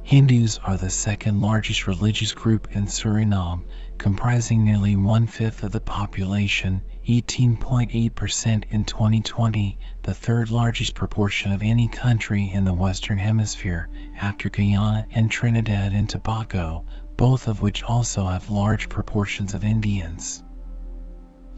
Hindus 0.03 0.59
are 0.63 0.77
the 0.77 0.89
second 0.89 1.41
largest 1.41 1.87
religious 1.87 2.33
group 2.33 2.75
in 2.75 2.87
Suriname, 2.87 3.63
comprising 4.03 4.65
nearly 4.65 4.97
one 4.97 5.25
fifth 5.25 5.63
of 5.63 5.71
the 5.71 5.79
population, 5.79 6.81
18.8% 7.07 8.63
in 8.69 8.83
2020, 8.83 9.79
the 10.01 10.13
third 10.13 10.51
largest 10.51 10.93
proportion 10.93 11.53
of 11.53 11.63
any 11.63 11.87
country 11.87 12.51
in 12.51 12.65
the 12.65 12.73
Western 12.73 13.17
Hemisphere, 13.17 13.87
after 14.19 14.49
Guyana 14.49 15.07
and 15.11 15.31
Trinidad 15.31 15.93
and 15.93 16.09
Tobago, 16.09 16.83
both 17.15 17.47
of 17.47 17.61
which 17.61 17.81
also 17.81 18.27
have 18.27 18.49
large 18.49 18.89
proportions 18.89 19.53
of 19.53 19.63
Indians. 19.63 20.43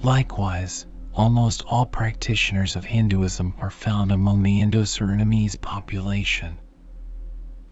Likewise, 0.04 0.86
almost 1.16 1.64
all 1.66 1.88
practitioners 1.88 2.76
of 2.76 2.86
Hinduism 2.86 3.56
are 3.58 3.72
found 3.72 4.12
among 4.12 4.44
the 4.44 4.62
Indo-Surinamese 4.62 5.60
population. 5.60 6.60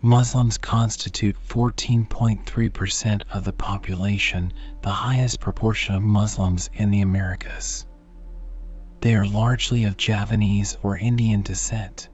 Muslims 0.05 0.57
constitute 0.57 1.37
14.3% 1.47 3.21
of 3.31 3.45
the 3.45 3.53
population, 3.53 4.51
the 4.81 4.89
highest 4.89 5.39
proportion 5.39 5.95
of 5.95 6.03
Muslims 6.03 6.69
in 6.73 6.91
the 6.91 6.99
Americas. 6.99 7.85
They 8.99 9.15
are 9.15 9.25
largely 9.25 9.85
of 9.85 9.95
Javanese 9.95 10.77
or 10.83 10.97
Indian 10.97 11.41
descent. 11.41 12.09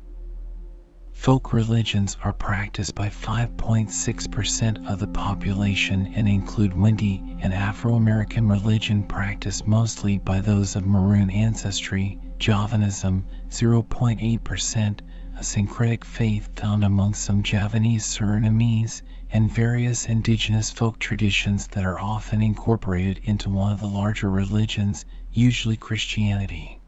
Folk 1.14 1.52
religions 1.52 2.16
are 2.24 2.32
practiced 2.32 2.94
by 2.94 3.10
5.6% 3.10 4.88
of 4.88 5.00
the 5.00 5.08
population 5.08 6.14
and 6.14 6.30
include 6.30 6.74
Winti, 6.74 7.44
an 7.44 7.52
Afro 7.52 7.96
American 7.96 8.48
religion 8.48 9.02
practiced 9.02 9.66
mostly 9.66 10.20
by 10.20 10.42
those 10.42 10.76
of 10.76 10.86
Maroon 10.86 11.32
ancestry, 11.32 12.20
Javanism, 12.38 13.26
0.8%, 13.50 15.00
a 15.40 15.44
syncretic 15.44 16.04
faith 16.04 16.50
found 16.58 16.84
among 16.84 17.14
some 17.14 17.42
Javanese 17.42 18.04
Surinamese, 18.04 19.02
and 19.32 19.50
various 19.50 20.06
indigenous 20.06 20.70
folk 20.70 21.00
traditions 21.00 21.66
that 21.68 21.86
are 21.86 21.98
often 21.98 22.42
incorporated 22.42 23.22
into 23.24 23.50
one 23.50 23.72
of 23.72 23.80
the 23.80 23.88
larger 23.88 24.30
religions, 24.30 25.06
usually 25.32 25.78
Christianity. 25.78 26.82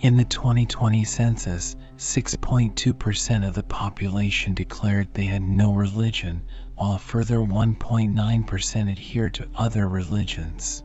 In 0.00 0.16
the 0.16 0.24
2020 0.24 1.04
census, 1.04 1.76
6.2% 1.96 3.46
of 3.46 3.54
the 3.54 3.62
population 3.62 4.52
declared 4.52 5.14
they 5.14 5.26
had 5.26 5.42
no 5.42 5.72
religion, 5.72 6.42
while 6.74 6.94
a 6.94 6.98
further 6.98 7.38
1.9% 7.38 8.90
adhered 8.90 9.34
to 9.34 9.48
other 9.54 9.88
religions. 9.88 10.82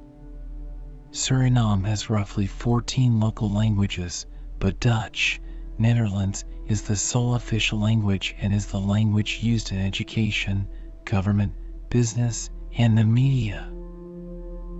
Suriname 1.09 1.87
has 1.87 2.11
roughly 2.11 2.45
14 2.45 3.19
local 3.19 3.49
languages, 3.49 4.27
but 4.59 4.79
Dutch, 4.79 5.41
Nederlands, 5.79 6.43
is 6.71 6.83
the 6.83 6.95
sole 6.95 7.35
official 7.35 7.77
language 7.77 8.33
and 8.39 8.53
is 8.53 8.67
the 8.67 8.79
language 8.79 9.39
used 9.43 9.73
in 9.73 9.77
education, 9.77 10.65
government, 11.03 11.51
business, 11.89 12.49
and 12.77 12.97
the 12.97 13.03
media. 13.03 13.69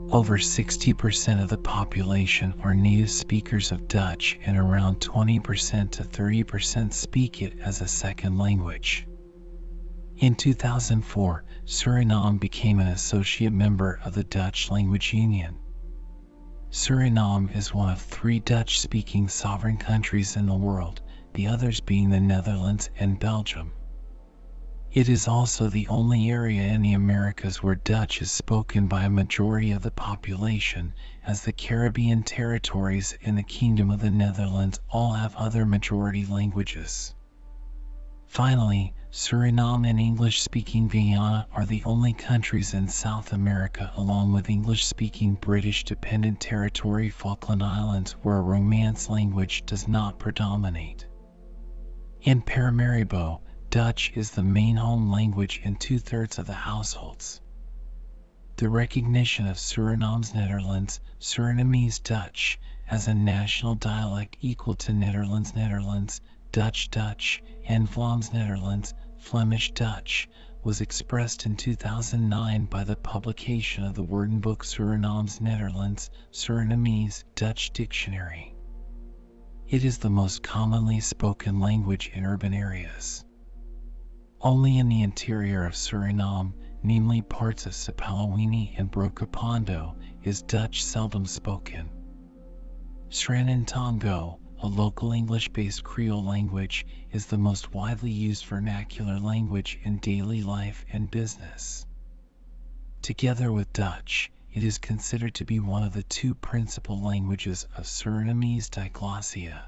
Over 0.10 0.38
60% 0.38 1.44
of 1.44 1.50
the 1.50 1.58
population 1.58 2.54
are 2.64 2.74
native 2.74 3.10
speakers 3.10 3.74
of 3.74 3.89
Dutch 3.89 4.39
and 4.46 4.58
around 4.58 5.02
20% 5.02 5.92
to 5.92 6.04
30% 6.04 6.94
speak 6.94 7.42
it 7.42 7.60
as 7.60 7.82
a 7.82 7.88
second 7.89 8.38
language. 8.38 9.06
In 10.16 10.36
2004, 10.36 11.44
Suriname 11.66 12.39
became 12.39 12.80
an 12.80 12.88
associate 12.88 13.52
member 13.52 14.00
of 14.06 14.14
the 14.14 14.24
Dutch 14.24 14.72
Language 14.72 15.14
Union. 15.14 15.58
Suriname 16.70 17.54
is 17.54 17.74
one 17.74 17.89
of 17.89 18.00
three 18.00 18.39
Dutch 18.39 18.80
speaking 18.80 19.28
sovereign 19.28 19.76
countries 19.76 20.38
in 20.38 20.46
the 20.46 20.56
world, 20.56 21.02
the 21.34 21.48
others 21.48 21.80
being 21.80 22.10
the 22.10 22.20
Netherlands 22.20 22.90
and 22.98 23.20
Belgium. 23.20 23.72
It 24.92 25.08
is 25.08 25.26
also 25.26 25.70
the 25.70 25.88
only 25.88 26.30
area 26.30 26.64
in 26.64 26.82
the 26.82 26.94
Americas 26.94 27.64
where 27.64 27.76
Dutch 27.76 28.22
is 28.22 28.30
spoken 28.30 28.88
by 28.88 29.04
a 29.04 29.10
majority 29.10 29.72
of 29.72 29.84
the 29.84 29.92
population, 29.92 30.94
as 31.26 31.44
the 31.44 31.54
Caribbean 31.54 32.24
territories 32.24 33.18
and 33.24 33.38
the 33.38 33.44
Kingdom 33.44 33.90
of 33.90 34.02
the 34.02 34.12
Netherlands 34.12 34.82
all 34.90 35.14
have 35.14 35.34
other 35.38 35.66
majority 35.66 36.26
languages. 36.26 37.16
Finally, 38.28 38.94
Suriname 39.12 39.86
and 39.86 40.00
English-speaking 40.00 40.90
Guyana 40.90 41.48
are 41.54 41.66
the 41.66 41.84
only 41.86 42.14
countries 42.14 42.74
in 42.74 42.88
South 42.88 43.34
America 43.34 43.92
along 43.96 44.34
with 44.34 44.50
English-speaking 44.50 45.36
British-dependent 45.36 46.40
territory 46.42 47.10
Falkland 47.10 47.64
Islands 47.64 48.14
where 48.24 48.38
a 48.38 48.42
Romance 48.42 49.10
language 49.10 49.66
does 49.66 49.88
not 49.88 50.20
predominate. 50.20 51.08
In 52.24 52.43
Paramaribo, 52.43 53.41
Dutch 53.72 54.11
is 54.13 54.30
the 54.30 54.43
main 54.43 54.76
home 54.76 55.09
language 55.09 55.59
in 55.63 55.76
two-thirds 55.76 56.38
of 56.38 56.45
the 56.45 56.53
households. 56.53 57.41
The 58.57 58.69
recognition 58.69 59.47
of 59.47 59.57
Surinaams 59.57 60.32
Nederlands, 60.34 60.99
Surinamese 61.19 61.97
Dutch, 62.03 62.59
as 62.88 63.07
a 63.07 63.15
national 63.15 63.74
dialect 63.74 64.38
equal 64.39 64.76
to 64.76 64.91
Nederlands 64.91 65.53
Nederlands, 65.53 66.22
Dutch 66.51 66.91
Dutch, 66.91 67.41
and 67.65 67.89
Vlaams 67.89 68.30
Nederlands, 68.30 68.93
Flemish 69.17 69.72
Dutch, 69.72 70.30
was 70.63 70.80
expressed 70.80 71.47
in 71.47 71.55
2009 71.55 72.65
by 72.65 72.84
the 72.84 72.97
publication 72.97 73.84
of 73.84 73.95
the 73.95 74.05
Woordenboek 74.05 74.63
Surinaams 74.63 75.39
Nederlands 75.39 76.11
Surinamese 76.32 77.24
Dutch 77.34 77.72
Dictionary. 77.74 78.53
It 79.72 79.86
is 79.86 79.99
the 79.99 80.09
most 80.09 80.43
commonly 80.43 80.99
spoken 80.99 81.61
language 81.61 82.11
in 82.13 82.26
urban 82.26 82.53
areas. 82.53 83.24
Only 84.41 84.78
in 84.78 84.89
the 84.89 85.01
interior 85.01 85.65
of 85.65 85.76
Suriname, 85.76 86.51
namely 86.84 87.22
parts 87.22 87.65
of 87.65 87.72
Sipaliwini 87.72 88.76
and 88.78 88.91
Brokopondo, 88.91 89.95
is 90.24 90.41
Dutch 90.41 90.84
seldom 90.84 91.26
spoken. 91.26 91.89
Sranan 93.07 93.65
Tongo, 93.65 94.39
a 94.61 94.67
local 94.67 95.13
English-based 95.13 95.86
Creole 95.86 96.26
language, 96.26 96.86
is 97.11 97.28
the 97.28 97.38
most 97.38 97.74
widely 97.74 98.11
used 98.11 98.43
vernacular 98.47 99.22
language 99.22 99.80
in 99.84 99.99
daily 99.99 100.43
life 100.43 100.84
and 100.91 101.09
business. 101.09 101.86
Together 103.01 103.53
with 103.53 103.72
Dutch, 103.72 104.34
it 104.54 104.66
is 104.66 104.78
considered 104.78 105.34
to 105.34 105.45
be 105.45 105.62
one 105.62 105.82
of 105.82 105.93
the 105.93 106.04
two 106.04 106.36
principal 106.36 107.02
languages 107.02 107.66
of 107.78 107.86
Surinamese 107.86 108.70
diglossia. 108.70 109.64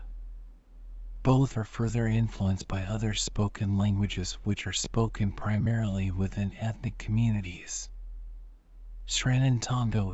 Both 1.24 1.56
are 1.56 1.64
further 1.64 2.06
influenced 2.06 2.68
by 2.68 2.84
other 2.84 3.14
spoken 3.14 3.78
languages 3.78 4.34
which 4.44 4.68
are 4.68 4.74
spoken 4.74 5.32
primarily 5.32 6.12
within 6.12 6.54
ethnic 6.60 6.98
communities. 6.98 7.88
Sranan 9.08 9.62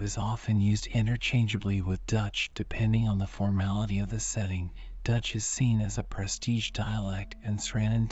is 0.04 0.20
often 0.20 0.62
used 0.62 0.86
interchangeably 0.86 1.82
with 1.82 2.06
Dutch 2.06 2.52
depending 2.54 3.08
on 3.08 3.18
the 3.18 3.26
formality 3.26 3.98
of 3.98 4.10
the 4.10 4.20
setting. 4.20 4.70
Dutch 5.04 5.36
is 5.36 5.46
seen 5.46 5.82
as 5.82 5.98
a 5.98 6.04
prestige 6.04 6.70
dialect 6.72 7.36
and 7.44 7.58
Sranan 7.58 8.08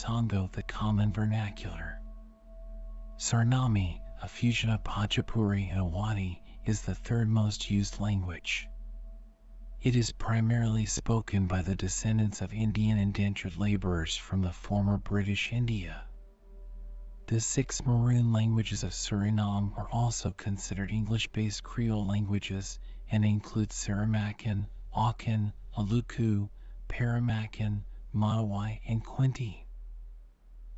the 0.54 0.64
common 0.64 1.14
vernacular. 1.14 2.02
Sarnami, 3.18 4.00
a 4.24 4.28
fusion 4.28 4.72
of 4.72 4.84
Bhojpuri 4.84 5.70
and 5.70 5.80
Awadhi, 5.80 6.42
is 6.68 6.82
the 6.82 6.96
third 6.96 7.30
most 7.30 7.72
used 7.72 8.00
language. 8.02 8.68
It 9.82 9.96
is 9.96 10.12
primarily 10.12 10.86
spoken 10.86 11.48
by 11.48 11.62
the 11.62 11.76
descendants 11.76 12.42
of 12.42 12.54
Indian 12.54 12.98
indentured 12.98 13.58
laborers 13.58 14.18
from 14.18 14.42
the 14.42 14.52
former 14.52 14.98
British 14.98 15.54
India. 15.54 16.04
The 17.28 17.40
six 17.40 17.86
Maroon 17.86 18.34
languages 18.34 18.84
of 18.84 18.92
Suriname 18.92 19.78
are 19.78 19.88
also 19.92 20.32
considered 20.32 20.92
English-based 20.92 21.64
Creole 21.64 22.06
languages 22.06 22.80
and 23.12 23.24
include 23.24 23.70
Saramaccan, 23.70 24.68
Aucan, 24.94 25.54
Aluku, 25.78 26.50
Paramaccan, 26.90 27.84
Matawai, 28.14 28.80
and 28.88 29.06
Kwinti. 29.06 29.64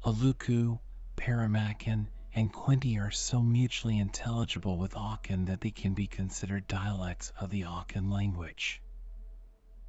Aluku, 0.06 0.80
Paramaccan, 1.16 2.08
and 2.40 2.54
Kwinti 2.54 2.98
are 2.98 3.12
so 3.12 3.42
mutually 3.42 4.00
intelligible 4.00 4.78
with 4.78 4.94
Aucan 4.94 5.48
that 5.48 5.60
they 5.60 5.72
can 5.72 5.94
be 5.94 6.08
considered 6.08 6.70
dialects 6.70 7.34
of 7.38 7.50
the 7.50 7.64
Aucan 7.64 8.10
language. 8.10 8.82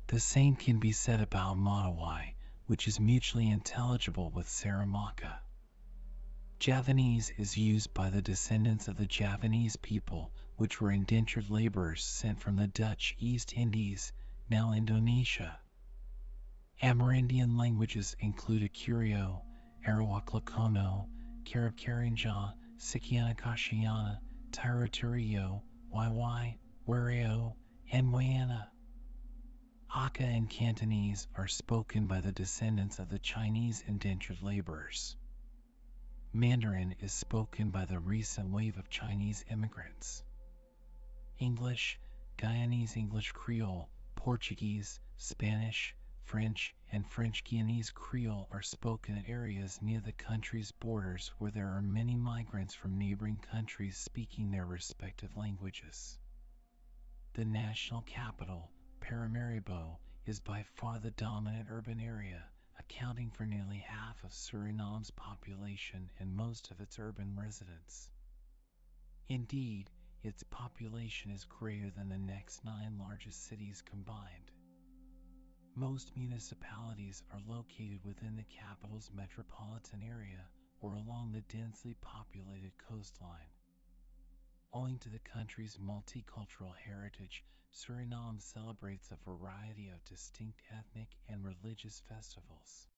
The 0.09 0.19
same 0.19 0.57
can 0.57 0.81
be 0.81 0.91
said 0.91 1.21
about 1.21 1.59
Matawai, 1.59 2.35
which 2.67 2.89
is 2.89 2.99
mutually 2.99 3.49
intelligible 3.49 4.31
with 4.31 4.49
Saramacca. 4.49 5.39
Javanese 6.59 7.31
is 7.39 7.57
used 7.57 7.95
by 7.95 8.11
the 8.11 8.21
descendants 8.21 8.89
of 8.89 8.97
the 8.97 9.07
Javanese 9.07 9.77
people, 9.77 10.33
which 10.57 10.81
were 10.81 10.91
indentured 10.91 11.51
laborers 11.51 12.03
sent 12.03 12.41
from 12.41 12.57
the 12.57 12.67
Dutch 12.67 13.15
East 13.21 13.53
Indies, 13.53 14.13
now 14.51 14.73
Indonesia. 14.73 15.61
Amerindian 16.83 17.57
languages 17.57 18.17
include 18.19 18.63
Akurio, 18.63 19.43
Arawak 19.87 21.20
Lokono, 21.45 21.73
Karab 21.73 21.77
Karinja, 21.77 22.55
Sikiana 22.79 23.37
Kashuyana, 23.37 24.19
Tairaturio, 24.51 25.63
Waiwai, 25.95 26.59
Warao, 26.87 27.55
and 27.93 28.13
Wayana. 28.13 28.69
Hakka 29.91 30.21
and 30.21 30.49
Cantonese 30.49 31.27
are 31.35 31.49
spoken 31.49 32.07
by 32.07 32.21
the 32.21 32.33
descendants 32.33 32.99
of 32.99 33.09
the 33.09 33.19
Chinese 33.19 33.83
indentured 33.87 34.43
laborers. 34.43 35.17
Mandarin 36.33 36.95
is 37.01 37.13
spoken 37.13 37.71
by 37.71 37.87
the 37.87 37.99
recent 37.99 38.51
wave 38.51 38.79
of 38.79 38.89
Chinese 38.89 39.45
immigrants. 39.51 40.23
English, 41.39 41.99
Guyanese 42.39 42.97
English 42.97 43.33
Creole, 43.33 43.89
Portuguese, 44.15 45.01
Spanish, 45.17 45.97
French, 46.31 46.77
and 46.93 47.05
French 47.11 47.43
Guianese 47.43 47.93
Creole 47.93 48.47
are 48.53 48.63
spoken 48.63 49.17
in 49.17 49.27
areas 49.27 49.83
near 49.83 49.99
the 49.99 50.13
country's 50.13 50.71
borders 50.71 51.33
where 51.39 51.51
there 51.51 51.67
are 51.67 51.83
many 51.83 52.15
migrants 52.15 52.73
from 52.73 52.97
neighboring 52.97 53.39
countries 53.39 53.97
speaking 53.97 54.49
their 54.49 54.65
respective 54.65 55.37
languages. 55.37 56.21
The 57.33 57.45
national 57.45 58.03
capital, 58.03 58.71
Paramaribo, 59.01 59.99
is 60.25 60.39
by 60.39 60.63
far 60.63 61.01
the 61.01 61.11
dominant 61.11 61.67
urban 61.69 61.99
area 61.99 62.45
accounting 62.79 63.33
for 63.33 63.45
nearly 63.45 63.79
half 63.79 64.23
of 64.23 64.31
Suriname's 64.31 65.11
population 65.11 66.13
and 66.21 66.37
most 66.37 66.71
of 66.71 66.81
its 66.81 67.01
urban 67.01 67.35
residents. 67.37 68.09
Indeed, 69.29 69.91
its 70.23 70.45
population 70.45 71.33
is 71.33 71.45
greater 71.45 71.91
than 71.91 72.09
the 72.09 72.19
next 72.19 72.65
nine 72.65 72.99
largest 73.01 73.49
cities 73.49 73.83
combined. 73.83 74.53
Most 75.77 76.17
municipalities 76.17 77.23
are 77.31 77.41
located 77.47 78.01
within 78.05 78.35
the 78.35 78.45
capital's 78.45 79.11
metropolitan 79.15 80.03
area 80.03 80.49
or 80.81 80.95
along 80.95 81.31
the 81.31 81.43
densely 81.43 81.95
populated 82.01 82.73
coastline. 82.77 83.55
Owing 84.73 84.99
to 84.99 85.09
the 85.09 85.21
country's 85.21 85.79
multicultural 85.79 86.75
heritage, 86.77 87.45
Suriname 87.73 88.43
celebrates 88.43 89.13
a 89.13 89.25
variety 89.25 89.89
of 89.89 90.05
distinct 90.05 90.61
ethnic 90.77 91.11
and 91.29 91.45
religious 91.45 92.03
festivals. 92.09 92.90